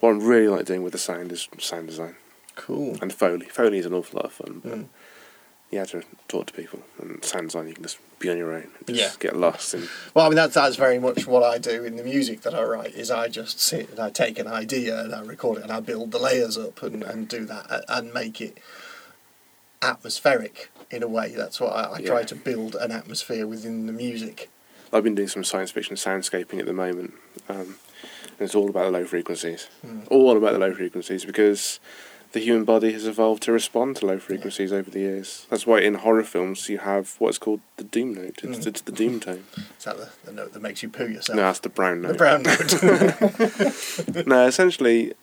[0.00, 2.16] what I'm really like doing with the sound is sound design
[2.56, 2.96] Cool.
[3.00, 3.46] and Foley.
[3.46, 4.86] Foley is an awful lot of fun, but Mm.
[5.70, 8.52] You have to talk to people, and sound design you can just be on your
[8.52, 9.30] own, and just Yeah.
[9.30, 9.88] get lost in.
[10.14, 12.62] Well, I mean that's that's very much what I do in the music that I
[12.62, 12.94] write.
[12.94, 15.80] Is I just sit and I take an idea and I record it and I
[15.80, 18.58] build the layers up and, and do that and make it
[19.82, 21.34] atmospheric in a way.
[21.36, 22.26] That's what I, I try Yeah.
[22.26, 24.48] to build an atmosphere within the music.
[24.92, 27.14] I've been doing some science fiction soundscaping at the moment.
[27.48, 27.76] Um,
[28.38, 29.68] and it's all about the low frequencies.
[29.86, 30.06] Mm.
[30.10, 31.78] All about the low frequencies because
[32.32, 35.46] the human body has evolved to respond to low frequencies over the years.
[35.50, 38.40] That's why in horror films you have what's called the doom note.
[38.42, 38.66] It's, Mm.
[38.66, 39.44] it's the doom tone.
[39.78, 41.36] Is that the, the note that makes you poo yourself?
[41.36, 42.08] No, that's the brown note.
[42.08, 42.42] the brown
[44.16, 44.26] note.
[44.26, 45.14] no, essentially,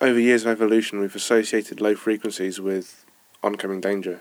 [0.00, 3.04] over years of evolution, we've associated low frequencies with
[3.42, 4.20] oncoming danger,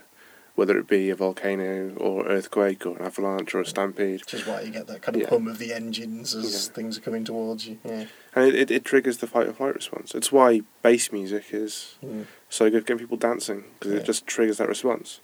[0.56, 4.22] whether it be a volcano or earthquake or an avalanche or a stampede.
[4.22, 5.30] Which is why you get that kind of Yeah.
[5.30, 6.74] hum of the engines as Yeah.
[6.74, 7.78] things are coming towards you.
[7.84, 8.06] Yeah.
[8.34, 10.16] And it, it, it triggers the fight or flight response.
[10.16, 12.26] It's why bass music is Mm.
[12.50, 14.00] so good at getting people dancing because Yeah.
[14.00, 15.20] it just triggers that response.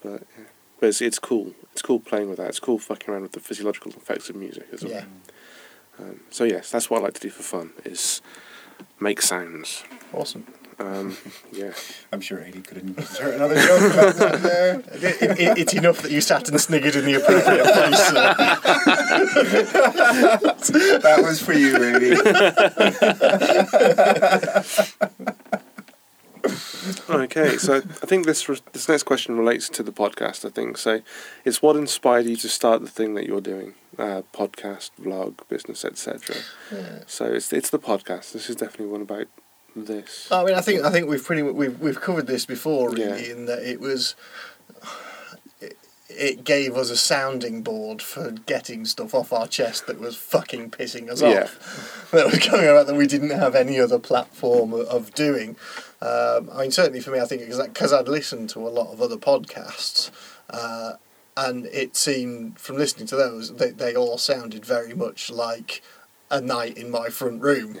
[0.00, 0.44] But yeah.
[0.78, 1.54] but it's, it's cool.
[1.72, 2.48] It's cool playing with that.
[2.48, 4.92] It's cool fucking around with the physiological effects of music as well.
[4.92, 5.04] Yeah.
[5.98, 8.22] Um, so yes, that's what I like to do for fun is
[9.00, 9.82] make sounds.
[10.12, 10.46] Awesome.
[10.82, 11.16] Um,
[11.52, 11.72] yeah.
[12.12, 14.80] I'm sure Ady could insert another joke about that there.
[14.80, 18.08] It, it, it- it's enough that you sat and sniggered in the appropriate place.
[18.08, 18.34] sir.
[21.02, 22.16] That was for you, Ady.
[27.08, 30.44] Okay, so I think this re- this next question relates to the podcast.
[30.44, 31.00] I think so.
[31.44, 35.84] It's what inspired you to start the thing that you're doing, uh, podcast, vlog, business,
[35.84, 36.34] etc.
[37.06, 38.32] So it's it's the podcast.
[38.32, 39.28] This is definitely one about
[39.76, 40.28] this.
[40.30, 43.32] I mean, I think I think we've pretty we've we've covered this before, really, Yeah.
[43.32, 44.14] in that it was.
[45.60, 45.76] It,
[46.08, 50.70] it gave us a sounding board for getting stuff off our chest that was fucking
[50.70, 51.44] pissing us Yeah.
[51.44, 52.08] off.
[52.12, 55.56] That was coming about that we didn't have any other platform of, of doing.
[56.02, 59.00] Um, I mean, certainly for me, I think because I'd listened to a lot of
[59.00, 60.10] other podcasts,
[60.50, 60.94] uh,
[61.36, 65.80] and it seemed from listening to those, they, they all sounded very much like
[66.30, 67.80] a night in my front room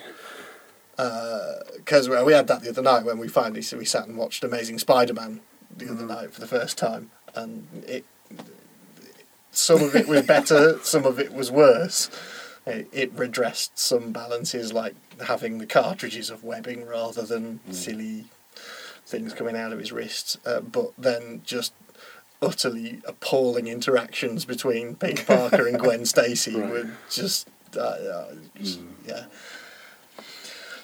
[0.96, 4.16] because well, we had that the other night when we finally so we sat and
[4.16, 5.40] watched Amazing Spider-Man
[5.76, 8.04] the other night for the first time, and it
[9.50, 12.10] some of it was better, some of it was worse.
[12.64, 14.94] It, it redressed some balances, like
[15.26, 18.26] having the cartridges of webbing rather than silly
[19.04, 21.72] things coming out of his wrists, uh, but then just
[22.40, 26.70] utterly appalling interactions between Peter Parker and Gwen Stacy Right.
[26.70, 29.24] were just, uh, uh, just yeah.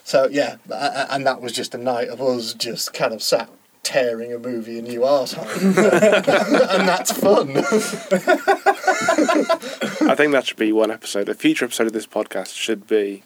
[0.08, 3.22] So yeah, a- a- and that was just a night of us just kind of
[3.22, 3.50] sat
[3.82, 5.44] tearing a movie a new arsehole.
[6.78, 7.52] and that's fun.
[10.08, 11.28] I think that should be one episode.
[11.28, 13.22] A future episode of this podcast should be.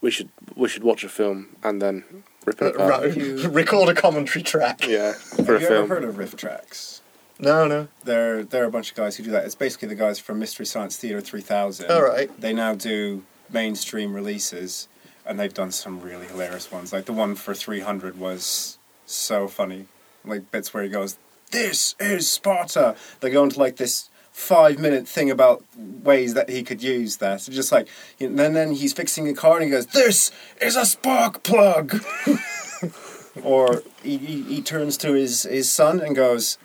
[0.00, 2.04] We should we should watch a film and then
[2.46, 3.04] rip it apart.
[3.16, 3.16] right.
[3.50, 4.86] Record a commentary track.
[4.86, 7.00] Yeah, for a Have you ever heard of RiffTrax?
[7.40, 7.88] No, no.
[8.04, 9.44] They're they're a bunch of guys who do that.
[9.44, 11.90] It's basically the guys from Mystery Science Theater 3000.
[11.90, 12.30] All right.
[12.40, 14.86] They now do mainstream releases,
[15.24, 16.92] and they've done some really hilarious ones.
[16.92, 19.86] Like the one for 300 was so funny.
[20.24, 21.18] Like bits where he goes,
[21.50, 26.62] "This is Sparta." They go into like this five minute thing about ways that he
[26.62, 27.42] could use that.
[27.42, 27.88] So just like,
[28.18, 30.30] you know, and then he's fixing a car and he goes, "This
[30.60, 32.04] is a spark plug."
[33.42, 36.58] or he, he, he turns to his, his son and goes,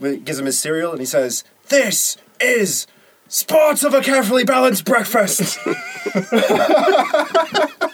[0.00, 2.86] gives him his cereal and he says, "This is
[3.32, 5.58] Sports of a carefully balanced breakfast.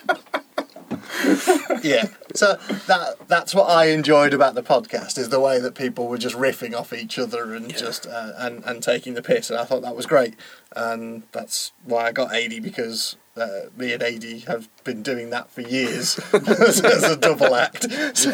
[1.82, 2.08] yeah.
[2.34, 6.18] So that that's what I enjoyed about the podcast is the way that people were
[6.18, 9.64] just riffing off each other and just uh, and and taking the piss, and I
[9.64, 10.34] thought that was great,
[10.74, 13.16] and that's why I got Ady because.
[13.36, 17.86] Uh, me and Ady have been doing that for years as, as a double act.
[18.16, 18.32] So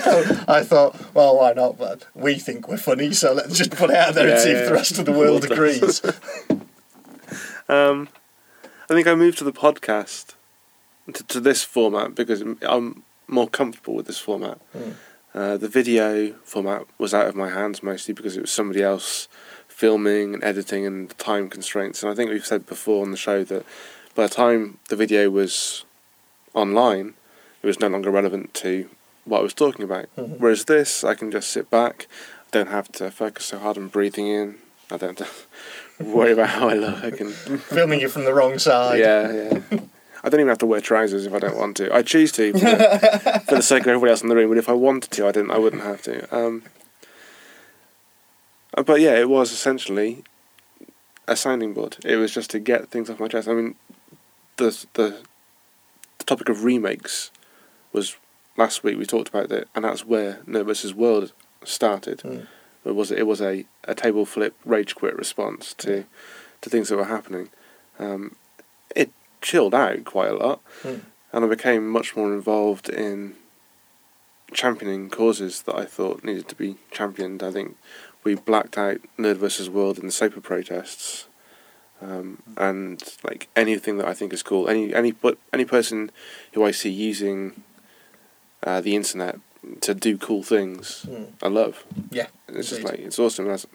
[0.49, 1.77] I thought, well, why not?
[1.77, 4.61] But we think we're funny, so let's just put it out there and see yeah.
[4.61, 6.01] if the rest of the world agrees.
[7.69, 8.09] Um,
[8.89, 10.35] I think I moved to the podcast
[11.13, 14.59] to, to this format because I'm more comfortable with this format.
[14.77, 14.95] Mm.
[15.35, 19.27] Uh, the video format was out of my hands mostly because it was somebody else
[19.67, 22.03] filming and editing and time constraints.
[22.03, 23.65] And I think we've said before on the show that
[24.15, 25.85] by the time the video was
[26.55, 27.15] online,
[27.63, 28.89] it was no longer relevant to
[29.25, 30.07] what I was talking about.
[30.17, 30.39] Mhm.
[30.39, 32.07] Whereas this, I can just sit back,
[32.47, 34.57] I don't have to focus so hard on breathing in.
[34.91, 35.47] I don't have
[35.99, 37.03] to worry about how I look.
[37.03, 37.31] I can
[37.77, 39.01] Filming you from the wrong side.
[39.01, 39.79] yeah, yeah.
[40.25, 41.95] I don't even have to wear trousers if I don't want to.
[41.95, 44.49] I choose to for the, for the sake of everybody else in the room.
[44.49, 45.51] But if I wanted to, I didn't.
[45.51, 46.35] I wouldn't have to.
[46.35, 46.63] Um,
[48.73, 50.25] uh, but yeah, it was essentially
[51.29, 51.99] a sounding board.
[52.07, 53.49] It was just to get things off my chest.
[53.49, 53.75] I mean,
[54.57, 55.23] the the,
[56.17, 57.31] the topic of remakes
[57.93, 58.17] was
[58.57, 58.97] last week.
[58.97, 61.33] We talked about it, and that's where Nerd vs World
[61.65, 62.21] started.
[62.21, 62.47] Mm.
[62.87, 66.07] It was it was a, a table flip rage quit response to
[66.63, 67.51] to things that were happening.
[67.99, 68.37] Um,
[69.45, 71.01] chilled out quite a lot, Mm.
[71.33, 73.35] and I became much more involved in
[74.53, 77.43] championing causes that I thought needed to be championed.
[77.43, 77.77] I think
[78.25, 81.27] we blacked out Nerd versus World in the SOPA protests,
[82.01, 84.69] um, and like anything that I think is cool.
[84.69, 86.11] Any any but any person
[86.55, 87.63] who I see using
[88.63, 89.37] uh, the internet
[89.81, 91.27] to do cool things, Mm.
[91.43, 91.85] I love.
[92.11, 92.29] Yeah.
[92.49, 93.67] It's just like it's awesome, That's,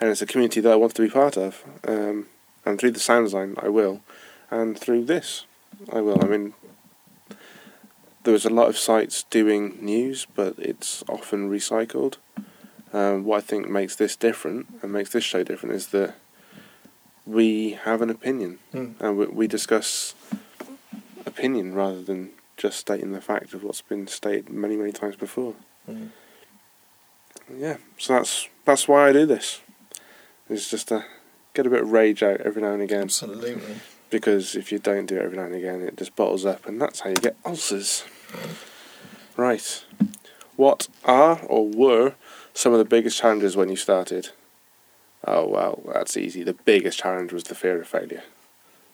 [0.00, 1.62] and it's a community that I want to be part of.
[1.86, 2.26] Um,
[2.64, 4.00] and through the sound design, I will,
[4.50, 5.44] and through this,
[5.92, 6.22] I will.
[6.22, 6.54] I mean,
[8.24, 12.16] there was a lot of sites doing news, but it's often recycled.
[12.92, 16.14] Um, what I think makes this different and makes this show different is that
[17.24, 18.94] we have an opinion, Mm.
[19.00, 20.14] and we, we discuss
[21.24, 25.54] opinion rather than just stating the fact of what's been stated many, many times before
[25.88, 26.08] Mm.
[27.56, 29.60] yeah, so that's that's why I do this.
[30.48, 31.04] It's just to
[31.54, 33.04] get a bit of rage out every now and again.
[33.04, 33.56] Absolutely.
[34.10, 36.80] Because if you don't do it every now and again, it just bottles up, and
[36.80, 38.04] that's how you get ulcers.
[39.36, 39.84] Right.
[40.56, 42.14] What are or were
[42.52, 44.30] some of the biggest challenges when you started?
[45.26, 46.42] Oh well, that's easy.
[46.42, 48.22] The biggest challenge was the fear of failure.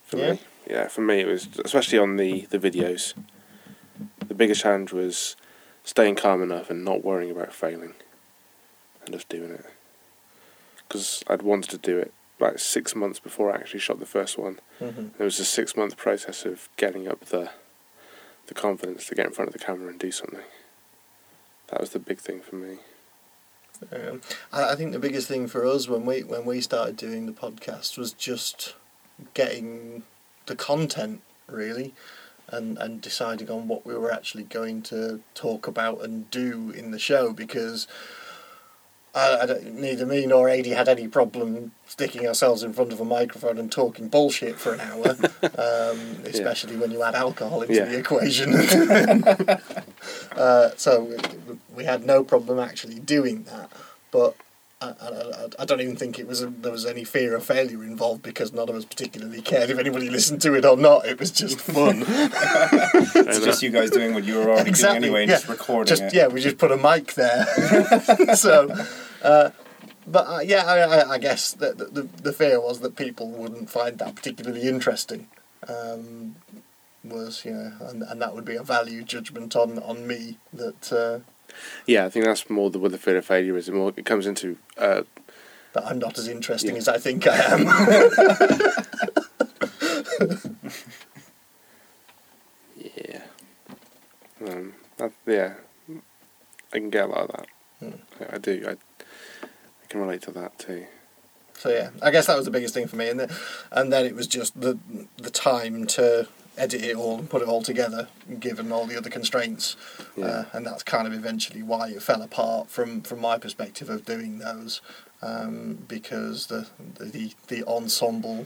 [0.05, 0.31] For Yeah?
[0.33, 0.39] me,
[0.69, 3.13] yeah, for me it was especially on the the videos.
[4.27, 5.35] The biggest challenge was
[5.83, 7.93] staying calm enough and not worrying about failing,
[9.03, 9.65] and just doing it.
[10.87, 14.37] Because I'd wanted to do it like six months before I actually shot the first
[14.37, 14.59] one.
[14.79, 17.49] hmm It was a six month process of getting up the
[18.47, 20.39] the confidence to get in front of the camera and do something.
[21.67, 22.77] That was the big thing for me.
[23.91, 27.25] Um, I, I think the biggest thing for us when we when we started doing
[27.25, 28.75] the podcast was just
[29.33, 30.03] getting
[30.45, 31.93] the content really,
[32.47, 36.91] and and deciding on what we were actually going to talk about and do in
[36.91, 37.87] the show because.
[39.17, 43.57] I, neither me nor Ady had any problem sticking ourselves in front of a microphone
[43.57, 45.09] and talking bullshit for an hour,
[45.57, 47.85] um, especially when you add alcohol into Yeah.
[47.85, 48.53] the equation.
[50.37, 51.17] uh, so we,
[51.75, 53.71] we had no problem actually doing that,
[54.11, 54.35] but
[54.81, 57.43] I, I, I- I don't even think it was a, there was any fear of
[57.43, 61.07] failure involved because none of us particularly cared if anybody listened to it or not.
[61.07, 62.03] It was just fun.
[62.07, 64.99] It's just you guys doing what you were already exactly.
[65.09, 65.35] doing anyway yeah.
[65.37, 66.13] just recording Just it.
[66.13, 68.35] yeah, we just put a mic there.
[68.35, 68.67] so,
[69.27, 69.51] uh,
[70.07, 73.99] but uh, yeah, I, I, guess the, the the fear was that people wouldn't find
[73.99, 75.27] that particularly interesting.
[75.67, 76.37] Um,
[77.03, 80.93] was you know, and, and that would be a value judgment on on me that
[80.93, 81.19] uh,
[81.85, 83.67] Yeah, I think that's more the, with the fear of failure is.
[83.67, 85.01] It more it comes into uh,
[85.73, 86.77] that I'm not as interesting Yeah.
[86.77, 87.65] as I think I am.
[92.77, 93.21] yeah,
[94.47, 95.53] um, that, yeah.
[96.73, 97.47] I can get a lot of that.
[97.79, 97.91] Hmm.
[98.21, 98.65] I, I do.
[98.67, 98.75] I,
[99.87, 100.85] I can relate to that too.
[101.53, 103.29] So yeah, I guess that was the biggest thing for me, and then,
[103.71, 104.77] and then it was just the
[105.17, 106.27] the time to
[106.57, 108.07] edit it all and put it all together,
[108.39, 109.75] given all the other constraints,
[110.15, 110.25] Yeah.
[110.25, 114.05] uh, and that's kind of eventually why it fell apart from from my perspective of
[114.05, 114.81] doing those,
[115.21, 116.67] um, because the
[116.99, 118.45] the the ensemble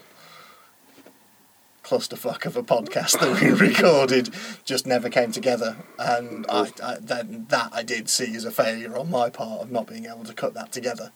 [1.83, 4.29] clusterfuck of a podcast that we recorded
[4.63, 8.95] just never came together, and I, I then that I did see as a failure
[8.95, 11.11] on my part of not being able to cut that together.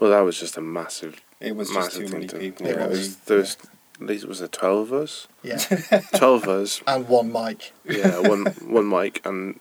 [0.00, 2.66] Well, that was just a massive It was just massive too many thing to- people.
[2.66, 2.98] Yeah, It there was.
[2.98, 3.56] was, there was
[4.00, 5.26] at least it was there twelve of us.
[5.42, 5.56] Yeah,
[6.16, 6.80] Twelve of us.
[6.86, 7.72] and one mic.
[7.84, 9.58] Yeah, one one mic, and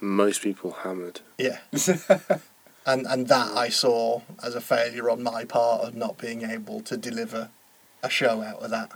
[0.00, 1.20] most people hammered.
[1.38, 1.58] Yeah.
[2.86, 6.80] and and that I saw as a failure on my part of not being able
[6.82, 7.50] to deliver
[8.02, 8.92] a show out of that.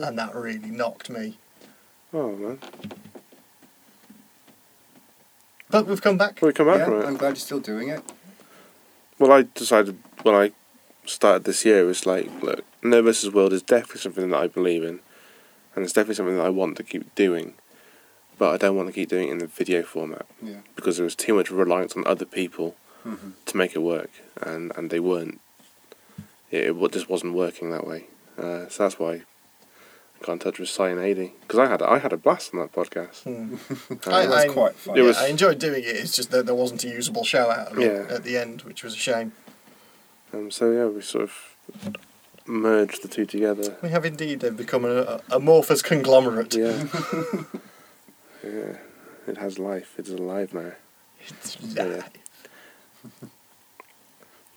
[0.00, 1.38] And that really knocked me.
[2.14, 2.60] Oh man,
[5.70, 6.38] But we've come back.
[6.40, 7.04] well, we come back yeah, from it.
[7.06, 8.02] I'm glad you're still doing it.
[9.18, 10.52] Well, I decided when I
[11.06, 14.46] started this year, it was like, look, Nerd versus World is definitely something that I
[14.46, 15.00] believe in,
[15.74, 17.54] and it's definitely something that I want to keep doing,
[18.38, 20.60] but I don't want to keep doing it in the video format Yeah.
[20.76, 23.32] because there was too much reliance on other people Mhm.
[23.46, 25.40] to make it work, and, and they weren't.
[26.50, 28.06] It, it just wasn't working that way.
[28.36, 29.22] Uh, so that's why
[30.22, 32.72] got in touch with Cy and because I had I had a blast on that
[32.72, 33.22] podcast.
[33.24, 33.54] Hmm.
[34.08, 34.96] Uh, I- It was I- quite fun.
[34.96, 35.88] It Yeah, was- I enjoyed doing it.
[35.96, 38.06] It's just that there wasn't a usable show out Yeah.
[38.10, 39.32] at the end, which was a shame.
[40.32, 41.32] um, so yeah, we sort of
[42.46, 43.76] merged the two together.
[43.82, 46.54] We have indeed uh, become a, a amorphous conglomerate.
[46.54, 46.84] Yeah.
[48.44, 48.76] yeah.
[49.26, 49.94] It has life.
[49.98, 50.72] It is alive now.
[51.26, 52.02] It's Yeah.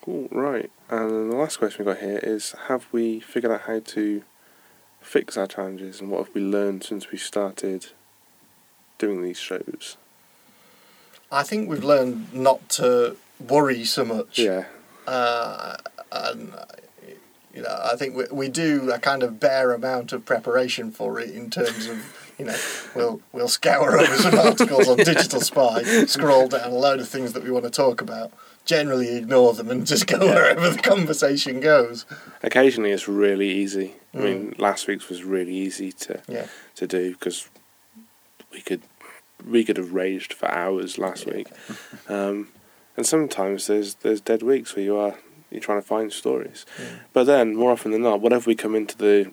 [0.02, 0.28] Cool.
[0.32, 0.72] Right.
[0.90, 4.24] And the last question we got here is: Have we figured out how to
[5.02, 7.88] fix our challenges, and what have we learned since we started
[8.98, 9.98] doing these shows?
[11.32, 14.38] I think we've learned not to worry so much.
[14.40, 14.66] Yeah.
[15.08, 15.78] uh,
[16.12, 16.54] and
[17.54, 21.20] you know, I think we, we do a kind of bare amount of preparation for
[21.20, 22.58] it in terms of you know
[22.96, 27.34] we'll we'll scour over some articles on Digital Spy, scroll down a load of things
[27.34, 28.32] that we want to talk about,
[28.66, 32.06] generally ignore them and just go wherever the conversation goes.
[32.44, 33.96] Occasionally, it's really easy.
[34.14, 34.24] I Mm.
[34.24, 37.48] mean, last week's was really easy to Yeah, to do because
[38.54, 38.82] we could
[39.46, 41.48] we could have raged for hours last week.
[42.08, 42.50] Um,
[42.96, 45.16] and sometimes there's there's dead weeks where you are
[45.50, 46.66] you're trying to find stories.
[46.78, 46.84] Mm.
[47.14, 49.32] But then more often than not, whatever we come into the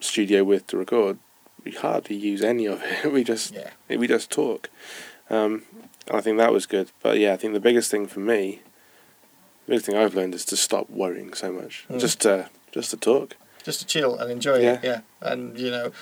[0.00, 1.18] studio with to record,
[1.64, 3.12] we hardly use any of it.
[3.16, 4.70] we just yeah, we just talk.
[5.30, 5.62] Um,
[6.10, 6.90] I think that was good.
[7.02, 8.60] But yeah, I think the biggest thing for me,
[9.66, 11.86] the biggest thing I've learned is to stop worrying so much.
[11.88, 12.00] Mm.
[12.00, 13.36] Just to just to talk.
[13.64, 14.74] just to chill and enjoy Yeah.
[14.74, 14.80] it.
[14.84, 15.92] Yeah, and you know.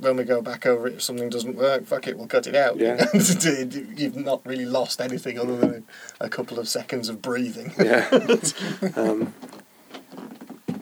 [0.00, 2.56] When we go back over it, if something doesn't work, fuck it, we'll cut it
[2.56, 2.78] out.
[2.78, 3.04] Yeah.
[3.14, 5.84] You've not really lost anything other than
[6.18, 7.72] a couple of seconds of breathing.
[7.78, 8.08] Yeah.
[8.96, 9.34] um,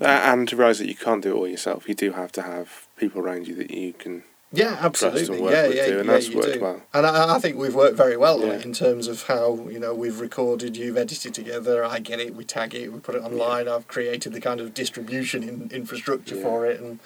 [0.01, 1.89] and to realise that you can't do it all yourself.
[1.89, 4.23] You do have to have people around you that you can.
[4.53, 5.43] Yeah, absolutely.
[5.45, 6.61] yeah, yeah, too, and yeah, that's you worked do.
[6.61, 6.83] well.
[6.93, 8.61] And I, I think we've worked very well Yeah.
[8.61, 11.85] in terms of how you know we've recorded, you've edited together.
[11.85, 13.67] I get it, we tag it, we put it online.
[13.69, 16.43] I've created the kind of distribution in, infrastructure Yeah.
[16.43, 17.01] for it and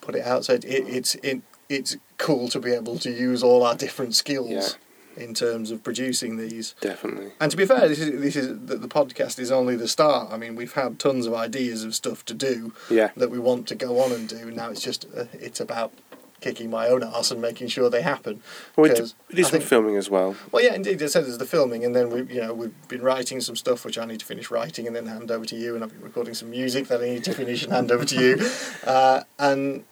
[0.00, 0.44] put it out.
[0.44, 4.14] So it, it, it's it, it's cool to be able to use all our different
[4.14, 4.78] skills
[5.16, 6.76] in terms of producing these.
[6.80, 7.32] Definitely.
[7.40, 10.30] And to be fair, this is this is the, the podcast is only the start.
[10.32, 13.10] I mean, we've had tons of ideas of stuff to do Yeah.
[13.16, 14.52] that we want to go on and do.
[14.52, 15.92] Now it's just uh, it's about
[16.40, 18.40] kicking my own ass and making sure they happen.
[18.76, 20.36] Well, we do, 'Cause we do I some think- filming as well.
[20.52, 21.02] Well, yeah, indeed.
[21.02, 23.84] I said there's the filming, and then we, you know, we've been writing some stuff
[23.84, 26.02] which I need to finish writing, and then hand over to you, and I've been
[26.02, 28.48] recording some music that I need to finish and hand over to you,
[28.86, 29.84] uh, and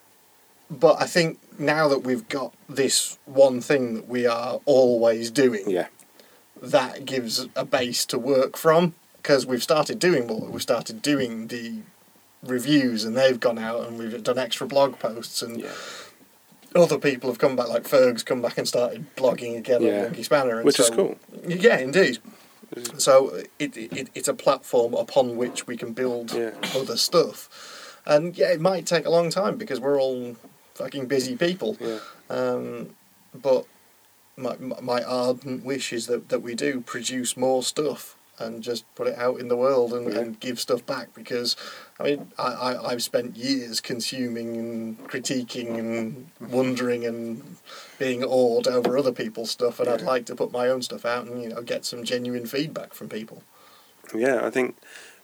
[0.70, 5.68] but I think now that we've got this one thing that we are always doing,
[5.70, 5.86] Yeah.
[6.62, 10.48] that gives a base to work from because we've started doing more.
[10.48, 11.78] We've started doing the
[12.42, 15.70] reviews, and they've gone out, and we've done extra blog posts, and Yeah.
[16.76, 19.96] Other people have come back, like Ferg's come back and started blogging again Yeah.
[19.98, 21.16] on Monkey Spanner, and Which is cool.
[21.46, 22.18] Yeah, indeed.
[22.98, 26.50] So it, it it's a platform upon which we can build Yeah.
[26.74, 27.48] other stuff,
[28.04, 30.36] and yeah, it might take a long time because we're all
[30.74, 31.76] fucking busy people.
[31.80, 31.98] Yeah.
[32.28, 32.90] Um,
[33.34, 33.66] but
[34.36, 39.06] my my ardent wish is that, that we do produce more stuff and just put
[39.06, 40.18] it out in the world and, Yeah.
[40.18, 41.56] and give stuff back because
[41.98, 47.56] I mean I, I, I've spent years consuming and critiquing and wondering and
[47.98, 51.26] being awed over other people's stuff and I'd like to put my own stuff out
[51.26, 53.42] and you know get some genuine feedback from people.
[54.14, 54.76] Yeah, I think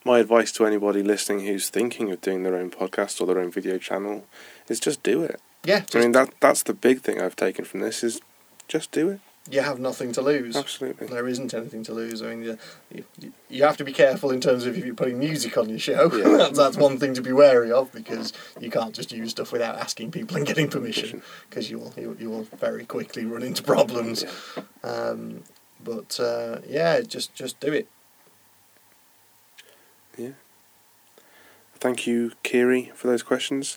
[0.05, 3.53] my advice to anybody listening who's thinking of doing their own podcast or their own
[3.53, 4.27] video channel
[4.69, 5.41] is just do it.
[5.65, 8.21] Yeah, I mean that that's the big thing I've taken from this is
[8.67, 9.21] just do it.
[9.51, 10.57] You have nothing to lose.
[10.57, 11.09] Absolutely.
[11.09, 12.23] There isn't anything to lose.
[12.23, 12.59] I mean,
[12.93, 15.69] you, you, you have to be careful in terms of if you're putting music on
[15.69, 16.15] your show.
[16.15, 16.37] Yeah.
[16.37, 19.77] that's, that's one thing to be wary of because you can't just use stuff without
[19.77, 23.63] asking people and getting permission because you will you, you will very quickly run into
[23.63, 24.25] problems.
[24.57, 24.63] Yeah.
[24.85, 25.43] Um,
[25.83, 27.89] but uh, yeah, just just do it.
[30.17, 30.31] Yeah.
[31.81, 33.77] Thank you, Kiri, for those questions.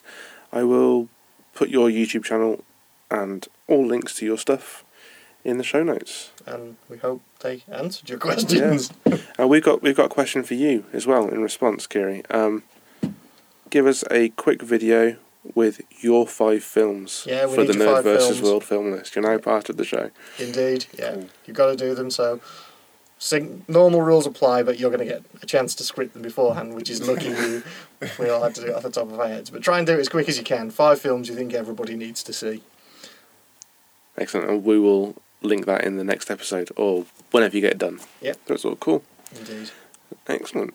[0.52, 1.08] I will
[1.54, 2.62] put your YouTube channel
[3.10, 4.84] and all links to your stuff
[5.46, 6.32] in the show notes.
[6.44, 8.92] And we hope they answered your questions.
[9.06, 9.18] Yeah.
[9.38, 12.24] And we've got we've got a question for you as well in response, Kiri.
[12.30, 12.64] Um,
[13.70, 15.16] give us a quick video
[15.54, 18.42] with your five films Yeah, we for the Nerd versus films.
[18.42, 19.14] World film list.
[19.14, 20.10] You're now part of the show.
[20.40, 21.22] Indeed, yeah.
[21.46, 22.40] You've got to do them, so
[23.18, 26.74] sing, normal rules apply, but you're going to get a chance to script them beforehand,
[26.74, 27.62] which is lucky you.
[28.18, 29.50] We all had to do it off the top of our heads.
[29.50, 30.70] But try and do it as quick as you can.
[30.70, 32.62] Five films you think everybody needs to see.
[34.18, 34.50] Excellent.
[34.50, 38.00] And we will link that in the next episode or whenever you get it done.
[38.20, 38.38] Yep.
[38.46, 39.02] That's all cool.
[39.38, 39.70] Indeed.
[40.28, 40.74] Excellent.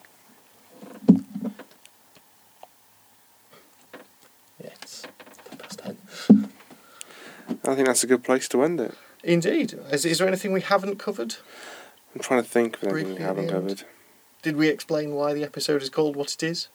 [4.62, 5.98] Ten past ten.
[7.64, 8.94] I think that's a good place to end it.
[9.24, 9.74] Indeed.
[9.92, 11.36] Is, is there anything we haven't covered?
[12.16, 13.52] I'm trying to think of anything we Briefly at haven't end.
[13.54, 13.84] covered.
[14.42, 16.68] Did we explain why the episode is called what it is?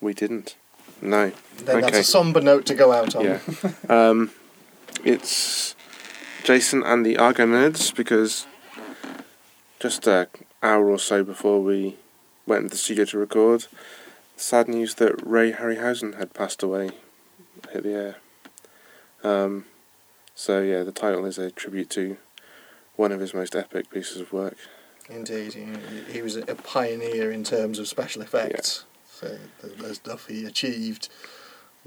[0.00, 0.56] We didn't.
[1.02, 1.32] No.
[1.58, 3.24] Then that's a somber note to go out on.
[3.24, 3.40] Yeah.
[3.88, 4.30] um,
[5.04, 5.74] it's
[6.48, 8.46] Jason and the Argonerds because
[9.80, 10.28] just an
[10.62, 11.96] hour or so before we
[12.46, 13.66] went into the studio to record,
[14.34, 16.92] sad news that Ray Harryhausen had passed away,
[17.70, 18.16] hit the air.
[19.22, 19.66] Um,
[20.34, 22.16] so yeah, the title is a tribute to
[22.96, 24.56] one of his most epic pieces of work.
[25.10, 25.66] Indeed, he,
[26.10, 28.86] he was a pioneer in terms of special effects.
[29.06, 31.10] So the, the stuff he achieved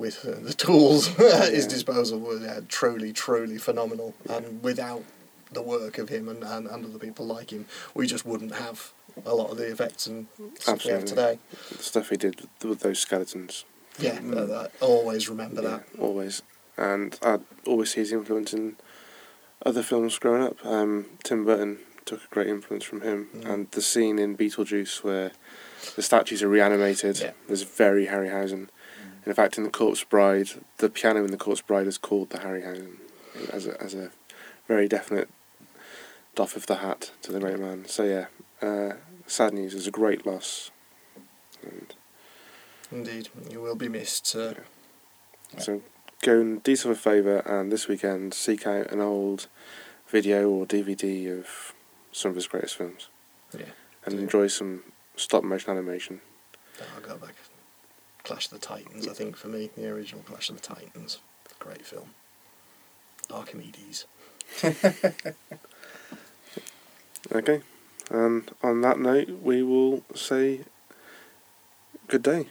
[0.01, 4.13] with uh, the tools at his disposal was uh, truly, truly phenomenal.
[4.29, 5.03] And without
[5.51, 8.91] the work of him and, and, and other people like him, we just wouldn't have
[9.25, 10.27] a lot of the effects and
[10.59, 11.37] stuff we have today.
[11.77, 13.65] The stuff he did with, those skeletons.
[13.99, 15.83] Yeah, uh, I always remember that.
[15.99, 16.41] Always.
[16.77, 18.77] And I always see his influence in
[19.65, 20.65] other films growing up.
[20.65, 23.45] Um, Tim Burton took a great influence from him, Mm.
[23.49, 25.31] and the scene in Beetlejuice where
[25.95, 27.31] the statues are reanimated Yeah.
[27.47, 28.69] is very Harryhausen.
[29.23, 32.29] And in fact, in the Corpse Bride, the piano in the Corpse Bride is called
[32.31, 32.97] the Harryhausen
[33.51, 34.11] as a as a
[34.67, 35.29] very definite
[36.35, 37.85] doff of the hat to the great man.
[37.85, 38.25] So yeah,
[38.67, 38.95] uh,
[39.27, 39.73] sad news.
[39.73, 40.71] is a great loss.
[41.63, 41.93] And
[42.91, 44.63] Indeed, you will be missed, sir.
[45.57, 45.81] So
[46.23, 49.47] go and do yourself a favour and this weekend seek out an old
[50.07, 51.73] video or DVD of
[52.11, 53.07] some of his greatest films
[53.57, 53.65] Yeah.
[54.05, 54.83] and enjoy some
[55.15, 56.21] stop motion animation.
[56.95, 57.35] I'll go back.
[58.31, 59.69] Clash of the Titans, I think, for me.
[59.75, 61.19] The original Clash of the Titans.
[61.59, 62.09] Great film.
[63.29, 64.05] Archimedes.
[67.33, 67.61] Okay,
[68.09, 70.61] and on that note, we will say
[72.07, 72.47] good day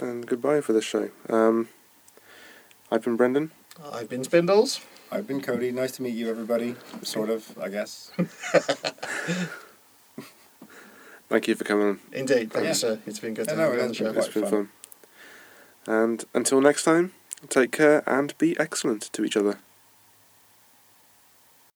[0.00, 1.10] and goodbye for this show.
[1.30, 1.68] Um,
[2.90, 3.52] I've been Brendan.
[3.92, 4.80] I've been Spindles.
[5.12, 5.70] I've been Cody.
[5.70, 6.74] Nice to meet you, everybody.
[7.02, 8.10] Sort of, I guess.
[11.28, 12.00] Thank you for coming.
[12.12, 12.72] Indeed, thank Yeah.
[12.72, 12.98] sir.
[13.06, 14.06] It's been good to I know, have you on the show.
[14.10, 14.50] It's quite been fun.
[14.50, 14.68] fun.
[15.88, 17.12] And until next time,
[17.48, 19.58] take care and be excellent to each other.